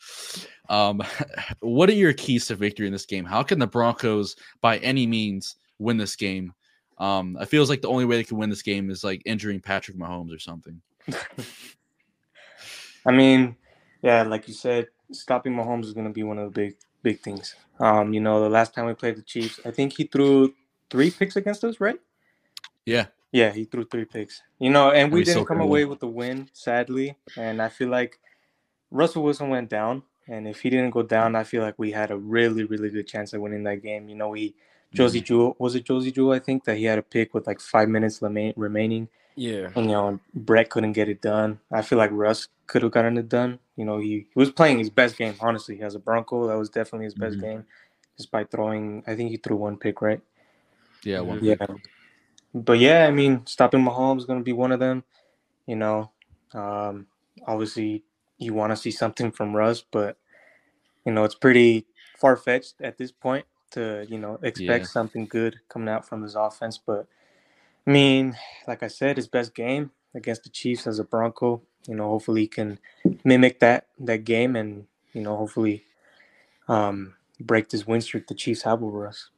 um, 0.69 1.01
what 1.59 1.89
are 1.89 1.93
your 1.93 2.13
keys 2.13 2.47
to 2.47 2.55
victory 2.55 2.87
in 2.87 2.93
this 2.93 3.05
game? 3.05 3.25
How 3.25 3.43
can 3.43 3.59
the 3.59 3.67
Broncos, 3.67 4.35
by 4.61 4.77
any 4.79 5.07
means, 5.07 5.55
win 5.79 5.97
this 5.97 6.15
game? 6.15 6.53
Um, 6.97 7.37
it 7.39 7.47
feels 7.47 7.69
like 7.69 7.81
the 7.81 7.89
only 7.89 8.05
way 8.05 8.17
they 8.17 8.23
can 8.23 8.37
win 8.37 8.49
this 8.49 8.61
game 8.61 8.89
is 8.89 9.03
like 9.03 9.21
injuring 9.25 9.59
Patrick 9.59 9.97
Mahomes 9.97 10.33
or 10.33 10.39
something. 10.39 10.81
I 13.05 13.11
mean, 13.11 13.57
yeah, 14.01 14.23
like 14.23 14.47
you 14.47 14.53
said, 14.53 14.87
stopping 15.11 15.53
Mahomes 15.53 15.85
is 15.85 15.93
going 15.93 16.07
to 16.07 16.13
be 16.13 16.23
one 16.23 16.37
of 16.37 16.53
the 16.53 16.59
big 16.59 16.75
big 17.01 17.19
things. 17.19 17.55
Um, 17.79 18.13
you 18.13 18.21
know, 18.21 18.41
the 18.41 18.49
last 18.49 18.73
time 18.73 18.85
we 18.85 18.93
played 18.93 19.17
the 19.17 19.21
Chiefs, 19.21 19.59
I 19.65 19.71
think 19.71 19.93
he 19.93 20.05
threw 20.05 20.53
three 20.89 21.11
picks 21.11 21.35
against 21.35 21.63
us, 21.63 21.79
right? 21.79 21.99
Yeah. 22.85 23.07
Yeah, 23.31 23.49
he 23.51 23.65
threw 23.65 23.83
three 23.85 24.05
picks. 24.05 24.43
You 24.59 24.69
know, 24.69 24.91
and 24.91 25.11
we 25.11 25.23
didn't 25.23 25.39
so 25.39 25.45
come 25.45 25.57
cool. 25.57 25.65
away 25.65 25.85
with 25.85 25.99
the 25.99 26.07
win, 26.07 26.49
sadly. 26.53 27.17
And 27.35 27.61
I 27.61 27.69
feel 27.69 27.89
like 27.89 28.19
Russell 28.91 29.23
Wilson 29.23 29.49
went 29.49 29.69
down. 29.69 30.03
And 30.27 30.47
if 30.47 30.61
he 30.61 30.69
didn't 30.69 30.91
go 30.91 31.01
down, 31.01 31.35
I 31.35 31.43
feel 31.43 31.63
like 31.63 31.77
we 31.77 31.91
had 31.91 32.11
a 32.11 32.15
really, 32.15 32.63
really 32.63 32.89
good 32.89 33.07
chance 33.07 33.33
of 33.33 33.41
winning 33.41 33.63
that 33.63 33.81
game. 33.81 34.07
You 34.07 34.15
know, 34.15 34.29
we 34.29 34.53
Josey 34.93 35.19
mm-hmm. 35.19 35.25
Jewell 35.25 35.55
was 35.57 35.75
it 35.75 35.83
Josey 35.83 36.11
Jewell? 36.11 36.33
I 36.33 36.39
think 36.39 36.63
that 36.65 36.77
he 36.77 36.85
had 36.85 36.99
a 36.99 37.01
pick 37.01 37.33
with 37.33 37.47
like 37.47 37.59
five 37.59 37.89
minutes 37.89 38.21
remaining. 38.21 39.09
Yeah. 39.35 39.69
And, 39.75 39.87
you 39.87 39.93
know, 39.93 40.19
Brett 40.35 40.69
couldn't 40.69 40.93
get 40.93 41.09
it 41.09 41.19
done. 41.19 41.59
I 41.71 41.81
feel 41.81 41.97
like 41.97 42.11
Russ 42.13 42.47
could 42.67 42.83
have 42.83 42.91
gotten 42.91 43.17
it 43.17 43.27
done. 43.27 43.57
You 43.75 43.85
know, 43.85 43.97
he, 43.97 44.27
he 44.31 44.35
was 44.35 44.51
playing 44.51 44.77
his 44.77 44.91
best 44.91 45.17
game, 45.17 45.33
honestly. 45.41 45.81
As 45.81 45.95
a 45.95 45.99
Bronco, 45.99 46.47
that 46.47 46.57
was 46.57 46.69
definitely 46.69 47.05
his 47.05 47.15
best 47.15 47.37
mm-hmm. 47.37 47.45
game. 47.45 47.65
Just 48.15 48.29
by 48.29 48.43
throwing, 48.43 49.03
I 49.07 49.15
think 49.15 49.31
he 49.31 49.37
threw 49.37 49.55
one 49.55 49.75
pick, 49.75 50.03
right? 50.03 50.21
Yeah, 51.03 51.21
one. 51.21 51.43
Yeah 51.43 51.55
but 52.53 52.79
yeah, 52.79 53.05
I 53.07 53.11
mean, 53.11 53.45
stopping 53.45 53.83
Mahomes 53.83 54.19
is 54.19 54.25
going 54.25 54.39
to 54.39 54.43
be 54.43 54.53
one 54.53 54.71
of 54.71 54.79
them. 54.79 55.03
You 55.65 55.75
know, 55.75 56.11
um, 56.53 57.07
obviously 57.47 58.03
you 58.37 58.53
want 58.53 58.71
to 58.71 58.77
see 58.77 58.91
something 58.91 59.31
from 59.31 59.55
Russ, 59.55 59.83
but 59.89 60.17
you 61.05 61.11
know 61.11 61.23
it's 61.23 61.35
pretty 61.35 61.85
far 62.19 62.35
fetched 62.35 62.75
at 62.81 62.97
this 62.97 63.11
point 63.11 63.45
to 63.71 64.05
you 64.09 64.17
know 64.17 64.39
expect 64.43 64.85
yeah. 64.85 64.89
something 64.89 65.25
good 65.25 65.59
coming 65.69 65.89
out 65.89 66.07
from 66.07 66.21
his 66.21 66.35
offense. 66.35 66.77
But 66.77 67.07
I 67.87 67.91
mean, 67.91 68.35
like 68.67 68.83
I 68.83 68.87
said, 68.87 69.17
his 69.17 69.27
best 69.27 69.55
game 69.55 69.91
against 70.13 70.43
the 70.43 70.49
Chiefs 70.49 70.87
as 70.87 70.99
a 70.99 71.03
Bronco. 71.03 71.61
You 71.87 71.95
know, 71.95 72.09
hopefully 72.09 72.41
he 72.41 72.47
can 72.47 72.79
mimic 73.23 73.59
that 73.59 73.87
that 73.99 74.25
game 74.25 74.55
and 74.55 74.85
you 75.13 75.21
know 75.21 75.35
hopefully 75.35 75.83
um, 76.67 77.15
break 77.39 77.69
this 77.69 77.87
win 77.87 78.01
streak 78.01 78.27
the 78.27 78.35
Chiefs 78.35 78.63
have 78.63 78.83
over 78.83 79.07
us. 79.07 79.29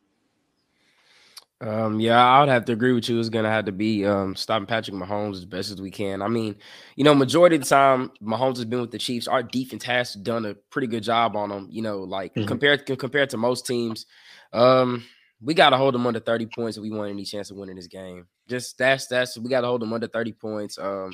Um, 1.62 2.02
yeah, 2.02 2.22
I 2.22 2.42
would 2.42 2.50
have 2.50 2.66
to 2.66 2.74
agree 2.74 2.92
with 2.92 3.08
you. 3.08 3.20
It's 3.20 3.30
gonna 3.30 3.50
have 3.50 3.66
to 3.66 3.72
be 3.72 4.06
um 4.06 4.36
stopping 4.36 4.66
Patrick 4.66 4.96
Mahomes 4.96 5.36
as 5.36 5.46
best 5.46 5.72
as 5.72 5.82
we 5.82 5.90
can. 5.90 6.22
I 6.22 6.28
mean, 6.28 6.56
you 6.98 7.04
know, 7.04 7.16
majority 7.16 7.56
of 7.56 7.62
the 7.62 7.68
time 7.70 8.12
Mahomes 8.22 8.58
has 8.58 8.66
been 8.66 8.82
with 8.82 8.92
the 8.92 8.98
Chiefs. 8.98 9.28
Our 9.28 9.42
defense 9.42 9.84
has 9.86 10.14
done 10.16 10.46
a 10.46 10.54
pretty 10.54 10.88
good 10.88 11.04
job 11.04 11.36
on 11.38 11.50
them. 11.50 11.68
You 11.72 11.82
know, 11.82 12.00
like 12.00 12.36
mm-hmm. 12.36 12.48
compared 12.48 12.86
compared 13.00 13.30
to 13.30 13.38
most 13.38 13.66
teams, 13.66 14.06
um, 14.52 15.06
we 15.42 15.54
got 15.54 15.70
to 15.70 15.78
hold 15.78 15.94
them 15.94 16.06
under 16.06 16.20
thirty 16.20 16.46
points 16.46 16.76
if 16.76 16.84
we 16.84 16.92
want 16.92 17.10
any 17.10 17.24
chance 17.24 17.50
of 17.52 17.58
winning 17.58 17.78
this 17.78 17.88
game. 17.88 18.28
Just 18.50 18.78
that's 18.78 19.08
that's 19.08 19.38
we 19.38 19.50
got 19.50 19.62
to 19.62 19.68
hold 19.68 19.82
them 19.82 19.94
under 19.94 20.08
thirty 20.08 20.34
points. 20.34 20.78
Um, 20.78 21.14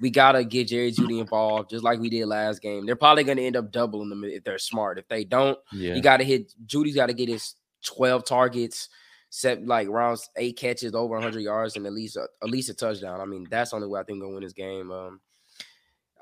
we 0.00 0.08
gotta 0.08 0.44
get 0.44 0.68
Jerry 0.68 0.92
Jeudy 0.92 1.18
involved, 1.18 1.68
just 1.68 1.82
like 1.82 1.98
we 1.98 2.08
did 2.08 2.26
last 2.26 2.62
game. 2.62 2.86
They're 2.86 2.94
probably 2.94 3.24
gonna 3.24 3.42
end 3.42 3.56
up 3.56 3.72
doubling 3.72 4.08
them 4.08 4.22
if 4.22 4.44
they're 4.44 4.58
smart. 4.58 5.00
If 5.00 5.08
they 5.08 5.24
don't, 5.24 5.58
yeah. 5.72 5.94
you 5.94 6.00
got 6.00 6.18
to 6.18 6.24
hit. 6.24 6.54
Jeudy's 6.64 6.94
got 6.94 7.06
to 7.06 7.12
get 7.12 7.28
his 7.28 7.56
twelve 7.84 8.24
targets 8.24 8.88
set 9.30 9.64
like 9.64 9.88
around 9.88 10.20
eight 10.36 10.58
catches 10.58 10.94
over 10.94 11.14
100 11.14 11.40
yards 11.40 11.76
and 11.76 11.86
at 11.86 11.92
least 11.92 12.16
a, 12.16 12.26
at 12.42 12.50
least 12.50 12.68
a 12.68 12.74
touchdown. 12.74 13.20
I 13.20 13.24
mean, 13.24 13.46
that's 13.48 13.70
the 13.70 13.76
only 13.76 13.88
way 13.88 14.00
I 14.00 14.02
think 14.02 14.20
gonna 14.20 14.34
win 14.34 14.42
this 14.42 14.52
game. 14.52 14.90
Um, 14.90 15.20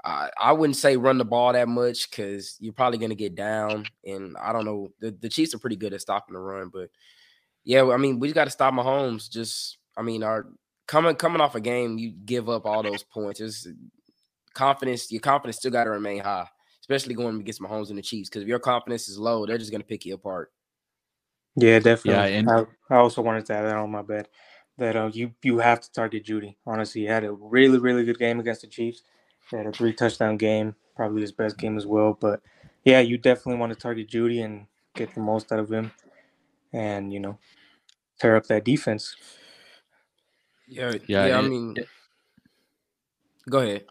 I, 0.04 0.30
I 0.38 0.52
wouldn't 0.52 0.76
say 0.76 0.96
run 0.96 1.18
the 1.18 1.24
ball 1.24 1.52
that 1.54 1.68
much 1.68 2.10
because 2.10 2.56
you're 2.60 2.72
probably 2.72 2.98
gonna 2.98 3.14
get 3.14 3.34
down, 3.34 3.86
and 4.04 4.36
I 4.36 4.52
don't 4.52 4.64
know. 4.64 4.90
The, 5.00 5.10
the 5.10 5.28
Chiefs 5.28 5.54
are 5.54 5.58
pretty 5.58 5.76
good 5.76 5.92
at 5.92 6.00
stopping 6.00 6.34
the 6.34 6.40
run, 6.40 6.70
but 6.72 6.90
yeah, 7.64 7.84
I 7.90 7.96
mean, 7.96 8.18
we 8.18 8.32
got 8.32 8.44
to 8.44 8.50
stop 8.50 8.72
Mahomes. 8.72 9.30
Just, 9.30 9.76
I 9.94 10.00
mean, 10.00 10.22
our 10.22 10.46
coming 10.86 11.14
coming 11.16 11.42
off 11.42 11.54
a 11.54 11.60
game, 11.60 11.98
you 11.98 12.12
give 12.12 12.48
up 12.48 12.64
all 12.64 12.82
those 12.82 13.02
points. 13.02 13.40
It's 13.40 13.68
confidence. 14.54 15.12
Your 15.12 15.20
confidence 15.20 15.56
still 15.56 15.70
got 15.70 15.84
to 15.84 15.90
remain 15.90 16.20
high, 16.20 16.48
especially 16.80 17.14
going 17.14 17.40
against 17.40 17.60
Mahomes 17.60 17.90
and 17.90 17.98
the 17.98 18.02
Chiefs. 18.02 18.30
Because 18.30 18.42
if 18.42 18.48
your 18.48 18.58
confidence 18.58 19.08
is 19.08 19.18
low, 19.18 19.44
they're 19.44 19.58
just 19.58 19.70
gonna 19.70 19.84
pick 19.84 20.06
you 20.06 20.14
apart. 20.14 20.50
Yeah, 21.58 21.80
definitely. 21.80 22.12
Yeah, 22.12 22.24
and 22.24 22.50
I, 22.50 22.66
I 22.90 22.98
also 22.98 23.22
wanted 23.22 23.46
to 23.46 23.54
add 23.54 23.64
that 23.64 23.76
on 23.76 23.90
my 23.90 24.02
bed 24.02 24.28
that 24.78 24.96
uh, 24.96 25.10
you 25.12 25.32
you 25.42 25.58
have 25.58 25.80
to 25.82 25.92
target 25.92 26.24
Jeudy. 26.24 26.56
Honestly, 26.66 27.02
he 27.02 27.08
had 27.08 27.24
a 27.24 27.32
really 27.32 27.78
really 27.78 28.04
good 28.04 28.18
game 28.18 28.40
against 28.40 28.62
the 28.62 28.68
Chiefs, 28.68 29.02
He 29.50 29.56
had 29.56 29.66
a 29.66 29.72
three 29.72 29.94
touchdown 29.94 30.38
game, 30.38 30.76
probably 30.96 31.22
his 31.22 31.32
best 31.32 31.58
game 31.58 31.76
as 31.78 31.86
well. 31.86 32.16
But 32.20 32.42
yeah, 32.84 33.00
you 33.00 33.18
definitely 33.18 33.60
want 33.60 33.74
to 33.74 33.78
target 33.80 34.08
Jeudy 34.10 34.44
and 34.44 34.66
get 34.96 35.14
the 35.14 35.20
most 35.22 35.52
out 35.52 35.60
of 35.60 35.72
him, 35.72 35.92
and 36.72 37.12
you 37.12 37.20
know, 37.20 37.38
tear 38.20 38.36
up 38.36 38.46
that 38.48 38.64
defense. 38.64 39.16
Yeah, 40.68 40.96
yeah. 41.08 41.26
yeah 41.26 41.38
I 41.38 41.42
mean, 41.42 41.74
it, 41.76 41.88
go 43.50 43.60
ahead. 43.60 43.86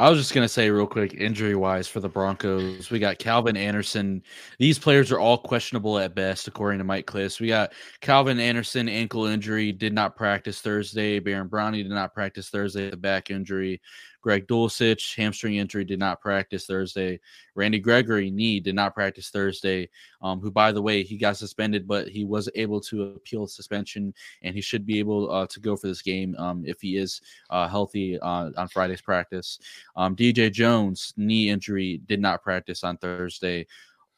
I 0.00 0.08
was 0.08 0.18
just 0.18 0.32
gonna 0.32 0.48
say 0.48 0.70
real 0.70 0.86
quick, 0.86 1.12
injury 1.12 1.54
wise 1.54 1.86
for 1.86 2.00
the 2.00 2.08
Broncos, 2.08 2.90
we 2.90 2.98
got 2.98 3.18
Calvin 3.18 3.54
Anderson. 3.54 4.22
These 4.58 4.78
players 4.78 5.12
are 5.12 5.20
all 5.20 5.36
questionable 5.36 5.98
at 5.98 6.14
best, 6.14 6.48
according 6.48 6.78
to 6.78 6.84
Mike 6.84 7.04
Klis. 7.04 7.38
We 7.38 7.48
got 7.48 7.74
Calvin 8.00 8.40
Anderson 8.40 8.88
ankle 8.88 9.26
injury, 9.26 9.72
did 9.72 9.92
not 9.92 10.16
practice 10.16 10.62
Thursday. 10.62 11.18
Baron 11.18 11.48
Browning 11.48 11.82
did 11.82 11.92
not 11.92 12.14
practice 12.14 12.48
Thursday, 12.48 12.88
the 12.88 12.96
back 12.96 13.30
injury. 13.30 13.82
Greg 14.20 14.46
Dulcich, 14.46 15.16
hamstring 15.16 15.56
injury, 15.56 15.84
did 15.84 15.98
not 15.98 16.20
practice 16.20 16.66
Thursday. 16.66 17.20
Randy 17.54 17.78
Gregory, 17.78 18.30
knee, 18.30 18.60
did 18.60 18.74
not 18.74 18.94
practice 18.94 19.30
Thursday. 19.30 19.88
Um, 20.22 20.40
who, 20.40 20.50
by 20.50 20.72
the 20.72 20.82
way, 20.82 21.02
he 21.02 21.16
got 21.16 21.36
suspended, 21.36 21.88
but 21.88 22.08
he 22.08 22.24
was 22.24 22.48
able 22.54 22.80
to 22.82 23.02
appeal 23.02 23.46
suspension, 23.46 24.14
and 24.42 24.54
he 24.54 24.60
should 24.60 24.84
be 24.84 24.98
able 24.98 25.30
uh, 25.30 25.46
to 25.46 25.60
go 25.60 25.76
for 25.76 25.86
this 25.86 26.02
game 26.02 26.36
um, 26.38 26.64
if 26.66 26.80
he 26.80 26.96
is 26.96 27.20
uh, 27.48 27.68
healthy 27.68 28.18
uh, 28.20 28.50
on 28.56 28.68
Friday's 28.68 29.00
practice. 29.00 29.58
Um, 29.96 30.14
DJ 30.14 30.52
Jones, 30.52 31.14
knee 31.16 31.48
injury, 31.48 32.00
did 32.06 32.20
not 32.20 32.42
practice 32.42 32.84
on 32.84 32.98
Thursday 32.98 33.66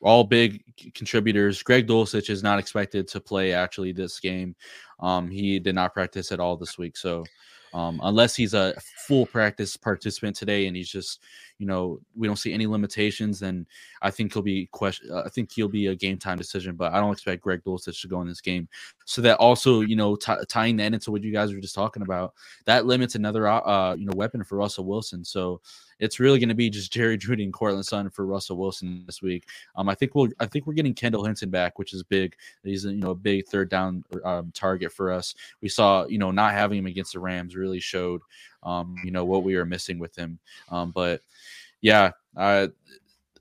all 0.02 0.24
big 0.24 0.64
contributors. 0.94 1.62
Greg 1.62 1.86
Dulcich 1.86 2.28
is 2.28 2.42
not 2.42 2.58
expected 2.58 3.06
to 3.08 3.20
play 3.20 3.52
actually 3.52 3.92
this 3.92 4.18
game. 4.18 4.56
Um, 5.00 5.30
he 5.30 5.58
did 5.58 5.74
not 5.74 5.94
practice 5.94 6.32
at 6.32 6.40
all 6.40 6.56
this 6.56 6.76
week. 6.76 6.96
So 6.96 7.24
um, 7.74 8.00
unless 8.04 8.34
he's 8.36 8.54
a 8.54 8.74
full 9.06 9.26
practice 9.26 9.76
participant 9.76 10.36
today 10.36 10.66
and 10.66 10.76
he's 10.76 10.88
just 10.88 11.20
you 11.58 11.66
know 11.66 12.00
we 12.16 12.26
don't 12.26 12.36
see 12.36 12.52
any 12.52 12.66
limitations 12.66 13.38
then 13.38 13.66
i 14.02 14.10
think 14.10 14.32
he'll 14.32 14.42
be 14.42 14.66
question 14.72 15.08
uh, 15.12 15.22
i 15.24 15.28
think 15.28 15.50
he'll 15.52 15.68
be 15.68 15.86
a 15.88 15.94
game 15.94 16.18
time 16.18 16.36
decision 16.36 16.74
but 16.74 16.92
i 16.92 17.00
don't 17.00 17.12
expect 17.12 17.42
greg 17.42 17.62
dulcich 17.64 18.00
to 18.00 18.08
go 18.08 18.20
in 18.20 18.28
this 18.28 18.40
game. 18.40 18.68
So 19.04 19.22
that 19.22 19.38
also 19.38 19.80
you 19.80 19.96
know 19.96 20.16
t- 20.16 20.32
tying 20.48 20.76
that 20.76 20.92
into 20.94 21.10
what 21.10 21.22
you 21.22 21.32
guys 21.32 21.52
were 21.52 21.60
just 21.60 21.74
talking 21.74 22.02
about 22.02 22.34
that 22.64 22.86
limits 22.86 23.14
another 23.14 23.46
uh 23.46 23.94
you 23.94 24.06
know 24.06 24.12
weapon 24.16 24.44
for 24.44 24.56
russell 24.56 24.84
wilson. 24.84 25.24
So 25.24 25.60
it's 26.02 26.18
really 26.18 26.40
going 26.40 26.48
to 26.48 26.54
be 26.54 26.68
just 26.68 26.92
Jerry 26.92 27.16
Jeudy 27.16 27.44
and 27.44 27.52
Courtland 27.52 27.86
Sutton 27.86 28.10
for 28.10 28.26
Russell 28.26 28.56
Wilson 28.56 29.04
this 29.06 29.22
week. 29.22 29.46
Um, 29.76 29.88
I 29.88 29.94
think 29.94 30.16
we'll 30.16 30.28
I 30.40 30.46
think 30.46 30.66
we're 30.66 30.72
getting 30.72 30.94
Kendall 30.94 31.24
Hinton 31.24 31.48
back, 31.48 31.78
which 31.78 31.94
is 31.94 32.02
big. 32.02 32.34
He's 32.64 32.84
you 32.84 32.96
know 32.96 33.12
a 33.12 33.14
big 33.14 33.46
third 33.46 33.70
down 33.70 34.04
um, 34.24 34.50
target 34.52 34.92
for 34.92 35.12
us. 35.12 35.32
We 35.60 35.68
saw 35.68 36.04
you 36.06 36.18
know 36.18 36.32
not 36.32 36.54
having 36.54 36.78
him 36.78 36.86
against 36.86 37.12
the 37.12 37.20
Rams 37.20 37.54
really 37.54 37.78
showed 37.78 38.20
um, 38.64 38.96
you 39.04 39.12
know 39.12 39.24
what 39.24 39.44
we 39.44 39.54
were 39.54 39.64
missing 39.64 40.00
with 40.00 40.16
him. 40.16 40.40
Um, 40.70 40.90
but 40.90 41.22
yeah, 41.82 42.10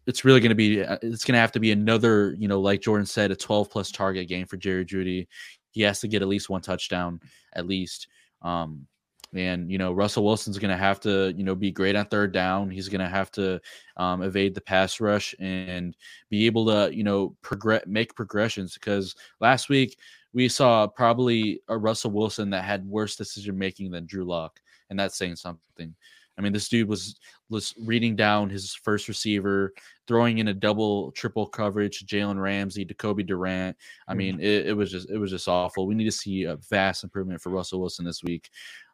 it's 0.06 0.24
really 0.24 0.39
going 0.39 0.50
to 0.50 0.56
be 0.56 0.84
uh, 0.84 1.00
it's 1.02 1.26
going 1.26 1.34
to 1.34 1.39
have 1.39 1.52
to 1.54 1.60
be 1.60 1.71
another 1.71 2.36
you 2.38 2.47
know 2.47 2.62
like 2.62 2.82
Jordan 2.82 3.08
said 3.08 3.32
a 3.32 3.36
12 3.36 3.71
plus 3.71 3.91
target 3.91 4.28
game 4.28 4.45
for 4.45 4.58
Jerry 4.58 4.86
Jeudy. 4.86 5.26
He 5.71 5.82
has 5.82 6.00
to 6.02 6.08
get 6.08 6.21
at 6.21 6.28
least 6.28 6.47
one 6.47 6.62
touchdown 6.62 7.21
at 7.54 7.65
least. 7.65 8.08
Um, 8.43 8.86
and 9.34 9.72
you 9.72 9.78
know 9.78 9.91
Russell 9.91 10.24
Wilson's 10.24 10.60
going 10.60 10.72
to 10.72 10.78
have 10.78 11.00
to 11.02 11.34
you 11.36 11.44
know 11.44 11.56
be 11.56 11.72
great 11.72 11.96
on 11.96 12.06
third 12.06 12.32
down. 12.32 12.70
He's 12.70 12.89
going 12.89 13.02
to 13.02 13.10
have 13.10 13.32
to 13.32 13.62
um, 13.98 14.22
evade 14.24 14.56
the 14.56 14.62
pass 14.62 15.00
rush 15.00 15.34
and 15.39 15.96
be 16.30 16.46
able 16.46 16.65
to 16.67 16.96
you 16.96 17.04
know 17.04 17.36
progress 17.41 17.84
make 17.88 18.15
progressions 18.15 18.74
because 18.74 19.15
last 19.39 19.70
week 19.70 19.98
we 20.34 20.48
saw 20.48 20.88
probably 20.88 21.62
a 21.67 21.78
Russell 21.78 22.12
Wilson 22.12 22.50
that 22.52 22.63
had 22.63 22.86
worse 22.86 23.15
decision 23.15 23.58
making 23.58 23.91
than 23.91 24.06
Drew 24.06 24.24
Lock, 24.24 24.60
and 24.89 25.00
that's 25.00 25.17
saying 25.17 25.36
something. 25.36 25.96
I 26.38 26.41
mean, 26.41 26.54
this 26.54 26.70
dude 26.70 26.88
was 26.88 27.20
was 27.50 27.76
reading 27.78 28.15
down 28.15 28.50
his 28.50 28.74
first 28.74 29.08
receiver, 29.08 29.74
throwing 30.08 30.38
in 30.38 30.48
a 30.48 30.54
double, 30.54 31.12
triple 31.12 31.46
coverage, 31.46 32.06
Jalen 32.06 32.41
Ramsey, 32.41 32.86
Jacoby 32.86 33.24
Durant. 33.24 33.76
I 34.08 34.13
mm. 34.13 34.17
mean, 34.17 34.39
it, 34.39 34.67
it, 34.67 34.74
was 34.74 34.89
just 34.89 35.10
it 35.10 35.17
was 35.17 35.32
just 35.32 35.48
awful. 35.48 35.86
We 35.86 35.96
need 35.96 36.06
to 36.06 36.12
see 36.12 36.46
a 36.46 36.56
vast 36.70 37.04
improvement 37.04 37.41
for 37.41 37.50
Russell 37.50 37.82
Wilson 37.82 38.06
this 38.06 38.24
week. 38.24 38.50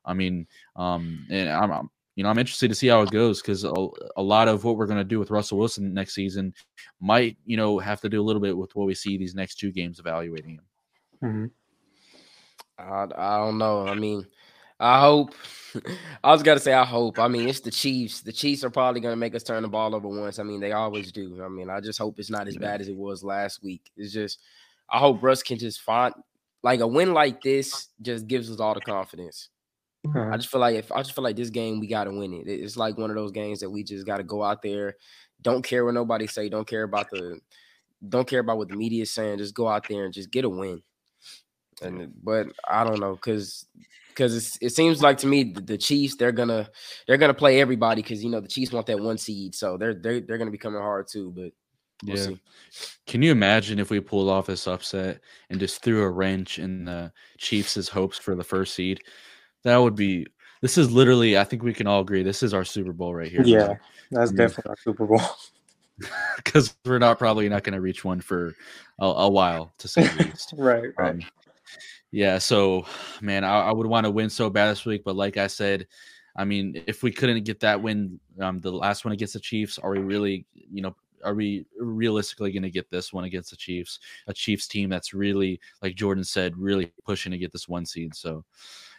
I 0.08 0.14
mean, 0.14 0.48
um, 0.76 1.28
and 1.30 1.50
I'm, 1.50 1.72
I'm 1.72 1.90
you 2.18 2.24
know, 2.24 2.30
I'm 2.30 2.40
interested 2.40 2.70
to 2.70 2.76
see 2.76 2.88
how 2.88 3.04
it 3.04 3.12
goes 3.12 3.42
because 3.42 3.64
a, 3.64 3.72
a, 4.16 4.24
lot 4.24 4.48
of 4.48 4.64
what 4.64 4.76
we're 4.76 4.88
going 4.88 4.98
to 4.98 5.04
do 5.04 5.20
with 5.20 5.30
Russell 5.30 5.60
Wilson 5.60 5.94
next 5.94 6.16
season 6.16 6.52
might, 7.00 7.38
you 7.46 7.58
know, 7.58 7.78
have 7.78 8.02
to 8.02 8.10
do 8.10 8.20
a 8.20 8.26
little 8.26 8.42
bit 8.42 8.58
with 8.58 8.76
what 8.76 8.88
we 8.88 8.96
see 8.96 9.20
these 9.20 9.36
next 9.36 9.60
two 9.60 9.72
games 9.72 10.00
evaluating 10.00 10.56
him. 10.56 10.66
Mm-hmm. 11.24 11.46
I, 12.80 13.04
I 13.16 13.38
don't 13.38 13.60
know. 13.60 13.88
I 13.88 13.94
mean, 13.94 14.26
I 14.80 15.00
hope. 15.00 15.36
I 16.24 16.32
was 16.32 16.42
gonna 16.42 16.60
say 16.60 16.74
I 16.74 16.86
hope. 16.86 17.20
I 17.20 17.28
mean, 17.28 17.48
it's 17.48 17.60
the 17.60 17.70
Chiefs. 17.70 18.22
The 18.22 18.32
Chiefs 18.32 18.64
are 18.64 18.72
probably 18.72 19.00
gonna 19.00 19.16
make 19.16 19.36
us 19.36 19.44
turn 19.44 19.62
the 19.62 19.70
ball 19.70 19.94
over 19.94 20.08
once. 20.08 20.40
I 20.40 20.44
mean, 20.44 20.60
they 20.60 20.72
always 20.72 21.12
do. 21.12 21.44
I 21.44 21.50
mean, 21.50 21.70
I 21.70 21.80
just 21.82 22.00
hope 22.00 22.18
it's 22.18 22.32
not 22.32 22.48
as 22.48 22.58
bad 22.58 22.82
as 22.82 22.88
it 22.88 22.96
was 22.96 23.24
last 23.24 23.64
week. 23.64 23.92
It's 23.96 24.14
just, 24.14 24.40
I 24.90 24.98
hope 24.98 25.22
Russ 25.22 25.44
can 25.44 25.60
just 25.60 25.82
find 25.82 26.16
like 26.64 26.80
a 26.80 26.88
win 26.88 27.14
like 27.14 27.42
this. 27.44 27.90
Just 28.02 28.26
gives 28.26 28.50
us 28.50 28.60
all 28.60 28.74
the 28.74 28.82
confidence. 28.82 29.50
Uh-huh. 30.16 30.30
I 30.32 30.38
just 30.38 30.50
feel 30.50 30.62
like 30.62 30.76
if 30.76 30.92
I 30.92 31.02
just 31.02 31.14
feel 31.14 31.24
like 31.24 31.36
this 31.36 31.50
game 31.50 31.80
we 31.80 31.88
got 31.88 32.06
to 32.06 32.12
win 32.12 32.34
it. 32.34 32.48
It's 32.48 32.78
like 32.78 32.98
one 32.98 33.10
of 33.10 33.16
those 33.16 33.32
games 33.32 33.60
that 33.60 33.70
we 33.70 33.84
just 33.84 34.06
got 34.06 34.18
to 34.18 34.24
go 34.24 34.44
out 34.44 34.62
there. 34.62 34.96
Don't 35.42 35.64
care 35.64 35.86
what 35.86 35.94
nobody 35.94 36.28
say. 36.28 36.50
Don't 36.50 36.68
care 36.68 36.84
about 36.84 37.10
the. 37.12 37.40
Don't 38.08 38.28
care 38.28 38.40
about 38.42 38.58
what 38.58 38.70
the 38.70 38.76
media 38.76 39.04
is 39.04 39.12
saying. 39.12 39.40
Just 39.40 39.56
go 39.56 39.68
out 39.68 39.88
there 39.88 40.06
and 40.06 40.14
just 40.14 40.32
get 40.32 40.46
a 40.46 40.50
win. 40.50 40.82
And 41.82 42.12
but 42.24 42.48
I 42.68 42.84
don't 42.84 43.00
know 43.00 43.16
because 43.16 43.66
because 44.10 44.58
it 44.62 44.74
seems 44.74 45.02
like 45.02 45.18
to 45.20 45.28
me 45.28 45.44
the, 45.44 45.62
the, 45.62 45.78
Chiefs 45.78 46.16
they're 46.16 46.32
gonna 46.32 46.68
they're 47.06 47.18
gonna 47.18 47.36
play 47.36 47.62
everybody 47.62 48.02
because 48.02 48.24
you 48.24 48.32
know 48.32 48.40
the 48.40 48.48
Chiefs 48.48 48.72
want 48.72 48.88
that 48.88 49.00
one 49.00 49.18
seed, 49.18 49.54
so 49.54 49.78
they're 49.78 49.94
they're 49.94 50.22
they're 50.22 50.40
gonna 50.40 50.52
be 50.52 50.58
coming 50.58 50.82
hard 50.82 51.08
too. 51.08 51.32
But 51.36 51.52
we'll 52.04 52.18
yeah, 52.18 52.26
see. 52.26 52.40
can 53.06 53.22
you 53.22 53.32
imagine 53.32 53.78
if 53.78 53.92
we 53.92 54.00
pulled 54.00 54.30
off 54.30 54.48
this 54.48 54.68
upset 54.68 55.22
and 55.52 55.60
just 55.60 55.84
threw 55.84 56.02
a 56.02 56.10
wrench 56.10 56.58
in 56.58 56.86
the 56.86 57.12
Chiefs' 57.38 57.88
hopes 57.88 58.18
for 58.18 58.34
the 58.34 58.44
first 58.44 58.74
seed? 58.74 59.02
That 59.68 59.78
would 59.80 59.98
be. 59.98 60.26
This 60.62 60.78
is 60.78 60.94
literally. 60.94 61.38
I 61.38 61.44
think 61.44 61.62
we 61.62 61.74
can 61.74 61.88
all 61.88 62.00
agree. 62.00 62.24
This 62.24 62.42
is 62.42 62.54
our 62.54 62.64
Super 62.64 62.94
Bowl 62.94 63.14
right 63.14 63.30
here. 63.30 63.42
Yeah, 63.44 63.76
that's 64.12 64.32
definitely 64.32 64.70
our 64.70 64.78
Super 64.78 65.06
Bowl. 65.06 65.22
Because 66.38 66.76
we're 66.86 67.00
not 67.00 67.18
probably 67.20 67.50
not 67.50 67.64
going 67.64 67.74
to 67.74 67.82
reach 67.82 68.06
one 68.06 68.22
for 68.22 68.56
a, 69.00 69.06
a, 69.06 69.30
while, 69.30 69.74
to 69.80 69.88
say 69.88 70.08
the 70.08 70.26
least. 70.26 70.54
right. 70.58 70.90
Right. 70.98 71.16
Um, 71.16 71.22
yeah, 72.12 72.38
so 72.38 72.86
man, 73.20 73.44
I, 73.44 73.64
I 73.64 73.72
would 73.72 73.88
want 73.88 74.06
to 74.06 74.12
win 74.12 74.30
so 74.30 74.50
bad 74.50 74.70
this 74.70 74.86
week, 74.86 75.02
but 75.04 75.16
like 75.16 75.36
I 75.38 75.48
said, 75.48 75.88
I 76.38 76.46
mean, 76.46 76.84
if 76.86 77.02
we 77.02 77.12
couldn't 77.12 77.44
get 77.44 77.60
that 77.62 77.82
win, 77.82 78.20
um, 78.40 78.62
the 78.62 78.72
last 78.72 79.04
one 79.04 79.12
against 79.12 79.34
the 79.34 79.40
Chiefs, 79.40 79.80
are 79.80 79.90
we 79.90 80.00
really, 80.00 80.46
you 80.54 80.84
know, 80.84 80.96
are 81.26 81.34
we 81.34 81.66
realistically 81.80 82.52
going 82.52 82.64
to 82.64 82.70
get 82.70 82.90
this 82.92 83.12
one 83.12 83.26
against 83.26 83.50
the 83.50 83.58
Chiefs? 83.58 84.00
A 84.28 84.34
Chiefs 84.34 84.68
team 84.68 84.90
that's 84.90 85.16
really, 85.16 85.60
like 85.82 85.96
Jordan 85.96 86.24
said, 86.24 86.56
really 86.56 86.94
pushing 87.04 87.32
to 87.32 87.40
get 87.40 87.52
this 87.52 87.68
one 87.68 87.86
seed. 87.86 88.16
So 88.16 88.46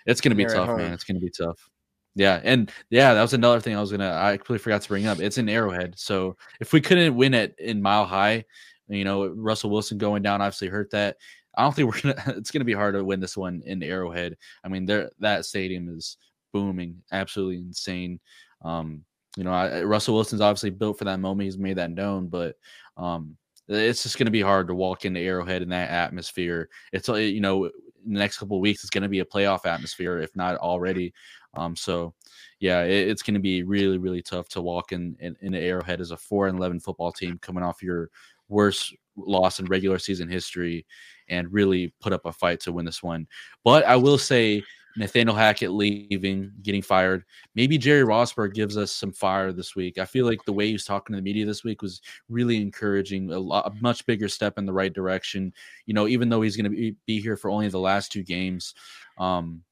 it's 0.09 0.21
going 0.21 0.31
to 0.31 0.37
be 0.37 0.45
They're 0.45 0.57
tough, 0.57 0.77
man. 0.77 0.93
It's 0.93 1.05
going 1.05 1.21
to 1.21 1.25
be 1.25 1.31
tough. 1.31 1.71
Yeah, 2.15 2.41
and 2.43 2.73
yeah, 2.91 3.15
that 3.15 3.23
was 3.23 3.35
another 3.35 3.61
thing 3.61 3.77
I 3.77 3.81
was 3.81 3.93
gonna. 3.93 4.13
I 4.13 4.37
completely 4.37 4.63
forgot 4.63 4.83
to 4.83 4.89
bring 4.89 5.07
up. 5.07 5.21
It's 5.21 5.39
in 5.39 5.49
Arrowhead, 5.49 5.95
so 5.97 6.37
if 6.61 6.73
we 6.73 6.81
couldn't 6.81 7.15
win 7.15 7.33
it 7.33 7.55
in 7.61 7.81
Mile 7.81 8.07
High, 8.07 8.45
you 8.89 9.05
know, 9.05 9.29
Russell 9.29 9.71
Wilson 9.71 9.99
going 9.99 10.23
down 10.23 10.41
obviously 10.41 10.67
hurt 10.67 10.91
that. 10.91 11.17
I 11.57 11.63
don't 11.63 11.77
think 11.77 11.95
we're 11.95 12.01
gonna. 12.15 12.37
It's 12.37 12.51
gonna 12.51 12.65
be 12.65 12.73
hard 12.73 12.95
to 12.95 13.05
win 13.05 13.21
this 13.21 13.37
one 13.37 13.63
in 13.67 13.85
Arrowhead. 13.85 14.37
I 14.65 14.69
mean, 14.69 14.85
there 14.85 15.11
that 15.21 15.45
stadium 15.45 15.89
is 15.97 16.17
booming, 16.53 17.01
absolutely 17.13 17.59
insane. 17.59 18.19
Um, 18.65 19.05
you 19.37 19.45
know, 19.45 19.53
I, 19.53 19.85
Russell 19.85 20.15
Wilson's 20.15 20.41
obviously 20.41 20.71
built 20.71 20.99
for 20.99 21.05
that 21.05 21.21
moment. 21.21 21.45
He's 21.45 21.59
made 21.59 21.77
that 21.77 21.93
known, 21.93 22.27
but 22.27 22.57
um, 22.97 23.37
it's 23.69 24.03
just 24.03 24.19
going 24.19 24.27
to 24.27 24.33
be 24.33 24.41
hard 24.41 24.67
to 24.69 24.75
walk 24.75 25.05
into 25.05 25.21
Arrowhead 25.21 25.63
in 25.63 25.69
that 25.69 25.91
atmosphere. 25.91 26.69
It's 26.93 27.09
you 27.09 27.41
know, 27.41 27.71
in 28.07 28.13
the 28.15 28.19
next 28.19 28.39
couple 28.39 28.61
weeks, 28.61 28.83
it's 28.83 28.91
going 28.91 29.03
to 29.03 29.09
be 29.09 29.21
a 29.21 29.25
playoff 29.25 29.67
atmosphere, 29.67 30.19
if 30.19 30.35
not 30.37 30.57
already. 30.57 31.13
Um, 31.55 31.75
so 31.75 32.15
yeah, 32.61 32.83
it, 32.83 33.09
it's 33.09 33.23
going 33.23 33.35
to 33.35 33.41
be 33.41 33.63
really, 33.63 33.99
really 33.99 34.23
tough 34.23 34.49
to 34.51 34.63
walk 34.63 34.93
in, 34.93 35.17
in 35.21 35.37
in 35.41 35.55
Arrowhead 35.55 36.01
as 36.01 36.11
a 36.11 36.17
four 36.17 36.47
and 36.49 36.59
eleven 36.59 36.81
football 36.81 37.13
team 37.13 37.39
coming 37.41 37.65
off 37.65 37.83
your 37.83 38.11
worst 38.49 38.95
loss 39.17 39.61
in 39.61 39.67
regular 39.67 39.99
season 39.99 40.29
history 40.29 40.87
and 41.29 41.53
really 41.53 41.93
put 42.01 42.13
up 42.13 42.25
a 42.25 42.33
fight 42.33 42.61
to 42.61 42.73
win 42.73 42.85
this 42.85 43.03
one. 43.03 43.27
But 43.65 43.85
I 43.85 43.97
will 43.97 44.19
say 44.19 44.63
Nathaniel 44.99 45.37
Hackett 45.37 45.71
leaving, 45.71 46.53
getting 46.63 46.83
fired. 46.83 47.25
Maybe 47.55 47.79
Jerry 47.79 48.05
Rosburg 48.05 48.53
gives 48.53 48.77
us 48.77 48.91
some 48.91 49.13
fire 49.13 49.53
this 49.53 49.77
week. 49.77 49.97
I 49.97 50.05
feel 50.05 50.27
like 50.27 50.45
the 50.45 50.53
way 50.53 50.67
he 50.67 50.73
was 50.73 50.85
talking 50.85 51.15
to 51.15 51.19
the 51.19 51.23
media 51.23 51.47
this 51.47 51.63
week 51.63 51.83
was 51.83 52.03
really 52.29 52.61
encouraging, 52.61 53.31
a, 53.33 53.39
lot, 53.39 53.67
a 53.67 53.75
much 53.81 54.05
bigger 54.07 54.29
step 54.29 54.59
in 54.59 54.67
the 54.67 54.73
right 54.73 54.93
direction. 54.93 55.53
You 55.87 55.95
know, 55.95 56.09
even 56.09 56.29
though 56.29 56.43
he's 56.43 56.57
going 56.57 56.71
to 56.71 56.77
be, 56.77 56.97
be 57.07 57.21
here 57.21 57.37
for 57.37 57.49
only 57.49 57.69
the 57.69 57.79
last 57.79 58.11
two 58.11 58.25
games, 58.25 58.75
um, 59.19 59.63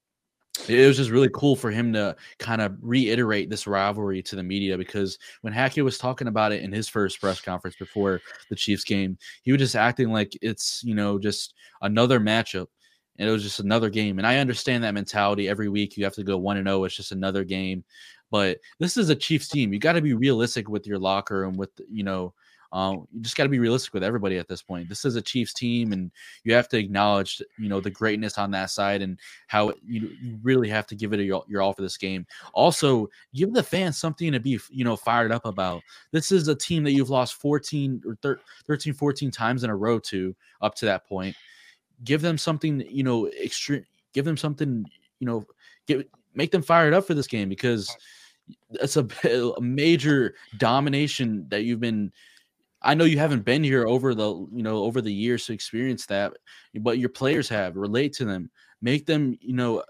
it 0.67 0.87
was 0.87 0.97
just 0.97 1.11
really 1.11 1.29
cool 1.33 1.55
for 1.55 1.71
him 1.71 1.93
to 1.93 2.15
kind 2.39 2.61
of 2.61 2.75
reiterate 2.81 3.49
this 3.49 3.67
rivalry 3.67 4.23
to 4.23 4.35
the 4.35 4.43
media 4.43 4.77
because 4.77 5.19
when 5.41 5.53
Hackett 5.53 5.83
was 5.83 5.97
talking 5.97 6.27
about 6.27 6.51
it 6.51 6.63
in 6.63 6.71
his 6.71 6.87
first 6.87 7.19
press 7.19 7.39
conference 7.39 7.75
before 7.75 8.21
the 8.49 8.55
Chiefs 8.55 8.83
game, 8.83 9.17
he 9.43 9.51
was 9.51 9.59
just 9.59 9.75
acting 9.75 10.11
like 10.11 10.37
it's, 10.41 10.81
you 10.83 10.95
know, 10.95 11.19
just 11.19 11.53
another 11.81 12.19
matchup 12.19 12.67
and 13.17 13.27
it 13.27 13.31
was 13.31 13.43
just 13.43 13.59
another 13.59 13.89
game. 13.89 14.17
And 14.17 14.27
I 14.27 14.37
understand 14.37 14.83
that 14.83 14.93
mentality 14.93 15.47
every 15.47 15.69
week 15.69 15.97
you 15.97 16.03
have 16.03 16.15
to 16.15 16.23
go 16.23 16.37
1 16.37 16.57
and 16.57 16.67
0, 16.67 16.83
it's 16.83 16.95
just 16.95 17.11
another 17.11 17.43
game. 17.43 17.83
But 18.29 18.59
this 18.79 18.97
is 18.97 19.09
a 19.09 19.15
Chiefs 19.15 19.47
team. 19.47 19.73
You 19.73 19.79
got 19.79 19.93
to 19.93 20.01
be 20.01 20.13
realistic 20.13 20.69
with 20.69 20.85
your 20.85 20.99
locker 20.99 21.45
and 21.45 21.57
with 21.57 21.71
you 21.89 22.03
know 22.03 22.33
um, 22.71 23.07
you 23.13 23.21
just 23.21 23.37
got 23.37 23.43
to 23.43 23.49
be 23.49 23.59
realistic 23.59 23.93
with 23.93 24.03
everybody 24.03 24.37
at 24.37 24.47
this 24.47 24.61
point. 24.61 24.89
This 24.89 25.05
is 25.05 25.15
a 25.15 25.21
Chiefs 25.21 25.53
team, 25.53 25.93
and 25.93 26.11
you 26.43 26.53
have 26.53 26.67
to 26.69 26.77
acknowledge, 26.77 27.41
you 27.57 27.69
know, 27.69 27.79
the 27.79 27.89
greatness 27.89 28.37
on 28.37 28.51
that 28.51 28.69
side 28.69 29.01
and 29.01 29.19
how 29.47 29.73
you, 29.85 30.11
you 30.21 30.37
really 30.43 30.69
have 30.69 30.85
to 30.87 30.95
give 30.95 31.13
it 31.13 31.21
your, 31.21 31.43
your 31.47 31.61
all 31.61 31.73
for 31.73 31.81
this 31.81 31.97
game. 31.97 32.25
Also, 32.53 33.09
give 33.33 33.53
the 33.53 33.63
fans 33.63 33.97
something 33.97 34.31
to 34.31 34.39
be, 34.39 34.59
you 34.69 34.83
know, 34.83 34.95
fired 34.95 35.31
up 35.31 35.45
about. 35.45 35.81
This 36.11 36.31
is 36.31 36.47
a 36.47 36.55
team 36.55 36.83
that 36.83 36.91
you've 36.91 37.09
lost 37.09 37.35
14 37.35 38.01
or 38.23 38.39
13, 38.67 38.93
14 38.93 39.31
times 39.31 39.63
in 39.63 39.69
a 39.69 39.75
row 39.75 39.99
to 39.99 40.35
up 40.61 40.75
to 40.75 40.85
that 40.85 41.07
point. 41.07 41.35
Give 42.03 42.21
them 42.21 42.37
something, 42.37 42.81
you 42.89 43.03
know, 43.03 43.27
extreme. 43.27 43.85
Give 44.13 44.25
them 44.25 44.37
something, 44.37 44.85
you 45.19 45.27
know, 45.27 45.45
get 45.87 46.09
make 46.33 46.51
them 46.51 46.61
fired 46.61 46.93
up 46.93 47.05
for 47.05 47.13
this 47.13 47.27
game 47.27 47.49
because 47.49 47.95
that's 48.71 48.97
a, 48.97 49.07
a 49.57 49.61
major 49.61 50.35
domination 50.57 51.45
that 51.49 51.63
you've 51.63 51.79
been 51.79 52.11
I 52.81 52.93
know 52.93 53.05
you 53.05 53.17
haven't 53.17 53.43
been 53.43 53.63
here 53.63 53.87
over 53.87 54.13
the 54.13 54.29
you 54.51 54.63
know 54.63 54.77
over 54.77 55.01
the 55.01 55.13
years 55.13 55.45
to 55.45 55.53
experience 55.53 56.05
that, 56.07 56.33
but 56.79 56.99
your 56.99 57.09
players 57.09 57.49
have. 57.49 57.75
Relate 57.75 58.13
to 58.13 58.25
them, 58.25 58.49
make 58.81 59.05
them 59.05 59.37
you 59.41 59.53
know 59.53 59.83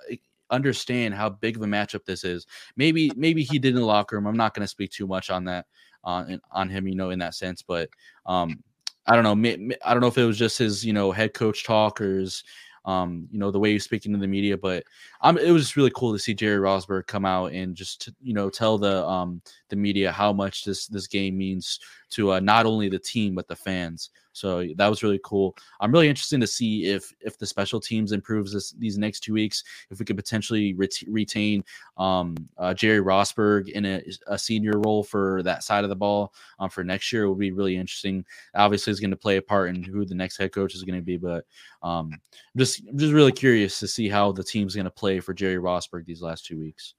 understand 0.50 1.14
how 1.14 1.30
big 1.30 1.58
of 1.58 1.62
a 1.62 1.66
matchup 1.66 2.06
this 2.06 2.24
is. 2.24 2.48
Maybe 2.78 3.12
maybe 3.16 3.44
he 3.44 3.60
did 3.60 3.76
in 3.76 3.82
the 3.82 3.86
locker 3.86 4.16
room. 4.16 4.26
I'm 4.26 4.38
not 4.38 4.54
going 4.54 4.64
to 4.64 4.68
speak 4.70 4.92
too 4.92 5.08
much 5.08 5.30
on 5.30 5.46
that 5.46 5.66
on 6.04 6.40
on 6.52 6.70
him, 6.70 6.88
you 6.88 6.96
know, 6.96 7.10
in 7.10 7.20
that 7.20 7.36
sense. 7.36 7.62
But 7.62 7.90
um, 8.26 8.64
I 9.08 9.16
don't 9.16 9.24
know. 9.24 9.72
I 9.86 9.94
don't 9.94 10.02
know 10.02 10.08
if 10.08 10.18
it 10.18 10.26
was 10.26 10.38
just 10.38 10.58
his 10.58 10.86
you 10.86 10.94
know 10.94 11.12
head 11.12 11.34
coach 11.34 11.64
talk 11.64 12.02
or 12.02 12.20
his 12.20 12.44
um, 12.88 13.28
you 13.32 13.38
know, 13.38 13.52
the 13.52 13.60
way 13.60 13.74
he's 13.74 13.84
speaking 13.84 14.14
to 14.14 14.18
the 14.18 14.28
media. 14.28 14.58
But 14.58 14.86
um, 15.22 15.38
it 15.38 15.52
was 15.52 15.64
just 15.64 15.76
really 15.76 15.92
cool 15.94 16.14
to 16.14 16.20
see 16.20 16.34
Jerry 16.34 16.58
Rosburg 16.58 17.06
come 17.06 17.26
out 17.26 17.52
and 17.52 17.76
just 17.76 18.10
you 18.22 18.34
know 18.34 18.50
tell 18.50 18.78
the 18.78 19.06
um 19.06 19.42
the 19.70 19.76
media 19.76 20.12
how 20.12 20.34
much 20.34 20.64
this 20.64 20.88
this 20.88 21.08
game 21.08 21.38
means 21.38 21.80
to 22.10 22.34
uh, 22.34 22.40
not 22.40 22.66
only 22.66 22.90
the 22.90 23.00
team 23.00 23.36
but 23.36 23.48
the 23.48 23.56
fans. 23.56 24.10
So 24.38 24.64
that 24.76 24.88
was 24.88 25.02
really 25.02 25.20
cool. 25.24 25.58
I'm 25.82 25.92
really 25.92 26.08
interested 26.08 26.40
to 26.42 26.48
see 26.48 26.86
if 26.86 27.12
if 27.22 27.40
the 27.40 27.48
special 27.48 27.80
teams 27.80 28.12
improves 28.12 28.54
this 28.54 28.72
these 28.74 28.98
next 28.98 29.22
two 29.22 29.34
weeks. 29.34 29.64
If 29.90 29.98
we 29.98 30.06
could 30.06 30.16
potentially 30.16 30.76
ret- 30.76 31.02
retain 31.08 31.64
um, 31.98 32.36
uh, 32.58 32.76
Jerry 32.76 33.02
Rosburg 33.02 33.70
in 33.70 33.86
a, 33.86 34.04
a, 34.28 34.38
senior 34.38 34.80
role 34.80 35.04
for 35.04 35.42
that 35.42 35.64
side 35.64 35.84
of 35.84 35.90
the 35.90 35.96
ball 35.96 36.36
um, 36.60 36.70
for 36.70 36.84
next 36.84 37.12
year, 37.12 37.24
it 37.24 37.30
would 37.30 37.40
be 37.40 37.52
really 37.52 37.76
interesting. 37.76 38.24
Obviously, 38.54 38.92
it's 38.92 39.00
going 39.00 39.10
to 39.10 39.18
play 39.18 39.38
a 39.38 39.42
part 39.42 39.70
in 39.70 39.82
who 39.82 40.06
the 40.06 40.14
next 40.14 40.38
head 40.38 40.52
coach 40.52 40.76
is 40.76 40.84
going 40.84 41.00
to 41.00 41.06
be, 41.06 41.18
but 41.18 41.46
um, 41.82 42.12
I'm 42.14 42.60
just 42.60 42.88
I'm 42.88 42.98
just 42.98 43.14
really 43.14 43.32
curious 43.32 43.80
to 43.80 43.88
see 43.88 44.08
how 44.08 44.32
the 44.32 44.44
team's 44.44 44.76
going 44.76 44.86
to 44.86 44.92
play 44.92 45.20
for 45.20 45.34
Jerry 45.34 45.58
Rosburg 45.58 46.06
these 46.06 46.22
last 46.22 46.46
two 46.46 46.60
weeks. 46.60 46.94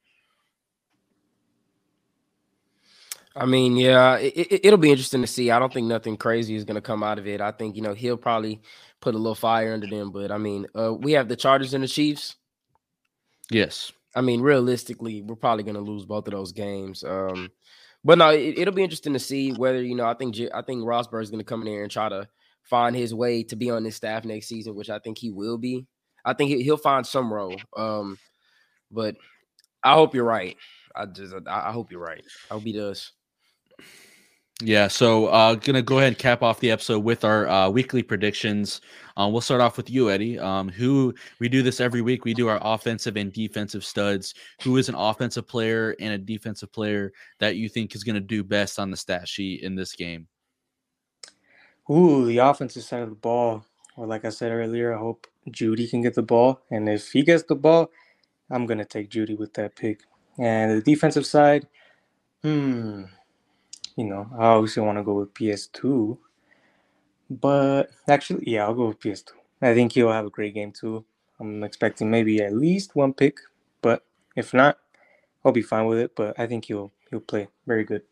I 3.38 3.46
mean, 3.46 3.76
yeah, 3.76 4.16
it, 4.16 4.64
will 4.64 4.74
it, 4.74 4.80
be 4.80 4.90
interesting 4.90 5.20
to 5.20 5.28
see. 5.28 5.52
I 5.52 5.60
don't 5.60 5.72
think 5.72 5.86
nothing 5.86 6.16
crazy 6.16 6.56
is 6.56 6.64
going 6.64 6.74
to 6.74 6.80
come 6.80 7.04
out 7.04 7.20
of 7.20 7.28
it. 7.28 7.40
I 7.40 7.52
think 7.52 7.76
you 7.76 7.82
know 7.82 7.94
he'll 7.94 8.16
probably 8.16 8.60
put 9.00 9.14
a 9.14 9.18
little 9.18 9.36
fire 9.36 9.72
under 9.72 9.86
them. 9.86 10.10
But 10.10 10.32
I 10.32 10.38
mean, 10.38 10.66
uh, 10.74 10.92
we 10.92 11.12
have 11.12 11.28
the 11.28 11.36
Chargers 11.36 11.72
and 11.72 11.84
the 11.84 11.88
Chiefs. 11.88 12.36
Yes. 13.50 13.92
I 14.16 14.22
mean, 14.22 14.40
realistically, 14.40 15.22
we're 15.22 15.36
probably 15.36 15.62
going 15.62 15.76
to 15.76 15.80
lose 15.80 16.04
both 16.04 16.26
of 16.26 16.32
those 16.32 16.50
games. 16.50 17.04
Um, 17.04 17.50
but 18.04 18.18
no, 18.18 18.30
it, 18.30 18.58
will 18.58 18.72
be 18.72 18.82
interesting 18.82 19.12
to 19.12 19.20
see 19.20 19.52
whether 19.52 19.82
you 19.82 19.94
know. 19.94 20.06
I 20.06 20.14
think 20.14 20.36
I 20.52 20.62
think 20.62 20.82
Rosburg 20.82 21.22
is 21.22 21.30
going 21.30 21.40
to 21.40 21.48
come 21.48 21.60
in 21.62 21.68
here 21.68 21.82
and 21.82 21.92
try 21.92 22.08
to 22.08 22.28
find 22.64 22.96
his 22.96 23.14
way 23.14 23.44
to 23.44 23.56
be 23.56 23.70
on 23.70 23.84
this 23.84 23.96
staff 23.96 24.24
next 24.24 24.48
season, 24.48 24.74
which 24.74 24.90
I 24.90 24.98
think 24.98 25.18
he 25.18 25.30
will 25.30 25.58
be. 25.58 25.86
I 26.24 26.34
think 26.34 26.50
he'll 26.50 26.76
find 26.76 27.06
some 27.06 27.32
role. 27.32 27.56
Um, 27.76 28.18
but 28.90 29.16
I 29.84 29.94
hope 29.94 30.14
you're 30.14 30.24
right. 30.24 30.56
I 30.96 31.06
just 31.06 31.34
I 31.46 31.70
hope 31.70 31.92
you're 31.92 32.00
right. 32.00 32.24
I 32.50 32.54
hope 32.54 32.64
he 32.64 32.72
does. 32.72 33.12
Yeah, 34.60 34.88
so 34.88 35.26
uh 35.26 35.54
gonna 35.54 35.82
go 35.82 35.98
ahead 35.98 36.08
and 36.08 36.18
cap 36.18 36.42
off 36.42 36.58
the 36.58 36.72
episode 36.72 37.04
with 37.04 37.24
our 37.24 37.46
uh, 37.48 37.70
weekly 37.70 38.02
predictions. 38.02 38.80
Uh, 39.16 39.28
we'll 39.30 39.40
start 39.40 39.60
off 39.60 39.76
with 39.76 39.88
you, 39.88 40.10
Eddie. 40.10 40.38
Um, 40.38 40.68
who 40.68 41.14
we 41.38 41.48
do 41.48 41.62
this 41.62 41.80
every 41.80 42.02
week. 42.02 42.24
We 42.24 42.34
do 42.34 42.48
our 42.48 42.58
offensive 42.60 43.16
and 43.16 43.32
defensive 43.32 43.84
studs. 43.84 44.34
Who 44.62 44.76
is 44.76 44.88
an 44.88 44.96
offensive 44.96 45.46
player 45.46 45.94
and 46.00 46.12
a 46.12 46.18
defensive 46.18 46.72
player 46.72 47.12
that 47.38 47.56
you 47.56 47.68
think 47.68 47.94
is 47.94 48.02
gonna 48.02 48.20
do 48.20 48.42
best 48.42 48.80
on 48.80 48.90
the 48.90 48.96
stat 48.96 49.28
sheet 49.28 49.62
in 49.62 49.76
this 49.76 49.94
game? 49.94 50.26
Ooh, 51.90 52.26
the 52.26 52.38
offensive 52.38 52.82
side 52.82 53.02
of 53.02 53.10
the 53.10 53.14
ball. 53.14 53.64
Well, 53.96 54.08
like 54.08 54.24
I 54.24 54.30
said 54.30 54.50
earlier, 54.52 54.94
I 54.94 54.98
hope 54.98 55.26
Jeudy 55.50 55.88
can 55.88 56.02
get 56.02 56.14
the 56.14 56.22
ball, 56.22 56.60
and 56.70 56.88
if 56.88 57.12
he 57.12 57.22
gets 57.22 57.44
the 57.44 57.54
ball, 57.54 57.90
I'm 58.50 58.66
gonna 58.66 58.84
take 58.84 59.08
Jeudy 59.10 59.38
with 59.38 59.54
that 59.54 59.76
pick. 59.76 60.00
And 60.38 60.72
the 60.72 60.82
defensive 60.82 61.26
side, 61.26 61.68
hmm 62.42 63.04
you 63.98 64.04
know, 64.04 64.30
I 64.38 64.44
obviously 64.46 64.84
want 64.84 64.96
to 64.98 65.02
go 65.02 65.14
with 65.14 65.34
PS2. 65.34 66.16
But 67.28 67.90
actually, 68.08 68.44
yeah, 68.46 68.62
I'll 68.62 68.74
go 68.74 68.86
with 68.86 69.00
PS2. 69.00 69.30
I 69.60 69.74
think 69.74 69.92
he'll 69.92 70.12
have 70.12 70.24
a 70.24 70.30
great 70.30 70.54
game 70.54 70.70
too. 70.70 71.04
I'm 71.40 71.64
expecting 71.64 72.08
maybe 72.08 72.40
at 72.40 72.54
least 72.54 72.94
one 72.94 73.12
pick, 73.12 73.38
but 73.82 74.04
if 74.36 74.54
not, 74.54 74.78
I'll 75.44 75.50
be 75.50 75.62
fine 75.62 75.86
with 75.86 75.98
it. 75.98 76.14
But 76.14 76.38
I 76.38 76.46
think 76.46 76.66
he'll 76.66 76.92
he'll 77.10 77.18
play 77.18 77.48
very 77.66 77.82
good. 77.82 78.02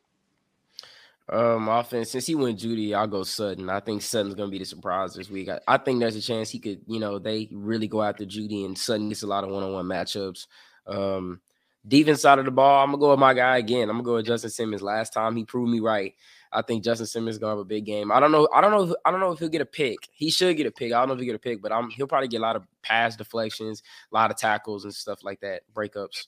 Um, 1.28 1.68
offense. 1.68 2.10
Since 2.10 2.26
he 2.26 2.34
went 2.34 2.58
Jeudy, 2.58 2.92
I'll 2.92 3.06
go 3.06 3.22
Sutton. 3.22 3.70
I 3.70 3.78
think 3.78 4.02
Sutton's 4.02 4.34
gonna 4.34 4.50
be 4.50 4.58
the 4.58 4.64
surprise 4.64 5.14
this 5.14 5.30
week. 5.30 5.48
I, 5.48 5.60
I 5.68 5.78
think 5.78 6.00
there's 6.00 6.16
a 6.16 6.20
chance 6.20 6.50
he 6.50 6.58
could, 6.58 6.80
you 6.88 6.98
know, 6.98 7.20
they 7.20 7.48
really 7.52 7.86
go 7.86 8.02
after 8.02 8.24
Jeudy 8.24 8.64
and 8.64 8.76
Sutton 8.76 9.08
gets 9.08 9.22
a 9.22 9.26
lot 9.28 9.44
of 9.44 9.50
one-on-one 9.50 9.86
matchups. 9.86 10.46
Um, 10.86 11.40
Defense 11.86 12.22
side 12.22 12.38
of 12.38 12.44
the 12.44 12.50
ball, 12.50 12.82
I'm 12.82 12.90
gonna 12.90 13.00
go 13.00 13.10
with 13.10 13.20
my 13.20 13.34
guy 13.34 13.58
again. 13.58 13.88
I'm 13.88 13.96
gonna 13.96 14.02
go 14.02 14.14
with 14.16 14.26
Justin 14.26 14.50
Simmons. 14.50 14.82
Last 14.82 15.12
time 15.12 15.36
he 15.36 15.44
proved 15.44 15.70
me 15.70 15.80
right. 15.80 16.14
I 16.52 16.62
think 16.62 16.82
Justin 16.82 17.06
Simmons 17.06 17.38
gonna 17.38 17.52
have 17.52 17.58
a 17.58 17.64
big 17.64 17.84
game. 17.84 18.10
I 18.10 18.18
don't 18.18 18.32
know. 18.32 18.48
I 18.54 18.60
don't 18.60 18.70
know. 18.70 18.84
If, 18.84 18.92
I 19.04 19.10
don't 19.10 19.20
know 19.20 19.32
if 19.32 19.38
he'll 19.38 19.48
get 19.48 19.60
a 19.60 19.66
pick. 19.66 19.98
He 20.12 20.30
should 20.30 20.56
get 20.56 20.66
a 20.66 20.70
pick. 20.70 20.92
I 20.92 20.98
don't 20.98 21.08
know 21.08 21.14
if 21.14 21.20
he'll 21.20 21.26
get 21.26 21.36
a 21.36 21.38
pick, 21.38 21.62
but 21.62 21.72
I'm, 21.72 21.90
he'll 21.90 22.06
probably 22.06 22.28
get 22.28 22.38
a 22.38 22.42
lot 22.42 22.56
of 22.56 22.64
pass 22.82 23.16
deflections, 23.16 23.82
a 24.10 24.14
lot 24.14 24.30
of 24.30 24.36
tackles 24.36 24.84
and 24.84 24.94
stuff 24.94 25.22
like 25.22 25.40
that, 25.40 25.62
breakups. 25.74 26.26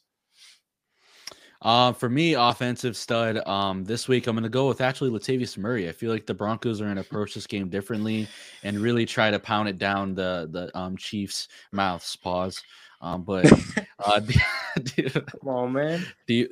Uh, 1.60 1.92
for 1.92 2.08
me, 2.08 2.34
offensive 2.34 2.96
stud. 2.96 3.44
Um, 3.48 3.84
this 3.84 4.06
week 4.06 4.28
I'm 4.28 4.36
gonna 4.36 4.48
go 4.48 4.68
with 4.68 4.80
actually 4.80 5.10
Latavius 5.10 5.58
Murray. 5.58 5.88
I 5.88 5.92
feel 5.92 6.12
like 6.12 6.24
the 6.24 6.34
Broncos 6.34 6.80
are 6.80 6.86
gonna 6.86 7.00
approach 7.00 7.34
this 7.34 7.48
game 7.48 7.68
differently 7.68 8.28
and 8.62 8.78
really 8.78 9.04
try 9.04 9.30
to 9.30 9.40
pound 9.40 9.68
it 9.68 9.76
down 9.76 10.14
the 10.14 10.48
the 10.52 10.76
um 10.78 10.96
Chiefs' 10.96 11.48
mouths. 11.72 12.14
Pause. 12.14 12.62
Um, 13.00 13.22
but 13.22 13.50
uh, 13.98 14.20
come 15.40 15.48
on, 15.48 15.72
man. 15.72 16.06
Do 16.26 16.34
you, 16.34 16.48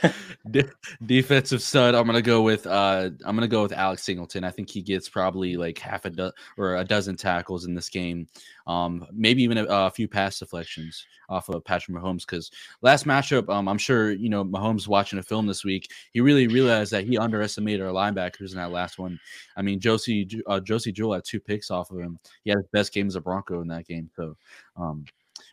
De- 0.50 0.70
defensive 1.06 1.62
stud. 1.62 1.94
I'm 1.94 2.06
gonna 2.06 2.22
go 2.22 2.42
with 2.42 2.66
uh, 2.66 3.10
I'm 3.24 3.36
gonna 3.36 3.48
go 3.48 3.62
with 3.62 3.72
Alex 3.72 4.02
Singleton. 4.02 4.44
I 4.44 4.50
think 4.50 4.70
he 4.70 4.82
gets 4.82 5.08
probably 5.08 5.56
like 5.56 5.78
half 5.78 6.04
a 6.04 6.10
dozen 6.10 6.32
or 6.56 6.76
a 6.76 6.84
dozen 6.84 7.16
tackles 7.16 7.64
in 7.64 7.74
this 7.74 7.88
game. 7.88 8.26
Um, 8.66 9.06
maybe 9.12 9.42
even 9.42 9.58
a, 9.58 9.64
a 9.64 9.90
few 9.90 10.08
pass 10.08 10.38
deflections 10.38 11.06
off 11.28 11.48
of 11.48 11.64
Patrick 11.64 11.96
Mahomes. 11.96 12.26
Because 12.26 12.50
last 12.80 13.06
matchup, 13.06 13.48
um, 13.48 13.68
I'm 13.68 13.78
sure 13.78 14.12
you 14.12 14.28
know 14.28 14.44
Mahomes 14.44 14.88
watching 14.88 15.18
a 15.18 15.22
film 15.22 15.46
this 15.46 15.64
week. 15.64 15.90
He 16.12 16.20
really 16.20 16.46
realized 16.46 16.92
that 16.92 17.04
he 17.04 17.18
underestimated 17.18 17.84
our 17.84 17.92
linebackers 17.92 18.50
in 18.50 18.56
that 18.56 18.72
last 18.72 18.98
one. 18.98 19.18
I 19.56 19.62
mean, 19.62 19.80
Josey 19.80 20.28
uh, 20.46 20.60
Josey 20.60 20.92
Jewell 20.92 21.14
had 21.14 21.24
two 21.24 21.40
picks 21.40 21.70
off 21.70 21.90
of 21.90 21.98
him. 21.98 22.18
He 22.44 22.50
had 22.50 22.58
his 22.58 22.68
best 22.72 22.92
game 22.92 23.06
as 23.06 23.16
a 23.16 23.20
Bronco 23.20 23.60
in 23.60 23.68
that 23.68 23.86
game. 23.86 24.10
So, 24.16 24.36
um, 24.76 25.04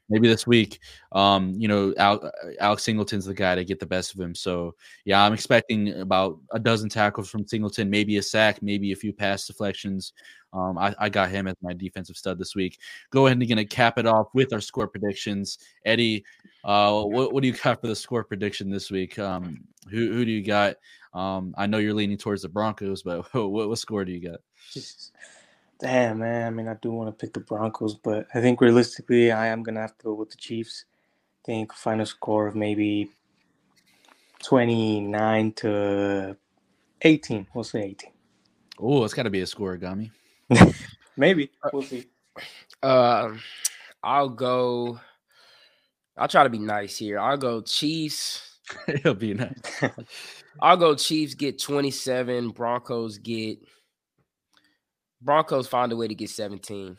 maybe 0.09 0.27
this 0.27 0.47
week, 0.47 0.79
um, 1.11 1.53
you 1.57 1.67
know, 1.67 1.93
Al- 1.97 2.31
Alex 2.59 2.83
Singleton's 2.83 3.25
the 3.25 3.33
guy 3.33 3.55
to 3.55 3.63
get 3.63 3.79
the 3.79 3.85
best 3.85 4.13
of 4.13 4.19
him. 4.19 4.35
So 4.35 4.75
yeah, 5.05 5.23
I'm 5.23 5.33
expecting 5.33 5.99
about 6.01 6.39
a 6.51 6.59
dozen 6.59 6.89
tackles 6.89 7.29
from 7.29 7.47
Singleton, 7.47 7.89
maybe 7.89 8.17
a 8.17 8.21
sack, 8.21 8.61
maybe 8.61 8.91
a 8.91 8.95
few 8.95 9.13
pass 9.13 9.47
deflections. 9.47 10.13
Um, 10.51 10.77
I, 10.79 10.95
I, 10.97 11.09
got 11.09 11.29
him 11.29 11.47
as 11.47 11.55
my 11.61 11.73
defensive 11.73 12.17
stud 12.17 12.39
this 12.39 12.55
week. 12.55 12.79
Go 13.11 13.27
ahead 13.27 13.37
and 13.37 13.47
gonna 13.47 13.65
cap 13.65 13.99
it 13.99 14.07
off 14.07 14.29
with 14.33 14.51
our 14.51 14.61
score 14.61 14.87
predictions. 14.87 15.59
Eddie, 15.85 16.25
uh, 16.63 17.03
what, 17.03 17.33
what 17.33 17.41
do 17.41 17.47
you 17.47 17.53
got 17.53 17.79
for 17.79 17.85
the 17.85 17.95
score 17.95 18.23
prediction 18.23 18.71
this 18.71 18.89
week? 18.89 19.19
Um, 19.19 19.59
who 19.91 20.11
who 20.11 20.25
do 20.25 20.31
you 20.31 20.43
got? 20.43 20.77
Um, 21.13 21.53
I 21.57 21.67
know 21.67 21.77
you're 21.77 21.93
leaning 21.93 22.17
towards 22.17 22.41
the 22.41 22.49
Broncos, 22.49 23.03
but 23.03 23.31
what, 23.33 23.69
what 23.69 23.77
score 23.77 24.05
do 24.05 24.11
you 24.11 24.27
got? 24.27 24.39
Damn, 25.79 26.19
man. 26.19 26.45
I 26.45 26.49
mean, 26.49 26.67
I 26.67 26.75
do 26.81 26.91
want 26.91 27.07
to 27.07 27.13
pick 27.25 27.33
the 27.33 27.39
Broncos, 27.39 27.95
but 27.95 28.27
I 28.33 28.41
think 28.41 28.59
realistically, 28.59 29.31
I 29.31 29.47
am 29.47 29.63
gonna 29.63 29.79
have 29.79 29.97
to 29.99 30.03
go 30.03 30.13
with 30.13 30.29
the 30.29 30.37
Chiefs. 30.37 30.85
I 31.41 31.45
think 31.45 31.73
final 31.73 32.05
score 32.05 32.47
of 32.47 32.55
maybe 32.55 33.09
twenty-nine 34.43 35.53
to 35.53 36.35
eighteen. 37.03 37.47
We'll 37.53 37.63
say 37.63 37.83
eighteen. 37.83 38.11
Oh, 38.77 39.03
it's 39.05 39.13
got 39.13 39.23
to 39.23 39.29
be 39.29 39.41
a 39.41 39.47
score, 39.47 39.77
Gummy. 39.77 40.11
maybe 41.17 41.49
we'll 41.71 41.81
see. 41.81 42.05
Uh, 42.81 43.33
I'll 44.03 44.29
go. 44.29 44.99
I'll 46.17 46.27
try 46.27 46.43
to 46.43 46.49
be 46.49 46.59
nice 46.59 46.97
here. 46.97 47.19
I'll 47.19 47.37
go 47.37 47.61
Chiefs. 47.61 48.59
It'll 48.87 49.13
be 49.13 49.33
nice. 49.33 49.61
I'll 50.61 50.77
go 50.77 50.93
Chiefs 50.95 51.35
get 51.35 51.59
27, 51.59 52.49
Broncos 52.49 53.17
get 53.17 53.59
Broncos 55.21 55.67
find 55.67 55.91
a 55.91 55.95
way 55.95 56.07
to 56.07 56.15
get 56.15 56.29
17. 56.29 56.97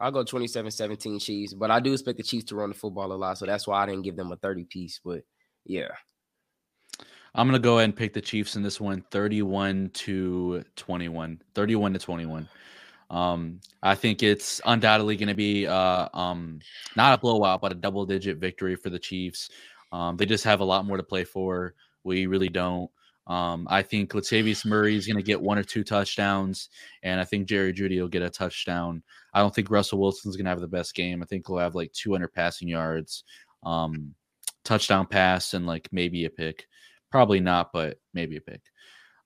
I'll 0.00 0.12
go 0.12 0.22
27 0.22 0.70
17 0.70 1.18
Chiefs, 1.18 1.54
but 1.54 1.70
I 1.70 1.80
do 1.80 1.92
expect 1.92 2.18
the 2.18 2.22
Chiefs 2.22 2.46
to 2.46 2.56
run 2.56 2.70
the 2.70 2.74
football 2.74 3.12
a 3.12 3.14
lot. 3.14 3.38
So 3.38 3.46
that's 3.46 3.66
why 3.66 3.82
I 3.82 3.86
didn't 3.86 4.02
give 4.02 4.16
them 4.16 4.32
a 4.32 4.36
30 4.36 4.64
piece. 4.64 5.00
But 5.04 5.22
Yeah. 5.64 5.88
I'm 7.34 7.46
gonna 7.46 7.58
go 7.58 7.78
ahead 7.78 7.84
and 7.84 7.96
pick 7.96 8.14
the 8.14 8.20
Chiefs 8.20 8.56
in 8.56 8.62
this 8.62 8.80
one, 8.80 9.04
31 9.10 9.90
to 9.94 10.64
21. 10.76 11.40
31 11.54 11.92
to 11.92 11.98
21. 11.98 12.48
Um, 13.10 13.60
I 13.82 13.94
think 13.94 14.22
it's 14.22 14.60
undoubtedly 14.66 15.16
going 15.16 15.28
to 15.28 15.34
be 15.34 15.66
uh, 15.66 16.08
um, 16.12 16.60
not 16.96 17.18
a 17.18 17.20
blowout, 17.20 17.60
but 17.60 17.72
a 17.72 17.74
double 17.74 18.04
digit 18.04 18.38
victory 18.38 18.76
for 18.76 18.90
the 18.90 18.98
Chiefs. 18.98 19.50
Um, 19.92 20.16
they 20.16 20.26
just 20.26 20.44
have 20.44 20.60
a 20.60 20.64
lot 20.64 20.84
more 20.84 20.98
to 20.98 21.02
play 21.02 21.24
for. 21.24 21.74
We 22.04 22.26
really 22.26 22.48
don't. 22.48 22.90
Um, 23.28 23.66
I 23.70 23.82
think 23.82 24.12
Latavius 24.12 24.64
Murray 24.64 24.96
is 24.96 25.06
going 25.06 25.18
to 25.18 25.22
get 25.22 25.40
one 25.40 25.58
or 25.58 25.62
two 25.62 25.84
touchdowns, 25.84 26.70
and 27.02 27.20
I 27.20 27.24
think 27.24 27.46
Jerry 27.46 27.74
Jeudy 27.74 28.00
will 28.00 28.08
get 28.08 28.22
a 28.22 28.30
touchdown. 28.30 29.02
I 29.34 29.40
don't 29.40 29.54
think 29.54 29.70
Russell 29.70 30.00
Wilson's 30.00 30.36
going 30.36 30.46
to 30.46 30.50
have 30.50 30.60
the 30.60 30.66
best 30.66 30.94
game. 30.94 31.22
I 31.22 31.26
think 31.26 31.46
he'll 31.46 31.58
have 31.58 31.74
like 31.74 31.92
200 31.92 32.32
passing 32.32 32.68
yards, 32.68 33.24
um, 33.64 34.14
touchdown 34.64 35.06
pass, 35.06 35.52
and 35.52 35.66
like 35.66 35.88
maybe 35.92 36.24
a 36.24 36.30
pick. 36.30 36.66
Probably 37.10 37.40
not, 37.40 37.70
but 37.72 37.98
maybe 38.14 38.38
a 38.38 38.40
pick. 38.40 38.62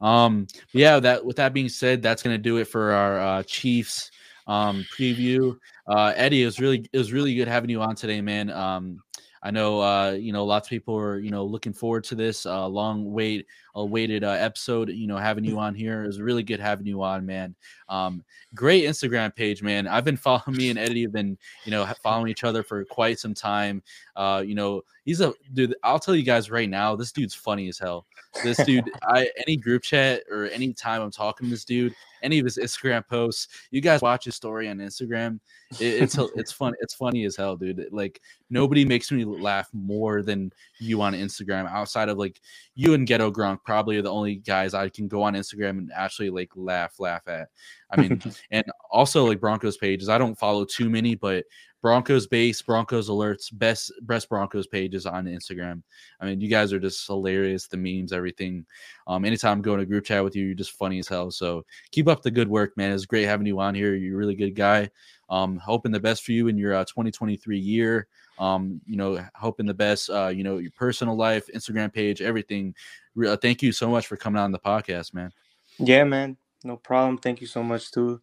Um, 0.01 0.49
yeah, 0.73 0.99
that 0.99 1.25
with 1.25 1.37
that 1.37 1.55
being 1.55 1.69
said, 1.69 2.03
that's 2.03 2.25
gonna 2.25 2.39
do 2.39 2.57
it 2.57 2.65
for 2.65 2.93
our 2.93 3.21
uh, 3.21 3.43
Chiefs 3.45 4.11
um 4.49 4.85
preview. 4.99 5.57
Uh 5.87 6.13
Eddie, 6.17 6.43
it 6.43 6.47
was 6.47 6.59
really 6.59 6.85
it 6.93 6.99
was 6.99 7.13
really 7.13 7.37
good 7.37 7.47
having 7.47 7.71
you 7.71 7.81
on 7.81 7.95
today, 7.95 8.21
man. 8.21 8.51
Um 8.51 8.99
I 9.43 9.51
know 9.51 9.81
uh, 9.81 10.13
you 10.13 10.33
know 10.33 10.45
lots 10.45 10.69
of 10.69 10.71
people 10.71 10.97
are 10.97 11.19
you 11.19 11.31
know 11.31 11.45
looking 11.45 11.73
forward 11.73 12.05
to 12.05 12.15
this 12.15 12.47
uh, 12.47 12.67
long 12.69 13.13
wait 13.13 13.47
awaited 13.75 14.25
uh, 14.25 14.31
episode. 14.31 14.91
You 14.91 15.07
know 15.07 15.17
having 15.17 15.45
you 15.45 15.59
on 15.61 15.75
here 15.75 16.05
is 16.05 16.21
really 16.21 16.43
good 16.43 16.61
having 16.61 16.87
you 16.87 17.03
on, 17.03 17.25
man. 17.27 17.55
Um, 17.89 18.25
great 18.55 18.85
Instagram 18.85 19.35
page, 19.35 19.63
man. 19.63 19.87
I've 19.87 20.05
been 20.05 20.17
following 20.17 20.57
me 20.57 20.71
and 20.71 20.79
Eddie 20.79 21.03
have 21.03 21.13
been 21.13 21.39
you 21.65 21.71
know 21.71 21.87
following 22.03 22.31
each 22.31 22.45
other 22.45 22.63
for 22.63 22.85
quite 22.85 23.19
some 23.19 23.35
time. 23.35 23.83
Uh, 24.17 24.43
you 24.45 24.55
know 24.55 24.83
he's 25.05 25.21
a 25.21 25.33
dude. 25.55 25.75
I'll 25.83 25.99
tell 25.99 26.15
you 26.15 26.23
guys 26.23 26.51
right 26.51 26.69
now, 26.69 26.97
this 26.97 27.13
dude's 27.13 27.35
funny 27.35 27.69
as 27.69 27.79
hell. 27.79 28.07
This 28.43 28.59
dude, 28.65 28.91
I 29.03 29.29
any 29.47 29.57
group 29.57 29.83
chat 29.83 30.23
or 30.31 30.47
any 30.47 30.73
time 30.73 31.03
I'm 31.03 31.11
talking 31.11 31.47
to 31.47 31.51
this 31.51 31.65
dude, 31.65 31.95
any 32.23 32.39
of 32.39 32.45
his 32.45 32.59
Instagram 32.59 33.07
posts, 33.07 33.49
you 33.71 33.81
guys 33.81 34.01
watch 34.01 34.25
his 34.25 34.37
story 34.37 34.69
on 34.69 34.79
Instagram. 34.79 35.41
It, 35.81 36.03
it's 36.03 36.19
it's 36.37 36.53
fun. 36.53 36.75
It's 36.81 36.95
funny 36.95 37.25
as 37.25 37.37
hell, 37.37 37.57
dude. 37.57 37.89
Like 37.91 38.21
nobody 38.51 38.85
makes 38.85 39.11
me 39.11 39.25
laugh 39.25 39.69
more 39.73 40.23
than 40.23 40.53
you 40.79 41.03
on 41.03 41.15
Instagram. 41.15 41.71
Outside 41.71 42.09
of 42.09 42.19
like 42.19 42.41
you 42.75 42.95
and 42.95 43.07
Ghetto 43.07 43.31
Gronk, 43.31 43.62
probably 43.65 43.97
are 43.97 44.03
the 44.03 44.11
only 44.11 44.37
guys 44.37 44.75
I 44.75 44.89
can 44.89 45.09
go 45.09 45.23
on 45.23 45.35
Instagram 45.35 45.79
and 45.79 45.93
actually 45.95 46.31
like 46.31 46.51
laugh, 46.55 46.99
laugh 46.99 47.27
at. 47.29 47.49
I 47.91 48.01
mean, 48.01 48.23
and 48.51 48.65
also 48.91 49.25
like 49.25 49.41
Broncos 49.41 49.77
pages. 49.77 50.09
I 50.09 50.19
don't 50.19 50.39
follow 50.39 50.65
too 50.65 50.91
many, 50.91 51.15
but 51.15 51.45
Broncos 51.83 52.29
base, 52.29 52.63
Broncos 52.63 53.09
alerts, 53.09 53.49
best 53.53 53.93
best 54.03 54.29
Broncos 54.29 54.69
pages 54.69 55.05
on 55.05 55.25
Instagram. 55.25 55.83
I 56.21 56.27
mean, 56.27 56.41
you 56.41 56.49
guys 56.49 56.73
are 56.73 56.79
just 56.79 57.05
hilarious. 57.05 57.67
The 57.67 57.77
memes, 57.77 58.13
everything. 58.13 58.65
Um, 59.09 59.25
anytime 59.25 59.59
I'm 59.59 59.63
going 59.63 59.81
to 59.81 59.87
group 59.87 60.05
chat 60.05 60.23
with 60.23 60.37
you, 60.37 60.47
you're 60.47 60.55
just 60.55 60.79
funny 60.79 61.01
as 61.01 61.09
hell. 61.09 61.33
So 61.33 61.65
keep 61.91 62.07
up 62.07 62.23
the 62.23 62.31
good 62.31 62.49
work, 62.49 62.77
man. 62.77 62.93
It's 62.93 63.05
great 63.05 63.25
having 63.25 63.49
you 63.49 63.59
on 63.59 63.75
here. 63.75 63.97
You're 63.97 64.15
a 64.15 64.19
really 64.19 64.37
good 64.37 64.55
guy. 64.55 64.91
Um, 65.29 65.57
hoping 65.57 65.91
the 65.91 65.99
best 65.99 66.25
for 66.25 66.31
you 66.31 66.47
in 66.47 66.57
your 66.57 66.73
uh, 66.73 66.85
2023 66.85 67.59
year. 67.59 68.07
Um, 68.39 68.81
you 68.87 68.97
know, 68.97 69.25
hoping 69.35 69.67
the 69.67 69.75
best. 69.75 70.09
Uh, 70.09 70.29
you 70.29 70.45
know, 70.45 70.59
your 70.59 70.71
personal 70.73 71.17
life, 71.17 71.49
Instagram 71.53 71.93
page, 71.93 72.23
everything. 72.23 72.77
Uh, 73.17 73.37
thank 73.37 73.63
you 73.63 73.73
so 73.73 73.91
much 73.91 74.07
for 74.07 74.17
coming 74.17 74.41
on 74.41 74.53
the 74.53 74.59
podcast, 74.59 75.15
man. 75.15 75.33
Yeah, 75.79 76.05
man. 76.05 76.37
No 76.65 76.77
problem. 76.77 77.19
Thank 77.19 77.41
you 77.41 77.47
so 77.47 77.63
much 77.63 77.91
too. 77.91 78.21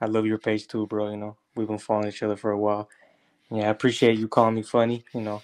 I 0.00 0.06
love 0.06 0.26
your 0.26 0.38
page 0.38 0.66
too, 0.66 0.86
bro. 0.86 1.10
You 1.10 1.16
know, 1.16 1.36
we've 1.54 1.68
been 1.68 1.78
following 1.78 2.08
each 2.08 2.22
other 2.22 2.36
for 2.36 2.50
a 2.50 2.58
while. 2.58 2.88
Yeah, 3.50 3.68
I 3.68 3.70
appreciate 3.70 4.18
you 4.18 4.28
calling 4.28 4.54
me 4.54 4.62
funny. 4.62 5.04
You 5.14 5.20
know, 5.20 5.42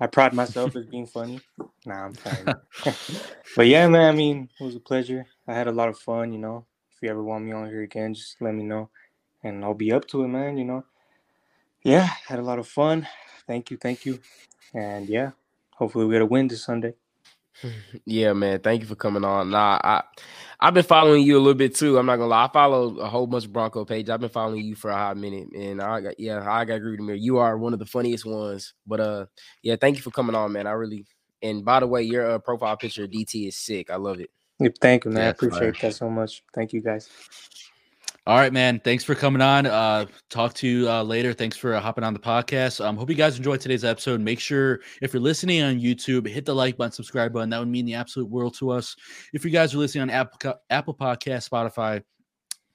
I 0.00 0.06
pride 0.08 0.34
myself 0.34 0.74
as 0.76 0.86
being 0.86 1.06
funny. 1.06 1.40
Nah, 1.86 2.06
I'm 2.06 2.14
fine. 2.14 2.54
but 3.56 3.66
yeah, 3.66 3.86
man, 3.88 4.12
I 4.12 4.16
mean, 4.16 4.50
it 4.58 4.64
was 4.64 4.74
a 4.74 4.80
pleasure. 4.80 5.24
I 5.46 5.54
had 5.54 5.68
a 5.68 5.72
lot 5.72 5.88
of 5.88 5.98
fun, 5.98 6.32
you 6.32 6.38
know. 6.38 6.66
If 6.90 7.02
you 7.02 7.10
ever 7.10 7.22
want 7.22 7.44
me 7.44 7.52
on 7.52 7.68
here 7.68 7.82
again, 7.82 8.14
just 8.14 8.40
let 8.40 8.54
me 8.54 8.64
know. 8.64 8.90
And 9.42 9.64
I'll 9.64 9.74
be 9.74 9.92
up 9.92 10.06
to 10.08 10.24
it, 10.24 10.28
man, 10.28 10.58
you 10.58 10.64
know. 10.64 10.84
Yeah, 11.82 12.08
had 12.26 12.38
a 12.38 12.42
lot 12.42 12.58
of 12.58 12.66
fun. 12.66 13.06
Thank 13.46 13.70
you, 13.70 13.76
thank 13.76 14.04
you. 14.04 14.18
And 14.72 15.08
yeah, 15.08 15.30
hopefully 15.70 16.06
we 16.06 16.14
get 16.14 16.22
a 16.22 16.26
win 16.26 16.48
this 16.48 16.64
Sunday. 16.64 16.94
Yeah, 18.06 18.32
man. 18.32 18.60
Thank 18.60 18.82
you 18.82 18.86
for 18.86 18.96
coming 18.96 19.24
on. 19.24 19.50
Nah, 19.50 19.78
I 19.82 20.02
I've 20.60 20.74
been 20.74 20.82
following 20.84 21.22
you 21.22 21.36
a 21.36 21.40
little 21.40 21.54
bit 21.54 21.74
too. 21.74 21.98
I'm 21.98 22.06
not 22.06 22.16
gonna 22.16 22.28
lie. 22.28 22.44
I 22.44 22.48
follow 22.52 22.98
a 22.98 23.08
whole 23.08 23.26
bunch 23.26 23.44
of 23.44 23.52
Bronco 23.52 23.84
page. 23.84 24.08
I've 24.08 24.20
been 24.20 24.28
following 24.28 24.64
you 24.64 24.74
for 24.74 24.90
a 24.90 24.94
hot 24.96 25.16
minute, 25.16 25.48
and 25.54 25.80
I 25.80 26.00
got 26.00 26.20
yeah, 26.20 26.38
I 26.50 26.64
got 26.64 26.74
agree 26.74 26.92
with 26.92 27.00
me. 27.00 27.16
You 27.16 27.38
are 27.38 27.56
one 27.58 27.72
of 27.72 27.78
the 27.78 27.86
funniest 27.86 28.24
ones. 28.24 28.74
But 28.86 29.00
uh, 29.00 29.26
yeah, 29.62 29.76
thank 29.80 29.96
you 29.96 30.02
for 30.02 30.10
coming 30.10 30.36
on, 30.36 30.52
man. 30.52 30.66
I 30.66 30.72
really 30.72 31.06
and 31.42 31.64
by 31.64 31.80
the 31.80 31.86
way, 31.86 32.02
your 32.02 32.32
uh, 32.32 32.38
profile 32.38 32.76
picture 32.76 33.06
DT 33.06 33.48
is 33.48 33.56
sick. 33.56 33.90
I 33.90 33.96
love 33.96 34.20
it. 34.20 34.30
Thank 34.80 35.04
you, 35.04 35.10
man. 35.10 35.22
Yeah, 35.22 35.28
I 35.28 35.30
appreciate 35.30 35.78
that 35.80 35.92
so 35.94 36.08
much. 36.08 36.42
Thank 36.54 36.72
you, 36.72 36.80
guys. 36.80 37.08
All 38.26 38.38
right, 38.38 38.54
man. 38.54 38.80
Thanks 38.80 39.04
for 39.04 39.14
coming 39.14 39.42
on. 39.42 39.66
Uh, 39.66 40.06
talk 40.30 40.54
to 40.54 40.66
you 40.66 40.90
uh, 40.90 41.02
later. 41.02 41.34
Thanks 41.34 41.58
for 41.58 41.74
uh, 41.74 41.80
hopping 41.80 42.04
on 42.04 42.14
the 42.14 42.18
podcast. 42.18 42.82
Um, 42.82 42.96
hope 42.96 43.10
you 43.10 43.14
guys 43.16 43.36
enjoyed 43.36 43.60
today's 43.60 43.84
episode. 43.84 44.18
Make 44.18 44.40
sure 44.40 44.80
if 45.02 45.12
you're 45.12 45.20
listening 45.20 45.60
on 45.60 45.78
YouTube, 45.78 46.26
hit 46.26 46.46
the 46.46 46.54
like 46.54 46.78
button, 46.78 46.92
subscribe 46.92 47.34
button. 47.34 47.50
That 47.50 47.58
would 47.58 47.68
mean 47.68 47.84
the 47.84 47.92
absolute 47.92 48.30
world 48.30 48.54
to 48.60 48.70
us. 48.70 48.96
If 49.34 49.44
you 49.44 49.50
guys 49.50 49.74
are 49.74 49.78
listening 49.78 50.02
on 50.02 50.10
Apple 50.10 50.54
Apple 50.70 50.94
Podcast, 50.94 51.50
Spotify, 51.50 52.02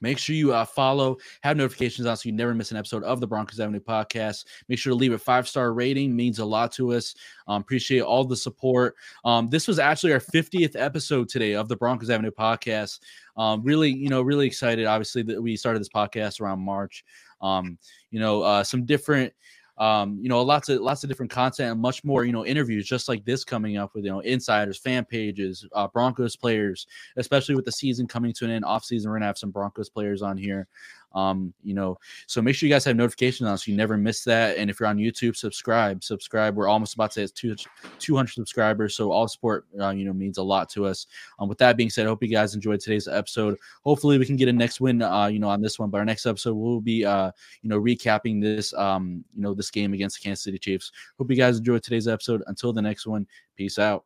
Make 0.01 0.17
sure 0.17 0.35
you 0.35 0.53
uh, 0.53 0.65
follow, 0.65 1.17
have 1.41 1.57
notifications 1.57 2.07
on 2.07 2.15
so 2.15 2.29
you 2.29 2.33
never 2.33 2.53
miss 2.53 2.71
an 2.71 2.77
episode 2.77 3.03
of 3.03 3.19
the 3.19 3.27
Broncos 3.27 3.59
Avenue 3.59 3.79
podcast. 3.79 4.45
Make 4.67 4.79
sure 4.79 4.91
to 4.91 4.95
leave 4.95 5.13
a 5.13 5.17
five 5.17 5.47
star 5.47 5.73
rating, 5.73 6.15
means 6.15 6.39
a 6.39 6.45
lot 6.45 6.71
to 6.73 6.93
us. 6.93 7.15
Um, 7.47 7.61
appreciate 7.61 8.01
all 8.01 8.23
the 8.23 8.35
support. 8.35 8.95
Um, 9.25 9.49
this 9.49 9.67
was 9.67 9.79
actually 9.79 10.13
our 10.13 10.19
50th 10.19 10.75
episode 10.75 11.29
today 11.29 11.55
of 11.55 11.67
the 11.67 11.75
Broncos 11.75 12.09
Avenue 12.09 12.31
podcast. 12.31 12.99
Um, 13.37 13.63
really, 13.63 13.91
you 13.91 14.09
know, 14.09 14.21
really 14.21 14.47
excited. 14.47 14.85
Obviously, 14.85 15.23
that 15.23 15.41
we 15.41 15.55
started 15.55 15.79
this 15.79 15.89
podcast 15.89 16.41
around 16.41 16.59
March. 16.59 17.03
Um, 17.41 17.77
you 18.11 18.19
know, 18.19 18.41
uh, 18.41 18.63
some 18.63 18.85
different 18.85 19.33
um, 19.79 20.19
you 20.21 20.27
know, 20.27 20.41
lots 20.41 20.67
of 20.67 20.81
lots 20.81 21.03
of 21.03 21.09
different 21.09 21.31
content 21.31 21.71
and 21.71 21.81
much 21.81 22.03
more, 22.03 22.25
you 22.25 22.33
know, 22.33 22.45
interviews 22.45 22.85
just 22.85 23.07
like 23.07 23.23
this 23.23 23.45
coming 23.45 23.77
up 23.77 23.91
with 23.95 24.03
you 24.03 24.11
know 24.11 24.19
insiders, 24.19 24.77
fan 24.77 25.05
pages, 25.05 25.65
uh, 25.73 25.87
Broncos 25.87 26.35
players, 26.35 26.85
especially 27.15 27.55
with 27.55 27.65
the 27.65 27.71
season 27.71 28.05
coming 28.05 28.33
to 28.33 28.45
an 28.45 28.51
end, 28.51 28.65
off 28.65 28.83
season, 28.83 29.09
we're 29.09 29.15
gonna 29.17 29.27
have 29.27 29.37
some 29.37 29.51
Broncos 29.51 29.89
players 29.89 30.21
on 30.21 30.37
here. 30.37 30.67
Um, 31.13 31.53
you 31.63 31.73
know, 31.73 31.97
so 32.27 32.41
make 32.41 32.55
sure 32.55 32.67
you 32.67 32.73
guys 32.73 32.85
have 32.85 32.95
notifications 32.95 33.49
on 33.49 33.57
so 33.57 33.71
you 33.71 33.77
never 33.77 33.97
miss 33.97 34.23
that. 34.25 34.57
And 34.57 34.69
if 34.69 34.79
you're 34.79 34.89
on 34.89 34.97
YouTube, 34.97 35.35
subscribe, 35.35 36.03
subscribe. 36.03 36.55
We're 36.55 36.67
almost 36.67 36.93
about 36.93 37.11
to 37.11 37.21
hit 37.21 37.65
200 37.99 38.31
subscribers, 38.31 38.95
so 38.95 39.11
all 39.11 39.27
support, 39.27 39.65
uh, 39.79 39.89
you 39.89 40.05
know, 40.05 40.13
means 40.13 40.37
a 40.37 40.43
lot 40.43 40.69
to 40.69 40.85
us. 40.85 41.07
Um, 41.39 41.49
with 41.49 41.57
that 41.59 41.77
being 41.77 41.89
said, 41.89 42.05
I 42.05 42.09
hope 42.09 42.23
you 42.23 42.29
guys 42.29 42.55
enjoyed 42.55 42.79
today's 42.79 43.07
episode. 43.07 43.57
Hopefully, 43.83 44.17
we 44.17 44.25
can 44.25 44.35
get 44.35 44.49
a 44.49 44.53
next 44.53 44.81
win, 44.81 45.01
uh, 45.01 45.27
you 45.27 45.39
know, 45.39 45.49
on 45.49 45.61
this 45.61 45.79
one. 45.79 45.89
But 45.89 45.99
our 45.99 46.05
next 46.05 46.25
episode 46.25 46.55
will 46.55 46.81
be, 46.81 47.05
uh, 47.05 47.31
you 47.61 47.69
know, 47.69 47.79
recapping 47.79 48.41
this, 48.41 48.73
um, 48.73 49.23
you 49.35 49.41
know, 49.41 49.53
this 49.53 49.71
game 49.71 49.93
against 49.93 50.19
the 50.19 50.23
Kansas 50.23 50.43
City 50.43 50.59
Chiefs. 50.59 50.91
Hope 51.17 51.29
you 51.29 51.37
guys 51.37 51.57
enjoyed 51.57 51.83
today's 51.83 52.07
episode. 52.07 52.43
Until 52.47 52.73
the 52.73 52.81
next 52.81 53.07
one, 53.07 53.27
peace 53.55 53.79
out. 53.79 54.05